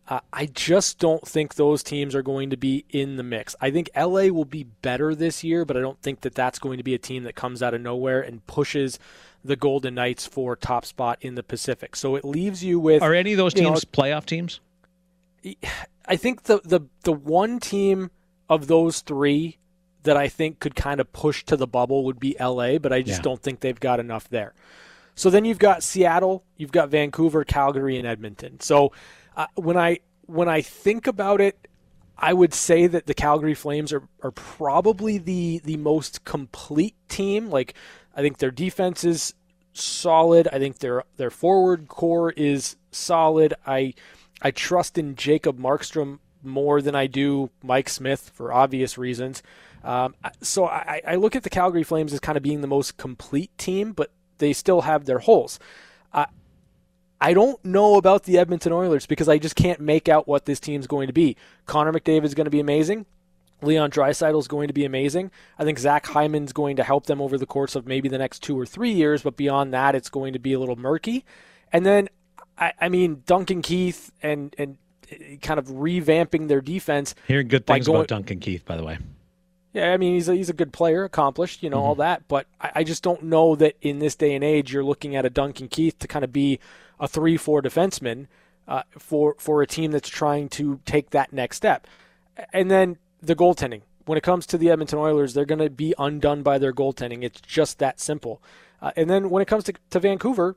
Uh, 0.09 0.19
I 0.33 0.47
just 0.47 0.97
don't 0.97 1.25
think 1.25 1.53
those 1.53 1.83
teams 1.83 2.15
are 2.15 2.23
going 2.23 2.49
to 2.49 2.57
be 2.57 2.83
in 2.89 3.17
the 3.17 3.23
mix. 3.23 3.55
I 3.61 3.69
think 3.69 3.91
LA 3.95 4.23
will 4.29 4.43
be 4.45 4.63
better 4.63 5.13
this 5.13 5.43
year, 5.43 5.65
but 5.65 5.77
I 5.77 5.81
don't 5.81 6.01
think 6.01 6.21
that 6.21 6.33
that's 6.33 6.57
going 6.57 6.77
to 6.77 6.83
be 6.83 6.95
a 6.95 6.97
team 6.97 7.23
that 7.25 7.35
comes 7.35 7.61
out 7.61 7.75
of 7.75 7.81
nowhere 7.81 8.19
and 8.19 8.45
pushes 8.47 8.97
the 9.45 9.55
Golden 9.55 9.93
Knights 9.95 10.25
for 10.25 10.55
top 10.55 10.83
spot 10.85 11.19
in 11.21 11.35
the 11.35 11.43
Pacific. 11.43 11.95
So 11.95 12.15
it 12.15 12.25
leaves 12.25 12.63
you 12.63 12.79
with 12.79 13.03
Are 13.03 13.13
any 13.13 13.33
of 13.33 13.37
those 13.37 13.55
you 13.55 13.61
know, 13.61 13.69
teams 13.69 13.85
playoff 13.85 14.25
teams? 14.25 14.59
I 16.05 16.15
think 16.15 16.43
the, 16.43 16.59
the 16.65 16.81
the 17.03 17.13
one 17.13 17.59
team 17.59 18.09
of 18.49 18.65
those 18.67 19.01
three 19.01 19.57
that 20.03 20.17
I 20.17 20.27
think 20.27 20.59
could 20.59 20.75
kind 20.75 20.99
of 20.99 21.13
push 21.13 21.43
to 21.45 21.55
the 21.55 21.67
bubble 21.67 22.03
would 22.05 22.19
be 22.19 22.35
LA, 22.39 22.79
but 22.79 22.91
I 22.91 23.03
just 23.03 23.19
Yeah. 23.19 23.23
don't 23.23 23.41
think 23.41 23.59
they've 23.59 23.79
got 23.79 23.99
enough 23.99 24.27
there. 24.27 24.53
So 25.13 25.29
then 25.29 25.45
you've 25.45 25.59
got 25.59 25.83
Seattle, 25.83 26.43
you've 26.57 26.71
got 26.71 26.89
Vancouver, 26.89 27.43
Calgary, 27.43 27.97
and 27.97 28.07
Edmonton. 28.07 28.59
So 28.61 28.91
when 29.55 29.77
I 29.77 29.99
when 30.25 30.47
I 30.47 30.61
think 30.61 31.07
about 31.07 31.41
it, 31.41 31.67
I 32.17 32.33
would 32.33 32.53
say 32.53 32.87
that 32.87 33.07
the 33.07 33.13
Calgary 33.13 33.53
Flames 33.53 33.93
are, 33.93 34.03
are 34.21 34.31
probably 34.31 35.17
the 35.17 35.61
the 35.63 35.77
most 35.77 36.25
complete 36.25 36.95
team. 37.07 37.49
Like 37.49 37.73
I 38.15 38.21
think 38.21 38.37
their 38.37 38.51
defense 38.51 39.03
is 39.03 39.33
solid. 39.73 40.47
I 40.51 40.59
think 40.59 40.79
their 40.79 41.03
their 41.17 41.29
forward 41.29 41.87
core 41.87 42.31
is 42.31 42.75
solid. 42.91 43.53
I 43.65 43.93
I 44.41 44.51
trust 44.51 44.97
in 44.97 45.15
Jacob 45.15 45.57
Markstrom 45.59 46.19
more 46.43 46.81
than 46.81 46.95
I 46.95 47.07
do 47.07 47.49
Mike 47.63 47.89
Smith 47.89 48.31
for 48.33 48.53
obvious 48.53 48.97
reasons. 48.97 49.43
Um, 49.83 50.15
so 50.41 50.65
I, 50.65 51.01
I 51.07 51.15
look 51.15 51.35
at 51.35 51.43
the 51.43 51.49
Calgary 51.49 51.83
Flames 51.83 52.13
as 52.13 52.19
kind 52.19 52.37
of 52.37 52.43
being 52.43 52.61
the 52.61 52.67
most 52.67 52.97
complete 52.97 53.57
team, 53.57 53.93
but 53.93 54.11
they 54.37 54.53
still 54.53 54.81
have 54.81 55.05
their 55.05 55.19
holes. 55.19 55.59
Uh, 56.13 56.25
I 57.21 57.33
don't 57.33 57.63
know 57.65 57.95
about 57.95 58.23
the 58.23 58.37
Edmonton 58.37 58.71
Oilers 58.71 59.05
because 59.05 59.27
I 59.27 59.37
just 59.37 59.55
can't 59.55 59.79
make 59.79 60.07
out 60.07 60.27
what 60.27 60.45
this 60.45 60.59
team's 60.59 60.87
going 60.87 61.07
to 61.07 61.13
be. 61.13 61.35
Connor 61.65 61.91
McDavid 61.91 62.23
is 62.23 62.33
going 62.33 62.45
to 62.45 62.51
be 62.51 62.59
amazing. 62.59 63.05
Leon 63.61 63.91
Draisaitl 63.91 64.39
is 64.39 64.47
going 64.47 64.67
to 64.69 64.73
be 64.73 64.85
amazing. 64.85 65.31
I 65.57 65.65
think 65.65 65.79
Zach 65.79 66.05
Hyman's 66.05 66.53
going 66.53 66.77
to 66.77 66.83
help 66.83 67.07
them 67.07 67.21
over 67.21 67.37
the 67.37 67.45
course 67.45 67.75
of 67.75 67.85
maybe 67.85 68.07
the 68.07 68.17
next 68.17 68.41
two 68.41 68.57
or 68.57 68.65
three 68.65 68.91
years, 68.91 69.23
but 69.23 69.35
beyond 69.35 69.73
that, 69.73 69.95
it's 69.95 70.09
going 70.09 70.31
to 70.33 70.39
be 70.39 70.53
a 70.53 70.59
little 70.59 70.77
murky. 70.77 71.25
And 71.73 71.85
then, 71.85 72.07
I, 72.57 72.71
I 72.79 72.89
mean, 72.89 73.23
Duncan 73.25 73.61
Keith 73.61 74.11
and 74.23 74.55
and 74.57 74.77
uh, 75.11 75.35
kind 75.41 75.59
of 75.59 75.67
revamping 75.67 76.47
their 76.47 76.61
defense. 76.61 77.15
Hearing 77.27 77.49
good 77.49 77.67
things 77.67 77.85
going- 77.85 77.97
about 77.97 78.07
Duncan 78.07 78.39
Keith, 78.39 78.63
by 78.63 78.77
the 78.77 78.83
way. 78.83 78.97
Yeah, 79.71 79.93
I 79.93 79.97
mean 79.97 80.15
he's 80.15 80.27
a, 80.27 80.33
he's 80.35 80.49
a 80.49 80.53
good 80.53 80.73
player, 80.73 81.03
accomplished, 81.03 81.61
you 81.61 81.69
know 81.69 81.77
all 81.77 81.93
that, 81.95 82.27
but 82.27 82.47
I, 82.59 82.71
I 82.77 82.83
just 82.83 83.03
don't 83.03 83.23
know 83.23 83.55
that 83.55 83.75
in 83.81 83.99
this 83.99 84.15
day 84.15 84.33
and 84.33 84.43
age 84.43 84.73
you're 84.73 84.83
looking 84.83 85.15
at 85.15 85.25
a 85.25 85.29
Duncan 85.29 85.67
Keith 85.67 85.99
to 85.99 86.07
kind 86.07 86.25
of 86.25 86.33
be 86.33 86.59
a 86.99 87.07
three-four 87.07 87.61
defenseman 87.61 88.27
uh, 88.67 88.83
for 88.97 89.35
for 89.39 89.61
a 89.61 89.67
team 89.67 89.91
that's 89.91 90.09
trying 90.09 90.49
to 90.49 90.79
take 90.85 91.09
that 91.11 91.33
next 91.33 91.57
step. 91.57 91.87
And 92.53 92.69
then 92.69 92.97
the 93.21 93.35
goaltending. 93.35 93.81
When 94.05 94.17
it 94.17 94.23
comes 94.23 94.47
to 94.47 94.57
the 94.57 94.71
Edmonton 94.71 94.97
Oilers, 94.97 95.33
they're 95.33 95.45
going 95.45 95.59
to 95.59 95.69
be 95.69 95.93
undone 95.99 96.41
by 96.41 96.57
their 96.57 96.73
goaltending. 96.73 97.23
It's 97.23 97.41
just 97.41 97.77
that 97.79 97.99
simple. 97.99 98.41
Uh, 98.81 98.91
and 98.95 99.09
then 99.09 99.29
when 99.29 99.41
it 99.41 99.47
comes 99.47 99.65
to, 99.65 99.73
to 99.91 99.99
Vancouver, 99.99 100.55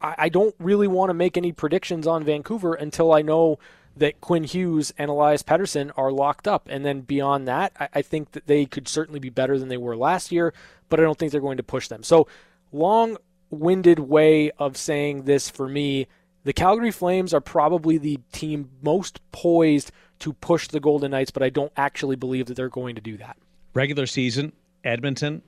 I, 0.00 0.14
I 0.18 0.28
don't 0.28 0.54
really 0.58 0.88
want 0.88 1.10
to 1.10 1.14
make 1.14 1.36
any 1.36 1.52
predictions 1.52 2.06
on 2.06 2.24
Vancouver 2.24 2.74
until 2.74 3.12
I 3.12 3.22
know 3.22 3.58
that 3.96 4.20
Quinn 4.20 4.44
Hughes 4.44 4.92
and 4.98 5.10
Elias 5.10 5.42
Pettersson 5.42 5.92
are 5.96 6.10
locked 6.10 6.48
up. 6.48 6.66
And 6.68 6.84
then 6.84 7.02
beyond 7.02 7.46
that, 7.46 7.72
I, 7.78 7.88
I 7.96 8.02
think 8.02 8.32
that 8.32 8.46
they 8.46 8.64
could 8.66 8.88
certainly 8.88 9.20
be 9.20 9.30
better 9.30 9.58
than 9.58 9.68
they 9.68 9.76
were 9.76 9.96
last 9.96 10.32
year, 10.32 10.54
but 10.88 10.98
I 10.98 11.02
don't 11.02 11.18
think 11.18 11.30
they're 11.30 11.40
going 11.40 11.58
to 11.58 11.62
push 11.62 11.88
them. 11.88 12.02
So, 12.02 12.26
long 12.72 13.18
winded 13.52 13.98
way 13.98 14.50
of 14.52 14.76
saying 14.76 15.24
this 15.24 15.48
for 15.48 15.68
me 15.68 16.06
the 16.44 16.52
Calgary 16.52 16.90
Flames 16.90 17.32
are 17.32 17.40
probably 17.40 17.98
the 17.98 18.18
team 18.32 18.68
most 18.82 19.20
poised 19.30 19.92
to 20.18 20.32
push 20.32 20.68
the 20.68 20.80
Golden 20.80 21.12
Knights, 21.12 21.30
but 21.30 21.42
I 21.42 21.50
don't 21.50 21.72
actually 21.76 22.16
believe 22.16 22.46
that 22.46 22.54
they're 22.54 22.68
going 22.68 22.96
to 22.96 23.00
do 23.00 23.16
that. 23.18 23.36
Regular 23.74 24.06
season, 24.06 24.52
Edmonton, 24.84 25.42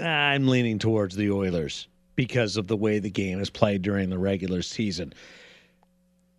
I'm 0.00 0.48
leaning 0.48 0.78
towards 0.78 1.16
the 1.16 1.30
Oilers 1.30 1.86
because 2.16 2.56
of 2.56 2.66
the 2.66 2.76
way 2.76 2.98
the 2.98 3.10
game 3.10 3.40
is 3.40 3.50
played 3.50 3.82
during 3.82 4.10
the 4.10 4.18
regular 4.18 4.62
season. 4.62 5.12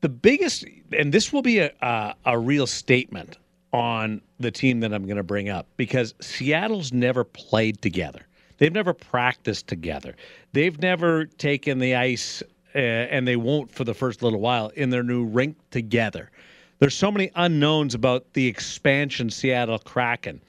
The 0.01 0.09
biggest, 0.09 0.65
and 0.91 1.13
this 1.13 1.31
will 1.31 1.41
be 1.41 1.59
a, 1.59 1.71
a, 1.81 2.15
a 2.25 2.37
real 2.37 2.67
statement 2.67 3.37
on 3.71 4.21
the 4.39 4.51
team 4.51 4.81
that 4.81 4.93
I'm 4.93 5.05
going 5.05 5.17
to 5.17 5.23
bring 5.23 5.49
up 5.49 5.67
because 5.77 6.13
Seattle's 6.19 6.91
never 6.91 7.23
played 7.23 7.81
together. 7.81 8.27
They've 8.63 8.71
never 8.71 8.93
practiced 8.93 9.67
together. 9.67 10.15
They've 10.53 10.81
never 10.81 11.25
taken 11.25 11.79
the 11.79 11.95
ice, 11.95 12.41
uh, 12.73 12.77
and 12.77 13.27
they 13.27 13.35
won't 13.35 13.69
for 13.69 13.83
the 13.83 13.93
first 13.93 14.23
little 14.23 14.39
while 14.39 14.69
in 14.69 14.89
their 14.89 15.03
new 15.03 15.25
rink 15.25 15.57
together. 15.69 16.31
There's 16.79 16.95
so 16.95 17.11
many 17.11 17.29
unknowns 17.35 17.93
about 17.93 18.31
the 18.31 18.47
expansion 18.47 19.29
Seattle 19.29 19.79
Kraken, 19.79 20.39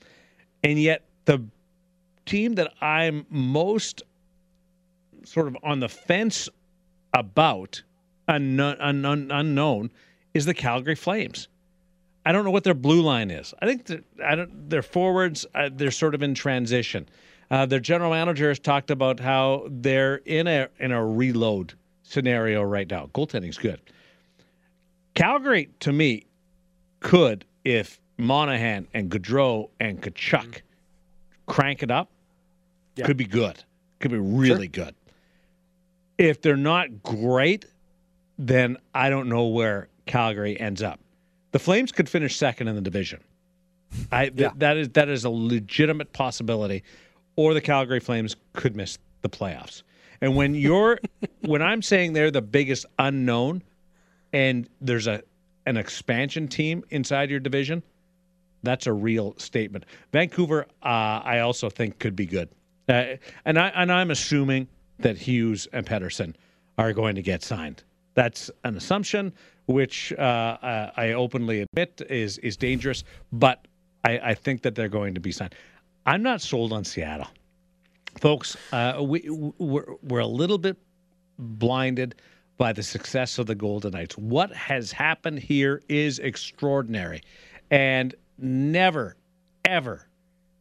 and 0.62 0.78
yet 0.78 1.02
the 1.24 1.42
team 2.24 2.54
that 2.54 2.72
I'm 2.80 3.26
most 3.30 4.04
sort 5.24 5.48
of 5.48 5.56
on 5.64 5.80
the 5.80 5.88
fence 5.88 6.48
about 7.14 7.82
unknown, 8.28 8.76
unknown, 8.78 9.32
unknown 9.32 9.90
is 10.34 10.44
the 10.44 10.54
Calgary 10.54 10.94
Flames. 10.94 11.48
I 12.24 12.30
don't 12.30 12.44
know 12.44 12.52
what 12.52 12.62
their 12.62 12.74
blue 12.74 13.02
line 13.02 13.32
is. 13.32 13.52
I 13.60 13.66
think 13.66 13.90
I 14.24 14.36
don't. 14.36 14.70
Their 14.70 14.82
forwards, 14.82 15.46
uh, 15.52 15.68
they're 15.72 15.90
sort 15.90 16.14
of 16.14 16.22
in 16.22 16.36
transition. 16.36 17.08
Uh, 17.50 17.66
their 17.66 17.80
general 17.80 18.10
manager 18.10 18.48
has 18.48 18.58
talked 18.58 18.90
about 18.90 19.20
how 19.20 19.66
they're 19.70 20.16
in 20.24 20.46
a 20.46 20.68
in 20.78 20.92
a 20.92 21.04
reload 21.04 21.74
scenario 22.02 22.62
right 22.62 22.88
now. 22.90 23.08
Goaltending's 23.14 23.58
good. 23.58 23.80
Calgary, 25.14 25.68
to 25.80 25.92
me, 25.92 26.24
could 27.00 27.44
if 27.64 28.00
Monahan 28.18 28.86
and 28.94 29.10
Gaudreau 29.10 29.70
and 29.80 30.00
Tkachuk 30.02 30.60
crank 31.46 31.82
it 31.82 31.90
up, 31.90 32.10
Yeah. 32.96 33.06
could 33.06 33.16
be 33.16 33.24
good. 33.26 33.62
Could 34.00 34.10
be 34.10 34.18
really 34.18 34.68
good. 34.68 34.94
If 36.18 36.40
they're 36.42 36.56
not 36.56 37.02
great, 37.02 37.64
then 38.38 38.76
I 38.94 39.10
don't 39.10 39.28
know 39.28 39.46
where 39.46 39.88
Calgary 40.06 40.58
ends 40.58 40.82
up. 40.82 41.00
The 41.52 41.58
Flames 41.58 41.92
could 41.92 42.08
finish 42.08 42.36
second 42.36 42.68
in 42.68 42.74
the 42.74 42.80
division. 42.80 43.20
I 44.10 44.28
th- 44.28 44.40
Yeah. 44.40 44.50
that 44.56 44.76
is 44.76 44.88
that 44.90 45.08
is 45.08 45.24
a 45.24 45.30
legitimate 45.30 46.12
possibility, 46.12 46.82
or 47.36 47.54
the 47.54 47.60
Calgary 47.60 48.00
Flames 48.00 48.36
could 48.52 48.76
miss 48.76 48.98
the 49.22 49.28
playoffs. 49.28 49.82
And 50.20 50.36
when 50.36 50.54
you're 50.54 50.98
when 51.40 51.62
I'm 51.62 51.82
saying 51.82 52.12
they're 52.12 52.30
the 52.30 52.42
biggest 52.42 52.86
unknown, 52.98 53.62
and 54.32 54.68
there's 54.80 55.06
a 55.06 55.22
an 55.66 55.76
expansion 55.76 56.48
team 56.48 56.84
inside 56.90 57.30
your 57.30 57.40
division, 57.40 57.82
That's 58.62 58.86
a 58.86 58.92
real 58.92 59.34
statement. 59.38 59.84
Vancouver, 60.12 60.66
uh, 60.82 60.86
I 61.24 61.40
also 61.40 61.70
think 61.70 61.98
could 61.98 62.16
be 62.16 62.26
good, 62.26 62.48
uh, 62.88 63.16
and 63.44 63.58
I 63.58 63.68
and 63.68 63.90
I'm 63.92 64.10
assuming 64.10 64.68
that 64.98 65.16
Hughes 65.18 65.66
and 65.72 65.86
Pettersson 65.86 66.34
are 66.78 66.92
going 66.92 67.14
to 67.16 67.22
get 67.22 67.42
signed. 67.42 67.82
That's 68.14 68.50
an 68.64 68.76
assumption, 68.76 69.32
which 69.66 70.12
uh, 70.12 70.22
uh, 70.22 70.90
I 70.96 71.12
openly 71.12 71.62
admit 71.62 72.02
is 72.08 72.38
is 72.38 72.56
dangerous, 72.56 73.04
but 73.32 73.66
I, 74.04 74.18
I 74.30 74.34
think 74.34 74.62
that 74.62 74.74
they're 74.74 74.88
going 74.88 75.14
to 75.14 75.20
be 75.20 75.32
signed. 75.32 75.54
I'm 76.06 76.22
not 76.22 76.40
sold 76.40 76.72
on 76.72 76.84
Seattle, 76.84 77.28
folks. 78.20 78.56
Uh, 78.72 78.98
we 79.00 79.26
we're, 79.58 79.86
we're 80.02 80.20
a 80.20 80.26
little 80.26 80.58
bit 80.58 80.76
blinded 81.38 82.16
by 82.58 82.72
the 82.72 82.82
success 82.82 83.38
of 83.38 83.46
the 83.46 83.54
Golden 83.54 83.92
Knights. 83.92 84.16
What 84.18 84.52
has 84.52 84.92
happened 84.92 85.38
here 85.38 85.82
is 85.88 86.18
extraordinary, 86.18 87.22
and 87.70 88.14
never, 88.38 89.16
ever 89.64 90.06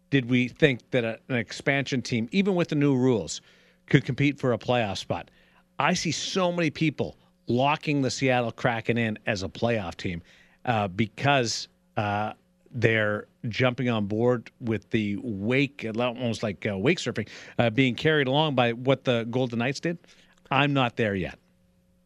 did 0.09 0.29
we 0.29 0.47
think 0.47 0.89
that 0.91 1.03
a, 1.03 1.19
an 1.27 1.35
expansion 1.35 2.01
team, 2.01 2.29
even 2.31 2.55
with 2.55 2.69
the 2.69 2.75
new 2.75 2.95
rules, 2.95 3.41
could 3.87 4.05
compete 4.05 4.39
for 4.39 4.53
a 4.53 4.57
playoff 4.57 4.97
spot. 4.97 5.29
I 5.77 5.93
see 5.93 6.11
so 6.11 6.51
many 6.53 6.69
people 6.69 7.17
locking 7.47 8.01
the 8.01 8.11
Seattle 8.11 8.51
Kraken 8.51 8.97
in 8.97 9.19
as 9.25 9.43
a 9.43 9.49
playoff 9.49 9.95
team 9.95 10.21
uh, 10.63 10.87
because 10.87 11.67
uh, 11.97 12.33
they're 12.73 13.27
jumping 13.47 13.89
on 13.89 14.07
board 14.07 14.51
with 14.59 14.89
the 14.89 15.17
wake, 15.21 15.85
almost 15.95 16.43
like 16.43 16.65
uh, 16.65 16.77
wake 16.77 16.97
surfing, 16.97 17.27
uh, 17.59 17.69
being 17.69 17.95
carried 17.95 18.27
along 18.27 18.55
by 18.55 18.73
what 18.73 19.03
the 19.03 19.25
Golden 19.29 19.59
Knights 19.59 19.79
did. 19.79 19.97
I'm 20.49 20.73
not 20.73 20.97
there 20.97 21.15
yet. 21.15 21.37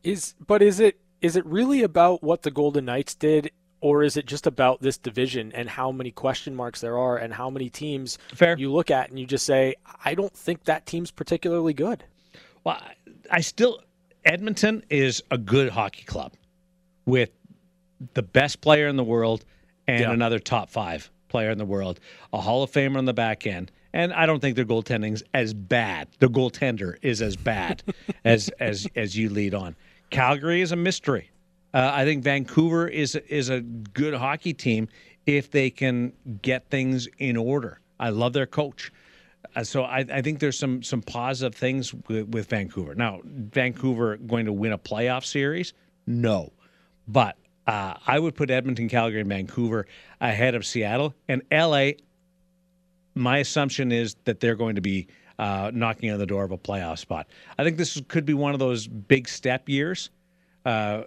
Is 0.04 0.36
but 0.46 0.62
is 0.62 0.80
it 0.80 1.00
is 1.22 1.36
it 1.36 1.46
really 1.46 1.84
about 1.84 2.24
what 2.24 2.44
the 2.44 2.52
Golden 2.52 2.86
Knights 2.86 3.16
did, 3.16 3.52
or 3.82 4.04
is 4.04 4.18
it 4.18 4.26
just 4.26 4.46
about 4.46 4.82
this 4.82 4.98
division 4.98 5.52
and 5.54 5.70
how 5.70 5.92
many 5.92 6.12
question 6.12 6.56
marks 6.56 6.82
there 6.82 6.98
are 6.98 7.18
and 7.18 7.34
how 7.34 7.50
many 7.50 7.70
teams 7.70 8.18
Fair. 8.34 8.58
you 8.58 8.72
look 8.72 8.92
at 8.92 9.10
and 9.10 9.20
you 9.20 9.26
just 9.26 9.46
say, 9.46 9.76
I 10.04 10.16
don't 10.16 10.34
think 10.34 10.66
that 10.66 10.86
team's 10.86 11.12
particularly 11.12 11.74
good. 11.74 12.04
Well, 12.64 12.82
I 13.32 13.42
still 13.42 13.82
Edmonton 14.26 14.84
is 14.90 15.24
a 15.32 15.38
good 15.38 15.70
hockey 15.70 16.04
club 16.04 16.34
with 17.06 17.32
the 18.14 18.22
best 18.22 18.62
player 18.62 18.88
in 18.88 18.96
the 18.96 19.04
world 19.04 19.46
and 19.88 20.02
Yeah. 20.02 20.12
another 20.12 20.40
top 20.40 20.70
five 20.70 21.10
player 21.30 21.50
in 21.52 21.58
the 21.58 21.66
world, 21.66 22.00
a 22.34 22.40
Hall 22.42 22.64
of 22.64 22.72
Famer 22.72 22.98
on 22.98 23.06
the 23.06 23.14
back 23.14 23.46
end. 23.48 23.72
And 23.94 24.14
I 24.14 24.26
don't 24.26 24.40
think 24.40 24.56
their 24.56 24.66
goaltending's 24.66 25.24
as 25.34 25.54
bad. 25.54 26.08
The 26.20 26.28
goaltender 26.28 26.96
is 27.02 27.22
as 27.22 27.36
bad 27.36 27.84
as 28.26 28.50
as 28.60 28.88
as 28.96 29.18
you 29.18 29.30
lead 29.30 29.54
on. 29.54 29.76
Calgary 30.10 30.62
is 30.62 30.72
a 30.72 30.76
mystery. 30.76 31.32
Uh, 31.74 31.92
I 31.94 32.06
think 32.06 32.24
Vancouver 32.24 32.88
is 32.88 33.16
is 33.16 33.50
a 33.50 33.62
good 33.62 34.14
hockey 34.14 34.54
team 34.54 34.88
if 35.26 35.52
they 35.52 35.70
can 35.70 36.14
get 36.42 36.70
things 36.70 37.08
in 37.18 37.36
order. 37.36 37.80
I 38.00 38.10
love 38.10 38.34
their 38.34 38.46
coach. 38.46 38.92
Uh, 39.56 39.64
so 39.64 39.84
I, 39.84 40.06
I 40.12 40.22
think 40.22 40.40
there's 40.40 40.58
some 40.60 40.84
some 40.84 41.02
positive 41.02 41.56
things 41.56 41.94
with, 42.08 42.30
with 42.30 42.48
Vancouver. 42.48 42.94
Now, 42.96 43.22
Vancouver 43.24 44.18
going 44.18 44.46
to 44.46 44.54
win 44.54 44.72
a 44.74 44.78
playoff 44.78 45.26
series? 45.26 45.74
No, 46.06 46.54
but 47.08 47.38
uh, 47.68 47.96
I 48.08 48.18
would 48.18 48.36
put 48.36 48.50
Edmonton, 48.50 48.88
Calgary, 48.88 49.20
and 49.20 49.30
Vancouver 49.30 49.88
ahead 50.22 50.56
of 50.56 50.66
Seattle 50.66 51.14
and 51.28 51.42
LA. 51.52 51.92
My 53.14 53.40
assumption 53.40 53.92
is 53.92 54.16
that 54.24 54.40
they're 54.40 54.56
going 54.56 54.76
to 54.76 54.82
be 54.82 55.08
uh, 55.38 55.72
knocking 55.74 56.10
on 56.12 56.18
the 56.18 56.26
door 56.26 56.44
of 56.44 56.52
a 56.52 56.58
playoff 56.58 57.00
spot. 57.00 57.28
I 57.58 57.64
think 57.64 57.78
this 57.78 58.02
could 58.08 58.26
be 58.26 58.34
one 58.34 58.54
of 58.54 58.60
those 58.60 58.88
big 58.88 59.28
step 59.28 59.68
years. 59.68 60.10
Uh, 60.66 61.04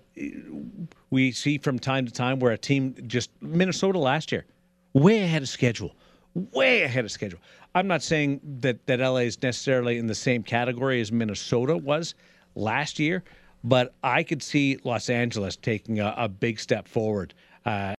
we 1.10 1.32
see 1.32 1.58
from 1.58 1.78
time 1.78 2.06
to 2.06 2.12
time 2.12 2.38
where 2.38 2.52
a 2.52 2.58
team 2.58 2.94
just 3.06 3.30
Minnesota 3.40 3.98
last 3.98 4.32
year, 4.32 4.44
way 4.92 5.22
ahead 5.22 5.42
of 5.42 5.48
schedule, 5.48 5.94
way 6.34 6.82
ahead 6.82 7.04
of 7.04 7.10
schedule. 7.10 7.38
I'm 7.74 7.86
not 7.86 8.02
saying 8.02 8.40
that 8.60 8.86
that 8.86 9.00
LA 9.00 9.18
is 9.18 9.42
necessarily 9.42 9.98
in 9.98 10.06
the 10.06 10.14
same 10.14 10.42
category 10.42 11.00
as 11.00 11.12
Minnesota 11.12 11.76
was 11.76 12.14
last 12.54 12.98
year, 12.98 13.22
but 13.62 13.94
I 14.02 14.22
could 14.22 14.42
see 14.42 14.78
Los 14.84 15.10
Angeles 15.10 15.56
taking 15.56 16.00
a, 16.00 16.14
a 16.16 16.28
big 16.28 16.58
step 16.60 16.88
forward 16.88 17.34
uh, 17.64 17.94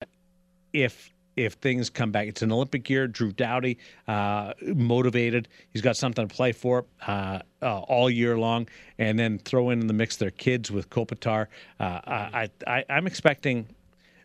if 0.73 1.13
if 1.37 1.55
things 1.55 1.89
come 1.89 2.11
back. 2.11 2.27
It's 2.29 2.43
an 2.43 2.53
Olympic 2.53 2.91
year. 2.91 3.07
Drew 3.07 3.33
Doughty 3.33 3.79
uh, 4.09 4.53
motivated. 4.63 5.49
He's 5.73 5.81
got 5.83 5.97
something 5.97 6.27
to 6.27 6.35
play 6.35 6.53
for 6.53 6.85
uh, 7.07 7.41
uh, 7.63 7.81
all 7.81 8.11
year 8.11 8.37
long, 8.39 8.69
and 8.99 9.19
then 9.19 9.39
throw 9.39 9.71
in 9.71 9.87
the 9.87 9.95
mix 9.95 10.17
their 10.17 10.31
kids 10.31 10.71
with 10.71 10.91
Kopitar. 10.91 11.47
Uh, 11.79 12.01
I, 12.07 12.51
I 12.67 12.85
I'm 12.89 13.07
expecting 13.07 13.67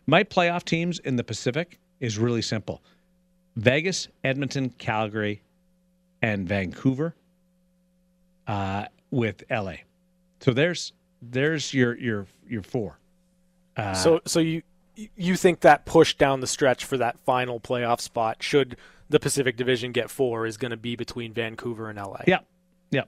my 0.06 0.24
playoff 0.24 0.64
teams 0.64 0.98
in 1.00 1.16
the 1.16 1.24
Pacific 1.24 1.78
is 2.00 2.18
really 2.18 2.42
simple: 2.42 2.82
Vegas, 3.56 4.08
Edmonton, 4.24 4.70
Calgary, 4.70 5.42
and 6.22 6.48
Vancouver. 6.48 7.14
Uh, 8.46 8.86
with 9.10 9.42
LA, 9.50 9.74
so 10.40 10.52
there's 10.52 10.92
there's 11.22 11.74
your 11.74 11.96
your 11.96 12.26
your 12.48 12.62
four. 12.62 12.98
Uh, 13.76 13.94
so 13.94 14.20
so 14.24 14.40
you 14.40 14.62
you 14.94 15.36
think 15.36 15.60
that 15.60 15.84
push 15.84 16.14
down 16.14 16.40
the 16.40 16.46
stretch 16.46 16.84
for 16.84 16.96
that 16.96 17.18
final 17.20 17.60
playoff 17.60 18.00
spot 18.00 18.42
should 18.42 18.76
the 19.08 19.20
Pacific 19.20 19.56
Division 19.56 19.92
get 19.92 20.10
four 20.10 20.46
is 20.46 20.56
going 20.56 20.70
to 20.70 20.76
be 20.76 20.96
between 20.96 21.32
Vancouver 21.32 21.88
and 21.88 21.98
LA. 21.98 22.22
Yeah. 22.26 22.40
Yeah. 22.90 23.02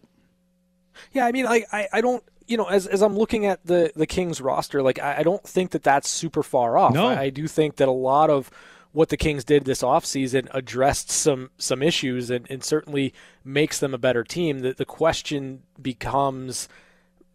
Yeah, 1.12 1.26
I 1.26 1.32
mean, 1.32 1.46
I, 1.46 1.64
I, 1.72 1.88
I 1.94 2.00
don't, 2.00 2.22
you 2.46 2.56
know, 2.56 2.66
as, 2.66 2.86
as 2.86 3.02
I'm 3.02 3.16
looking 3.16 3.46
at 3.46 3.64
the, 3.64 3.92
the 3.94 4.06
Kings 4.06 4.40
roster, 4.40 4.82
like, 4.82 4.98
I, 4.98 5.18
I 5.18 5.22
don't 5.22 5.42
think 5.42 5.70
that 5.72 5.82
that's 5.82 6.08
super 6.08 6.42
far 6.42 6.76
off. 6.76 6.92
No. 6.94 7.06
I, 7.06 7.22
I 7.22 7.30
do 7.30 7.46
think 7.46 7.76
that 7.76 7.88
a 7.88 7.92
lot 7.92 8.30
of 8.30 8.50
what 8.92 9.08
the 9.08 9.16
Kings 9.16 9.44
did 9.44 9.64
this 9.64 9.82
offseason 9.82 10.48
addressed 10.52 11.10
some, 11.10 11.50
some 11.58 11.82
issues 11.82 12.30
and, 12.30 12.46
and 12.50 12.64
certainly 12.64 13.12
makes 13.44 13.78
them 13.80 13.94
a 13.94 13.98
better 13.98 14.24
team. 14.24 14.60
The, 14.60 14.72
the 14.72 14.84
question 14.84 15.62
becomes, 15.80 16.68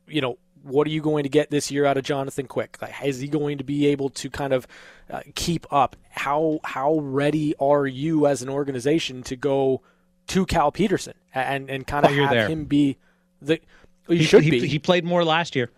you 0.08 0.22
know, 0.22 0.38
what 0.64 0.88
are 0.88 0.90
you 0.90 1.02
going 1.02 1.24
to 1.24 1.30
get 1.30 1.52
this 1.52 1.70
year 1.70 1.86
out 1.86 1.98
of 1.98 2.04
Jonathan 2.04 2.48
Quick? 2.48 2.78
Like, 2.82 2.94
is 3.04 3.20
he 3.20 3.28
going 3.28 3.58
to 3.60 3.64
be 3.64 3.88
able 3.88 4.10
to 4.12 4.30
kind 4.30 4.54
of 4.54 4.66
uh, 5.10 5.22
keep 5.36 5.66
up? 5.72 5.96
How 6.10 6.60
how 6.64 7.00
ready 7.00 7.54
are 7.60 7.86
you 7.86 8.26
as 8.28 8.42
an 8.42 8.50
organization 8.50 9.24
to 9.24 9.36
go 9.36 9.82
to 10.28 10.46
Cal 10.46 10.72
Petersen 10.72 11.14
and 11.34 11.70
and 11.70 11.86
kind 11.86 12.06
of 12.06 12.12
Oh, 12.12 12.16
have 12.16 12.30
there. 12.32 12.48
him 12.48 12.66
be 12.66 12.98
the? 13.42 13.60
You 14.08 14.18
he, 14.18 14.24
should 14.24 14.44
he, 14.44 14.52
be. 14.52 14.68
He 14.68 14.80
played 14.80 15.04
more 15.06 15.24
last 15.24 15.56
year. 15.56 15.70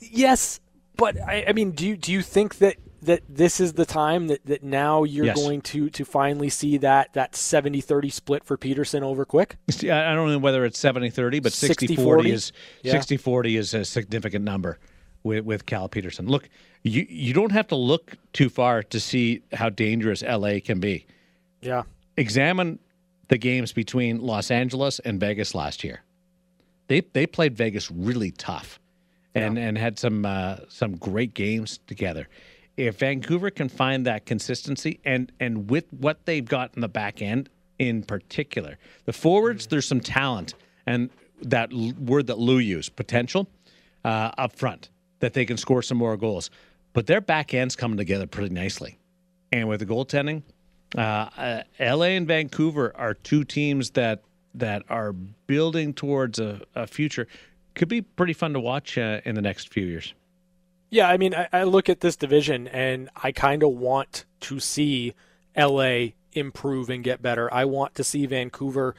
yes, 0.00 0.60
but 0.96 1.20
I, 1.20 1.44
I 1.48 1.52
mean, 1.52 1.72
do 1.72 1.86
you 1.86 1.96
do 1.96 2.12
you 2.12 2.22
think 2.22 2.58
that 2.58 2.76
that 3.02 3.22
this 3.28 3.60
is 3.60 3.74
the 3.74 3.86
time 3.86 4.28
that, 4.28 4.44
that 4.46 4.62
now 4.62 5.04
you're 5.04 5.26
Yes. 5.26 5.36
going 5.36 5.60
to 5.62 5.88
to 5.90 6.04
finally 6.04 6.48
see 6.50 6.76
that 6.78 7.12
that 7.14 7.32
70-30 7.32 8.12
split 8.12 8.44
for 8.44 8.56
Petersen 8.56 9.02
over 9.02 9.24
Quick? 9.24 9.56
See, 9.70 9.90
I 9.90 10.14
don't 10.14 10.30
know 10.30 10.38
whether 10.38 10.64
it's 10.64 10.78
70-30, 10.82 11.42
but 11.42 11.52
60-40 11.52 11.96
60-40? 11.96 12.26
is 12.32 12.52
Yeah. 12.82 12.94
60-40 12.96 13.58
is 13.58 13.74
a 13.74 13.84
significant 13.84 14.44
number 14.44 14.78
with, 15.22 15.44
with 15.44 15.66
Cal 15.66 15.88
Petersen. 15.88 16.26
Look, 16.26 16.48
you 16.82 17.06
you 17.08 17.32
don't 17.34 17.52
have 17.52 17.68
to 17.68 17.76
look 17.76 18.16
too 18.32 18.48
far 18.48 18.82
to 18.84 19.00
see 19.00 19.42
how 19.52 19.68
dangerous 19.70 20.22
LA 20.22 20.60
can 20.64 20.80
be. 20.80 21.06
Yeah. 21.60 21.82
Examine 22.16 22.78
the 23.28 23.38
games 23.38 23.72
between 23.72 24.20
Los 24.20 24.50
Angeles 24.50 24.98
and 25.00 25.20
Vegas 25.20 25.54
last 25.54 25.84
year. 25.84 26.02
They 26.88 27.02
they 27.12 27.26
played 27.26 27.56
Vegas 27.56 27.90
really 27.90 28.30
tough, 28.32 28.80
and 29.34 29.58
and 29.58 29.78
had 29.78 29.98
some 29.98 30.24
uh, 30.26 30.56
some 30.68 30.96
great 30.96 31.34
games 31.34 31.78
together. 31.86 32.26
If 32.76 32.98
Vancouver 32.98 33.50
can 33.50 33.68
find 33.68 34.06
that 34.06 34.26
consistency, 34.26 35.00
and 35.04 35.30
and 35.40 35.70
with 35.70 35.92
what 35.92 36.24
they've 36.24 36.44
got 36.44 36.74
in 36.74 36.80
the 36.80 36.88
back 36.88 37.20
end 37.20 37.48
in 37.78 38.02
particular, 38.02 38.78
the 39.04 39.12
forwards 39.12 39.66
there's 39.66 39.86
some 39.86 40.00
talent, 40.00 40.54
and 40.86 41.10
that 41.42 41.72
l- 41.72 41.92
word 41.98 42.26
that 42.28 42.38
Lou 42.38 42.58
used, 42.58 42.96
potential, 42.96 43.48
uh, 44.04 44.30
up 44.38 44.56
front 44.56 44.88
that 45.20 45.34
they 45.34 45.44
can 45.44 45.56
score 45.56 45.82
some 45.82 45.98
more 45.98 46.16
goals. 46.16 46.50
But 46.92 47.06
their 47.06 47.20
back 47.20 47.54
end's 47.54 47.76
coming 47.76 47.98
together 47.98 48.26
pretty 48.26 48.54
nicely, 48.54 48.98
and 49.52 49.68
with 49.68 49.80
the 49.80 49.86
goaltending, 49.86 50.42
uh, 50.96 51.00
uh, 51.00 51.62
LA 51.78 52.16
and 52.16 52.26
Vancouver 52.26 52.92
are 52.96 53.14
two 53.14 53.44
teams 53.44 53.90
that 53.90 54.22
that 54.54 54.82
are 54.88 55.12
building 55.12 55.94
towards 55.94 56.38
a, 56.38 56.60
a 56.74 56.86
future. 56.86 57.28
Could 57.74 57.88
be 57.88 58.02
pretty 58.02 58.32
fun 58.32 58.52
to 58.54 58.60
watch 58.60 58.98
uh, 58.98 59.20
in 59.24 59.34
the 59.34 59.42
next 59.42 59.72
few 59.72 59.84
years. 59.84 60.12
Yeah, 60.90 61.08
I 61.08 61.16
mean, 61.16 61.34
I, 61.34 61.48
I 61.52 61.62
look 61.62 61.88
at 61.88 62.00
this 62.00 62.16
division 62.16 62.66
and 62.68 63.08
I 63.16 63.30
kind 63.30 63.62
of 63.62 63.70
want 63.70 64.24
to 64.40 64.58
see 64.58 65.14
LA 65.56 66.08
improve 66.32 66.90
and 66.90 67.04
get 67.04 67.22
better. 67.22 67.52
I 67.52 67.64
want 67.64 67.94
to 67.94 68.04
see 68.04 68.26
Vancouver 68.26 68.96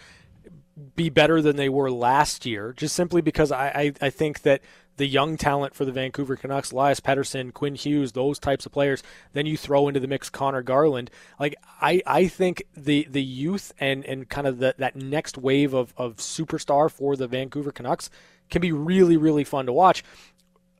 be 0.96 1.10
better 1.10 1.42
than 1.42 1.58
they 1.58 1.70
were 1.70 1.92
last 1.92 2.46
year, 2.46 2.74
just 2.74 2.96
simply 2.96 3.22
because 3.22 3.52
I, 3.52 3.68
I, 3.68 3.94
I 4.02 4.10
think 4.10 4.44
that 4.44 4.62
the 4.98 5.06
young 5.06 5.36
talent 5.36 5.76
for 5.76 5.84
the 5.84 5.92
Vancouver 5.92 6.36
Canucks, 6.36 6.72
Elias 6.72 7.00
Pettersson, 7.00 7.54
Quinn 7.54 7.76
Hughes, 7.76 8.14
those 8.14 8.40
types 8.40 8.66
of 8.66 8.72
players, 8.72 9.04
then 9.34 9.46
you 9.46 9.58
throw 9.58 9.88
into 9.88 10.00
the 10.00 10.08
mix 10.08 10.30
Conor 10.30 10.62
Garland. 10.62 11.12
Like 11.40 11.56
I, 11.82 12.02
I 12.06 12.28
think 12.28 12.64
the 12.76 13.08
the 13.10 13.24
youth 13.24 13.74
and, 13.80 14.06
and 14.06 14.30
kind 14.30 14.48
of 14.48 14.60
the, 14.60 14.76
that 14.78 14.96
next 14.96 15.38
wave 15.38 15.74
of, 15.74 15.94
of 15.98 16.18
superstar 16.18 16.90
for 16.90 17.16
the 17.16 17.28
Vancouver 17.28 17.72
Canucks 17.72 18.10
can 18.50 18.62
be 18.62 18.72
really, 18.72 19.18
really 19.18 19.44
fun 19.44 19.66
to 19.66 19.74
watch 19.74 20.04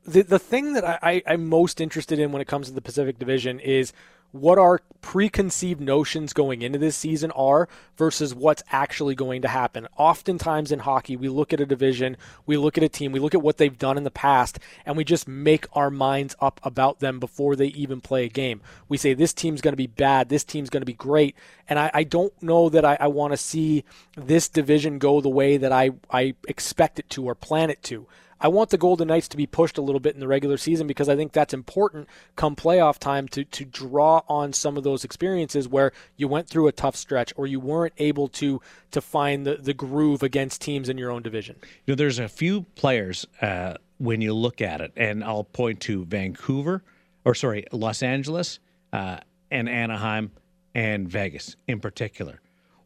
the 0.04 0.22
the 0.22 0.38
thing 0.38 0.72
that 0.74 0.84
I, 0.84 0.98
I, 1.02 1.22
I'm 1.26 1.48
most 1.48 1.80
interested 1.80 2.18
in 2.18 2.32
when 2.32 2.42
it 2.42 2.48
comes 2.48 2.68
to 2.68 2.74
the 2.74 2.80
Pacific 2.80 3.18
Division 3.18 3.60
is 3.60 3.92
what 4.32 4.58
our 4.58 4.80
preconceived 5.02 5.80
notions 5.80 6.32
going 6.32 6.62
into 6.62 6.78
this 6.78 6.96
season 6.96 7.30
are 7.32 7.68
versus 7.98 8.34
what's 8.34 8.62
actually 8.72 9.14
going 9.14 9.42
to 9.42 9.48
happen. 9.48 9.86
Oftentimes 9.96 10.72
in 10.72 10.80
hockey, 10.80 11.16
we 11.16 11.28
look 11.28 11.52
at 11.52 11.60
a 11.60 11.66
division, 11.66 12.16
we 12.46 12.56
look 12.56 12.78
at 12.78 12.84
a 12.84 12.88
team, 12.88 13.12
we 13.12 13.20
look 13.20 13.34
at 13.34 13.42
what 13.42 13.58
they've 13.58 13.78
done 13.78 13.98
in 13.98 14.04
the 14.04 14.10
past, 14.10 14.58
and 14.86 14.96
we 14.96 15.04
just 15.04 15.28
make 15.28 15.66
our 15.74 15.90
minds 15.90 16.34
up 16.40 16.60
about 16.62 17.00
them 17.00 17.20
before 17.20 17.54
they 17.54 17.66
even 17.68 18.00
play 18.00 18.24
a 18.24 18.30
game. 18.30 18.62
We 18.88 18.96
say 18.96 19.12
this 19.12 19.34
team's 19.34 19.60
going 19.60 19.72
to 19.72 19.76
be 19.76 19.86
bad, 19.86 20.30
this 20.30 20.44
team's 20.44 20.70
going 20.70 20.80
to 20.80 20.86
be 20.86 20.94
great, 20.94 21.36
and 21.68 21.78
I, 21.78 21.90
I 21.92 22.04
don't 22.04 22.32
know 22.42 22.70
that 22.70 22.86
I, 22.86 22.96
I 22.98 23.08
want 23.08 23.34
to 23.34 23.36
see 23.36 23.84
this 24.16 24.48
division 24.48 24.98
go 24.98 25.20
the 25.20 25.28
way 25.28 25.58
that 25.58 25.72
I, 25.72 25.90
I 26.10 26.34
expect 26.48 26.98
it 26.98 27.10
to 27.10 27.26
or 27.26 27.34
plan 27.34 27.68
it 27.68 27.82
to. 27.84 28.06
I 28.42 28.48
want 28.48 28.70
the 28.70 28.78
Golden 28.78 29.06
Knights 29.06 29.28
to 29.28 29.36
be 29.36 29.46
pushed 29.46 29.78
a 29.78 29.82
little 29.82 30.00
bit 30.00 30.14
in 30.14 30.20
the 30.20 30.26
regular 30.26 30.56
season 30.56 30.88
because 30.88 31.08
I 31.08 31.14
think 31.14 31.30
that's 31.30 31.54
important 31.54 32.08
come 32.34 32.56
playoff 32.56 32.98
time 32.98 33.28
to, 33.28 33.44
to 33.44 33.64
draw 33.64 34.22
on 34.28 34.52
some 34.52 34.76
of 34.76 34.82
those 34.82 35.04
experiences 35.04 35.68
where 35.68 35.92
you 36.16 36.26
went 36.26 36.48
through 36.48 36.66
a 36.66 36.72
tough 36.72 36.96
stretch 36.96 37.32
or 37.36 37.46
you 37.46 37.60
weren't 37.60 37.94
able 37.98 38.26
to 38.28 38.60
to 38.90 39.00
find 39.00 39.46
the, 39.46 39.54
the 39.54 39.72
groove 39.72 40.24
against 40.24 40.60
teams 40.60 40.88
in 40.88 40.98
your 40.98 41.12
own 41.12 41.22
division. 41.22 41.56
You 41.86 41.92
know, 41.92 41.94
there's 41.94 42.18
a 42.18 42.28
few 42.28 42.62
players 42.74 43.26
uh, 43.40 43.74
when 43.98 44.20
you 44.20 44.34
look 44.34 44.60
at 44.60 44.80
it, 44.80 44.92
and 44.96 45.22
I'll 45.22 45.44
point 45.44 45.80
to 45.82 46.04
Vancouver, 46.04 46.82
or 47.24 47.36
sorry, 47.36 47.64
Los 47.70 48.02
Angeles, 48.02 48.58
uh, 48.92 49.18
and 49.52 49.68
Anaheim, 49.68 50.32
and 50.74 51.08
Vegas 51.08 51.54
in 51.68 51.78
particular 51.78 52.41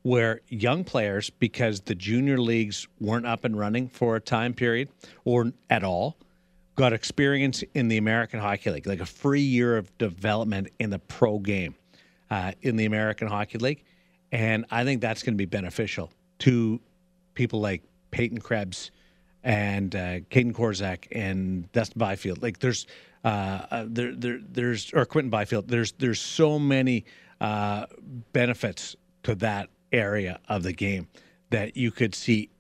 where 0.06 0.40
young 0.48 0.84
players, 0.84 1.30
because 1.30 1.80
the 1.80 1.94
junior 1.96 2.38
leagues 2.38 2.86
weren't 3.00 3.26
up 3.26 3.44
and 3.44 3.58
running 3.58 3.88
for 3.88 4.14
a 4.14 4.20
time 4.20 4.54
period 4.54 4.88
or 5.24 5.52
at 5.68 5.82
all, 5.82 6.16
got 6.76 6.92
experience 6.92 7.64
in 7.74 7.88
the 7.88 7.96
American 7.96 8.38
Hockey 8.38 8.70
League, 8.70 8.86
like 8.86 9.00
a 9.00 9.06
free 9.06 9.40
year 9.40 9.76
of 9.76 9.98
development 9.98 10.68
in 10.78 10.90
the 10.90 11.00
pro 11.00 11.40
game 11.40 11.74
uh, 12.30 12.52
in 12.62 12.76
the 12.76 12.84
American 12.84 13.26
Hockey 13.26 13.58
League. 13.58 13.82
And 14.30 14.64
I 14.70 14.84
think 14.84 15.00
that's 15.00 15.24
going 15.24 15.34
to 15.34 15.38
be 15.38 15.44
beneficial 15.44 16.12
to 16.40 16.80
people 17.34 17.60
like 17.60 17.82
Peyton 18.12 18.38
Krebs 18.38 18.92
and 19.42 19.92
uh, 19.96 20.20
Kaedan 20.30 20.52
Korczak 20.52 21.08
and 21.10 21.70
Dustin 21.72 21.98
Byfield. 21.98 22.44
Like 22.44 22.60
there's 22.60 22.86
uh, 23.24 23.66
uh, 23.72 23.84
there, 23.88 24.14
there 24.14 24.38
there's 24.40 24.92
or 24.92 25.04
Quinton 25.04 25.30
Byfield. 25.30 25.66
There's 25.66 25.90
there's 25.98 26.20
so 26.20 26.60
many 26.60 27.06
uh, 27.40 27.86
benefits 28.32 28.94
to 29.24 29.34
that 29.34 29.68
area 29.96 30.38
of 30.48 30.62
the 30.62 30.72
game 30.72 31.08
that 31.50 31.76
you 31.76 31.90
could 31.90 32.14
see 32.14 32.50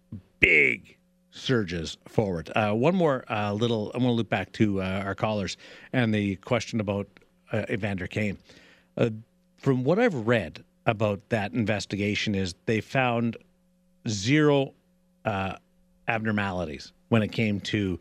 big 0.40 0.96
surges 1.30 1.98
forward. 2.08 2.50
Uh, 2.56 2.72
one 2.72 2.94
more 2.94 3.24
uh, 3.30 3.52
little, 3.52 3.90
I'm 3.92 4.00
going 4.00 4.12
to 4.12 4.16
loop 4.16 4.30
back 4.30 4.52
to 4.52 4.80
uh, 4.80 5.02
our 5.04 5.14
callers 5.14 5.56
and 5.92 6.12
the 6.14 6.36
question 6.36 6.80
about 6.80 7.06
uh, 7.52 7.64
Evander 7.70 8.06
Kane. 8.06 8.38
Uh, 8.96 9.10
from 9.58 9.84
what 9.84 9.98
I've 9.98 10.14
read 10.26 10.64
about 10.86 11.20
that 11.28 11.52
investigation, 11.52 12.34
is 12.34 12.54
they 12.66 12.80
found 12.80 13.36
zero 14.08 14.72
uh, 15.24 15.56
abnormalities 16.08 16.92
when 17.08 17.22
it 17.22 17.32
came 17.32 17.60
to 17.60 17.98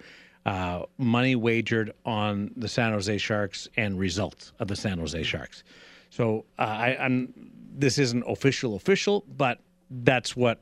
money 0.98 1.36
wagered 1.36 1.92
on 2.06 2.52
the 2.56 2.68
San 2.68 2.92
Jose 2.92 3.18
Sharks 3.18 3.68
and 3.78 3.98
results 3.98 4.54
of 4.60 4.68
the 4.68 4.76
San 4.76 5.00
Jose 5.00 5.24
Sharks. 5.24 5.64
So 6.12 6.46
I, 6.60 6.96
I'm 6.96 7.34
this 7.78 7.97
isn't 7.97 8.23
official 8.28 8.76
official, 8.76 9.23
but 9.38 9.59
that's 9.89 10.36
what 10.36 10.59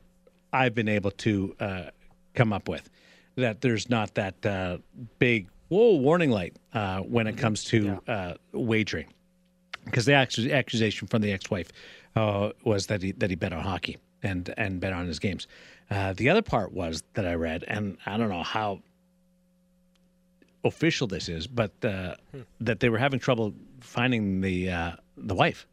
I've 0.52 0.74
been 0.74 0.88
able 0.88 1.10
to 1.12 1.56
uh, 1.60 1.82
come 2.34 2.52
up 2.52 2.68
with. 2.68 2.88
That 3.36 3.60
there's 3.60 3.88
not 3.88 4.14
that 4.14 4.44
uh, 4.46 4.78
big 5.18 5.48
whoa 5.68 5.96
warning 5.96 6.30
light 6.30 6.56
uh, 6.72 7.00
when 7.00 7.26
it 7.26 7.36
comes 7.36 7.64
to 7.64 8.00
uh, 8.06 8.34
wagering, 8.52 9.06
because 9.84 10.04
the 10.04 10.12
accu- 10.12 10.52
accusation 10.52 11.08
from 11.08 11.22
the 11.22 11.32
ex-wife 11.32 11.70
uh, 12.14 12.50
was 12.64 12.86
that 12.86 13.02
he 13.02 13.12
that 13.12 13.30
he 13.30 13.36
bet 13.36 13.52
on 13.52 13.62
hockey 13.62 13.98
and 14.22 14.54
and 14.56 14.80
bet 14.80 14.92
on 14.92 15.06
his 15.06 15.18
games. 15.18 15.48
Uh, 15.90 16.12
the 16.12 16.30
other 16.30 16.42
part 16.42 16.72
was 16.72 17.02
that 17.14 17.26
I 17.26 17.34
read, 17.34 17.64
and 17.66 17.98
I 18.06 18.16
don't 18.16 18.28
know 18.28 18.42
how 18.42 18.80
official 20.64 21.06
this 21.06 21.28
is, 21.28 21.46
but 21.46 21.72
uh, 21.84 22.14
that 22.60 22.80
they 22.80 22.88
were 22.88 22.98
having 22.98 23.20
trouble 23.20 23.52
finding 23.80 24.40
the 24.40 24.70
uh, 24.70 24.92
the 25.16 25.34
wife 25.34 25.66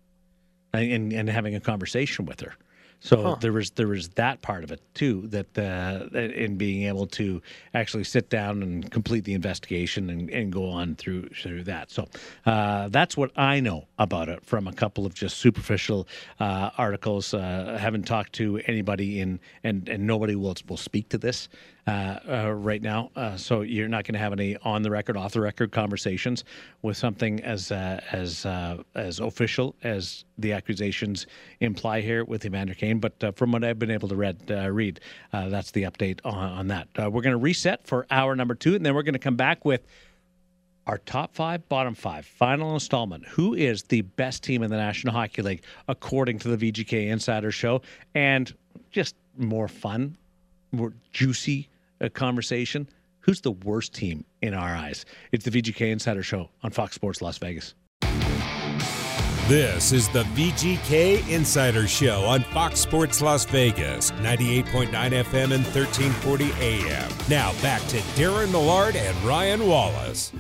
and, 0.73 1.13
and 1.13 1.29
having 1.29 1.55
a 1.55 1.59
conversation 1.59 2.25
with 2.25 2.39
her. 2.41 2.55
So 3.03 3.23
Huh. 3.23 3.35
there 3.39 3.51
was 3.51 3.71
there 3.71 3.87
was 3.87 4.09
that 4.09 4.43
part 4.43 4.63
of 4.63 4.71
it 4.71 4.79
too 4.93 5.25
that 5.29 5.57
uh, 5.57 6.15
in 6.15 6.57
being 6.57 6.83
able 6.83 7.07
to 7.07 7.41
actually 7.73 8.03
sit 8.03 8.29
down 8.29 8.61
and 8.61 8.91
complete 8.91 9.23
the 9.23 9.33
investigation 9.33 10.09
and, 10.11 10.29
and 10.29 10.53
go 10.53 10.69
on 10.69 10.95
through 10.95 11.29
through 11.29 11.63
that. 11.63 11.89
So 11.89 12.07
uh, 12.45 12.89
that's 12.89 13.17
what 13.17 13.31
I 13.35 13.59
know 13.59 13.87
about 13.97 14.29
it 14.29 14.45
from 14.45 14.67
a 14.67 14.73
couple 14.73 15.07
of 15.07 15.15
just 15.15 15.39
superficial 15.39 16.07
uh, 16.39 16.69
articles. 16.77 17.33
Uh, 17.33 17.73
I 17.75 17.79
haven't 17.79 18.03
talked 18.03 18.33
to 18.33 18.61
anybody 18.67 19.19
in 19.19 19.39
and 19.63 19.89
and 19.89 20.05
nobody 20.05 20.35
will 20.35 20.55
will 20.69 20.77
speak 20.77 21.09
to 21.09 21.17
this 21.17 21.49
uh, 21.87 22.19
uh, 22.29 22.51
right 22.51 22.83
now. 22.83 23.09
Uh, 23.15 23.35
so 23.35 23.61
you're 23.61 23.87
not 23.87 24.03
going 24.03 24.13
to 24.13 24.19
have 24.19 24.33
any 24.33 24.55
on 24.57 24.83
the 24.83 24.91
record, 24.91 25.17
off 25.17 25.33
the 25.33 25.41
record 25.41 25.71
conversations 25.71 26.43
with 26.83 26.95
something 26.95 27.43
as 27.43 27.71
uh, 27.71 27.99
as 28.11 28.45
uh, 28.45 28.77
as 28.93 29.19
official 29.19 29.75
as 29.83 30.23
the 30.37 30.53
accusations 30.53 31.25
imply 31.59 31.99
here 32.01 32.23
with 32.23 32.45
Evander 32.45 32.75
Kane. 32.75 32.99
But 32.99 33.23
uh, 33.23 33.31
from 33.31 33.51
what 33.51 33.63
I've 33.63 33.79
been 33.79 33.89
able 33.89 34.07
to 34.09 34.15
read, 34.15 34.37
read, 34.51 34.99
that's 35.31 35.71
the 35.71 35.83
update 35.83 36.19
on, 36.23 36.35
on 36.35 36.67
that. 36.67 36.87
We're 36.97 37.21
going 37.21 37.31
to 37.31 37.37
reset 37.37 37.87
for 37.87 38.05
hour 38.11 38.35
number 38.35 38.53
two, 38.53 38.75
and 38.75 38.85
then 38.85 38.93
we're 38.93 39.01
going 39.01 39.13
to 39.13 39.19
come 39.19 39.35
back 39.35 39.65
with 39.65 39.81
our 40.85 40.99
top 40.99 41.33
five, 41.33 41.67
bottom 41.67 41.95
five, 41.95 42.27
final 42.27 42.75
installment. 42.75 43.25
Who 43.25 43.55
is 43.55 43.83
the 43.83 44.01
best 44.01 44.43
team 44.43 44.61
in 44.61 44.69
the 44.69 44.77
National 44.77 45.13
Hockey 45.13 45.41
League 45.41 45.63
according 45.87 46.37
to 46.39 46.55
the 46.55 46.71
VGK 46.71 47.07
Insider 47.07 47.51
Show? 47.51 47.81
And 48.13 48.53
just 48.91 49.15
more 49.35 49.67
fun, 49.67 50.15
more 50.71 50.93
juicy 51.11 51.69
conversation. 52.09 52.89
Who's 53.21 53.41
the 53.41 53.51
worst 53.51 53.93
team 53.93 54.25
in 54.41 54.53
our 54.53 54.75
eyes? 54.75 55.05
It's 55.31 55.45
the 55.45 55.51
VGK 55.51 55.91
Insider 55.91 56.23
Show 56.23 56.49
on 56.63 56.71
Fox 56.71 56.95
Sports 56.95 57.21
Las 57.21 57.37
Vegas. 57.37 57.75
This 59.47 59.91
is 59.91 60.07
the 60.09 60.23
VGK 60.23 61.27
Insider 61.27 61.87
Show 61.87 62.21
on 62.23 62.41
Fox 62.41 62.79
Sports 62.79 63.21
Las 63.21 63.43
Vegas, 63.45 64.11
98.9 64.11 64.91
FM 64.91 65.51
and 65.51 65.65
1340 65.65 66.51
AM. 66.61 67.11
Now 67.29 67.51
back 67.61 67.81
to 67.89 67.97
Darren 68.15 68.51
Millard 68.51 68.95
and 68.95 69.15
Ryan 69.23 69.67
Wallace. 69.67 70.31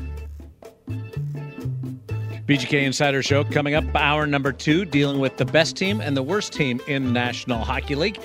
VGK 2.47 2.83
Insider 2.83 3.21
Show 3.21 3.43
coming 3.43 3.75
up, 3.75 3.83
hour 3.95 4.25
number 4.25 4.51
two, 4.51 4.83
dealing 4.83 5.19
with 5.19 5.37
the 5.37 5.45
best 5.45 5.75
team 5.75 6.01
and 6.01 6.17
the 6.17 6.23
worst 6.23 6.51
team 6.51 6.81
in 6.87 7.05
the 7.05 7.11
National 7.11 7.59
Hockey 7.63 7.93
League, 7.93 8.19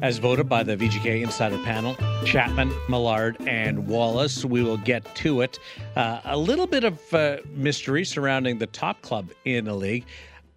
as 0.00 0.16
voted 0.16 0.48
by 0.48 0.62
the 0.62 0.76
VGK 0.76 1.22
Insider 1.22 1.58
panel 1.58 1.94
Chapman, 2.24 2.72
Millard, 2.88 3.36
and 3.46 3.86
Wallace. 3.86 4.46
We 4.46 4.62
will 4.62 4.78
get 4.78 5.14
to 5.16 5.42
it. 5.42 5.58
Uh, 5.94 6.20
a 6.24 6.38
little 6.38 6.66
bit 6.66 6.84
of 6.84 7.12
uh, 7.12 7.36
mystery 7.54 8.02
surrounding 8.04 8.56
the 8.58 8.66
top 8.66 9.02
club 9.02 9.30
in 9.44 9.66
the 9.66 9.74
league 9.74 10.06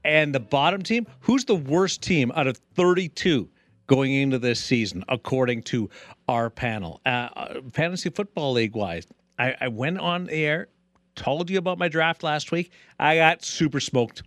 and 0.06 0.34
the 0.34 0.40
bottom 0.40 0.82
team. 0.82 1.06
Who's 1.20 1.44
the 1.44 1.56
worst 1.56 2.02
team 2.02 2.32
out 2.36 2.48
of 2.48 2.58
32? 2.76 3.50
Going 3.86 4.14
into 4.14 4.40
this 4.40 4.64
season, 4.64 5.04
according 5.10 5.64
to 5.64 5.90
our 6.30 6.50
panel, 6.50 7.02
uh, 7.06 7.10
uh, 7.36 7.54
fantasy 7.74 8.10
football 8.10 8.54
league 8.54 8.76
wise, 8.76 9.06
I, 9.38 9.56
I 9.60 9.68
went 9.68 10.00
on 10.00 10.30
air 10.30 10.70
told 11.16 11.50
you 11.50 11.58
about 11.58 11.78
my 11.78 11.88
draft 11.88 12.24
last 12.24 12.52
week. 12.52 12.72
I 13.00 13.18
got 13.18 13.44
super 13.44 13.80
smoked. 13.80 14.24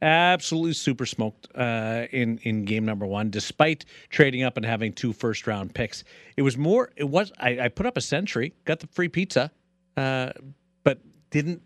Absolutely 0.00 0.72
super 0.72 1.06
smoked 1.06 1.46
uh, 1.54 2.06
in 2.10 2.38
in 2.42 2.64
game 2.64 2.84
number 2.84 3.06
one, 3.06 3.30
despite 3.30 3.84
trading 4.10 4.42
up 4.42 4.56
and 4.56 4.66
having 4.66 4.92
two 4.92 5.12
first 5.12 5.46
round 5.46 5.74
picks. 5.74 6.02
It 6.36 6.42
was 6.42 6.56
more. 6.58 6.90
It 6.96 7.08
was. 7.08 7.30
I, 7.38 7.60
I 7.60 7.68
put 7.68 7.86
up 7.86 7.96
a 7.96 8.00
century, 8.00 8.52
got 8.64 8.80
the 8.80 8.88
free 8.88 9.08
pizza, 9.08 9.52
uh, 9.96 10.32
but 10.82 10.98
didn't 11.30 11.62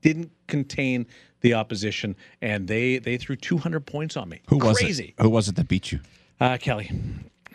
didn't 0.00 0.30
contain 0.46 1.08
the 1.40 1.54
opposition, 1.54 2.14
and 2.40 2.68
they 2.68 2.98
they 2.98 3.16
threw 3.16 3.34
200 3.34 3.80
points 3.84 4.16
on 4.16 4.28
me. 4.28 4.42
Who 4.48 4.58
was 4.58 4.78
Crazy. 4.78 5.14
it? 5.18 5.22
Who 5.22 5.30
was 5.30 5.48
it 5.48 5.56
that 5.56 5.66
beat 5.66 5.90
you? 5.90 5.98
Uh, 6.38 6.58
Kelly, 6.58 6.88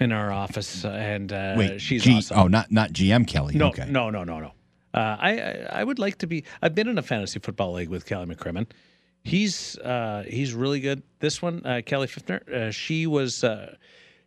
in 0.02 0.12
our 0.12 0.34
office, 0.34 0.84
and 0.84 1.32
uh, 1.32 1.56
Wait, 1.58 1.80
she's 1.80 2.04
G- 2.04 2.18
awesome. 2.18 2.38
Oh, 2.38 2.48
not 2.48 2.70
not 2.70 2.92
GM 2.92 3.26
Kelly. 3.26 3.56
No, 3.56 3.70
okay. 3.70 3.86
no, 3.90 4.10
no, 4.10 4.26
no, 4.26 4.42
no. 4.42 4.52
Uh, 4.94 5.18
I, 5.20 5.40
I 5.40 5.68
I 5.80 5.84
would 5.84 6.00
like 6.00 6.18
to 6.20 6.28
be. 6.28 6.44
I've 6.62 6.76
been 6.76 6.88
in 6.88 6.98
a 6.98 7.02
fantasy 7.02 7.40
football 7.40 7.74
league 7.74 7.90
with 7.90 8.06
Kelly 8.06 8.26
McCrimmon. 8.26 8.68
He's 9.24 9.78
uh, 9.80 10.24
he's 10.28 10.54
really 10.54 10.80
good. 10.80 11.04
This 11.20 11.42
one, 11.42 11.62
uh, 11.66 11.82
Kelly 11.86 12.08
Fiftner, 12.08 12.48
uh, 12.52 12.72
she 12.72 13.06
was 13.08 13.44
uh, 13.44 13.76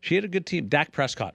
she 0.00 0.14
had 0.14 0.24
a 0.24 0.28
good 0.28 0.46
team. 0.46 0.68
Dak 0.68 0.92
Prescott 0.92 1.34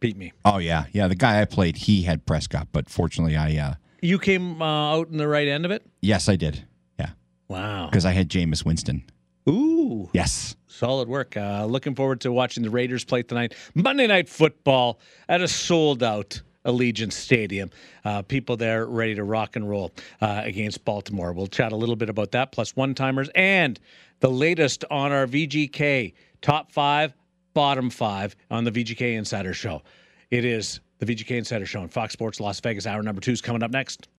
beat 0.00 0.16
me. 0.16 0.32
Oh 0.44 0.58
yeah, 0.58 0.84
yeah. 0.92 1.06
The 1.08 1.14
guy 1.14 1.40
I 1.40 1.44
played, 1.44 1.76
he 1.76 2.02
had 2.02 2.24
Prescott, 2.26 2.68
but 2.72 2.88
fortunately, 2.88 3.36
I 3.36 3.56
uh, 3.58 3.74
You 4.02 4.18
came 4.18 4.60
uh, 4.62 4.92
out 4.96 5.08
in 5.08 5.18
the 5.18 5.28
right 5.28 5.46
end 5.48 5.64
of 5.64 5.70
it. 5.70 5.84
yes, 6.00 6.28
I 6.28 6.36
did. 6.36 6.64
Yeah, 6.98 7.10
Wow. 7.48 7.86
because 7.90 8.04
I 8.06 8.12
had 8.12 8.28
Jameis 8.30 8.64
Winston. 8.64 9.04
Ooh. 9.48 10.08
Yes. 10.14 10.56
Solid 10.66 11.06
work. 11.08 11.36
Uh, 11.36 11.66
looking 11.66 11.94
forward 11.94 12.22
to 12.22 12.32
watching 12.32 12.62
the 12.62 12.70
Raiders 12.70 13.04
play 13.04 13.22
tonight. 13.22 13.54
Monday 13.74 14.06
Night 14.06 14.28
Football 14.30 14.98
at 15.28 15.40
a 15.42 15.46
sold 15.48 16.02
out 16.02 16.40
Allegiant 16.64 17.12
Stadium. 17.12 17.70
Uh, 18.04 18.22
people 18.22 18.56
there 18.56 18.86
ready 18.86 19.14
to 19.14 19.24
rock 19.24 19.56
and 19.56 19.68
roll 19.68 19.92
uh, 20.20 20.42
against 20.44 20.84
Baltimore. 20.84 21.32
We'll 21.32 21.46
chat 21.46 21.72
a 21.72 21.76
little 21.76 21.96
bit 21.96 22.08
about 22.08 22.32
that, 22.32 22.52
plus 22.52 22.74
one 22.76 22.94
timers, 22.94 23.28
and 23.34 23.78
the 24.20 24.30
latest 24.30 24.84
on 24.90 25.12
our 25.12 25.26
VGK 25.26 26.14
top 26.40 26.72
five, 26.72 27.14
bottom 27.52 27.90
five 27.90 28.36
on 28.50 28.64
the 28.64 28.72
VGK 28.72 29.16
Insider 29.16 29.54
Show. 29.54 29.82
It 30.30 30.44
is 30.44 30.80
the 30.98 31.06
VGK 31.06 31.38
Insider 31.38 31.66
Show 31.66 31.80
on 31.80 31.88
Fox 31.88 32.12
Sports 32.12 32.40
Las 32.40 32.60
Vegas. 32.60 32.86
Hour 32.86 33.02
number 33.02 33.20
two 33.20 33.32
is 33.32 33.40
coming 33.40 33.62
up 33.62 33.70
next. 33.70 34.08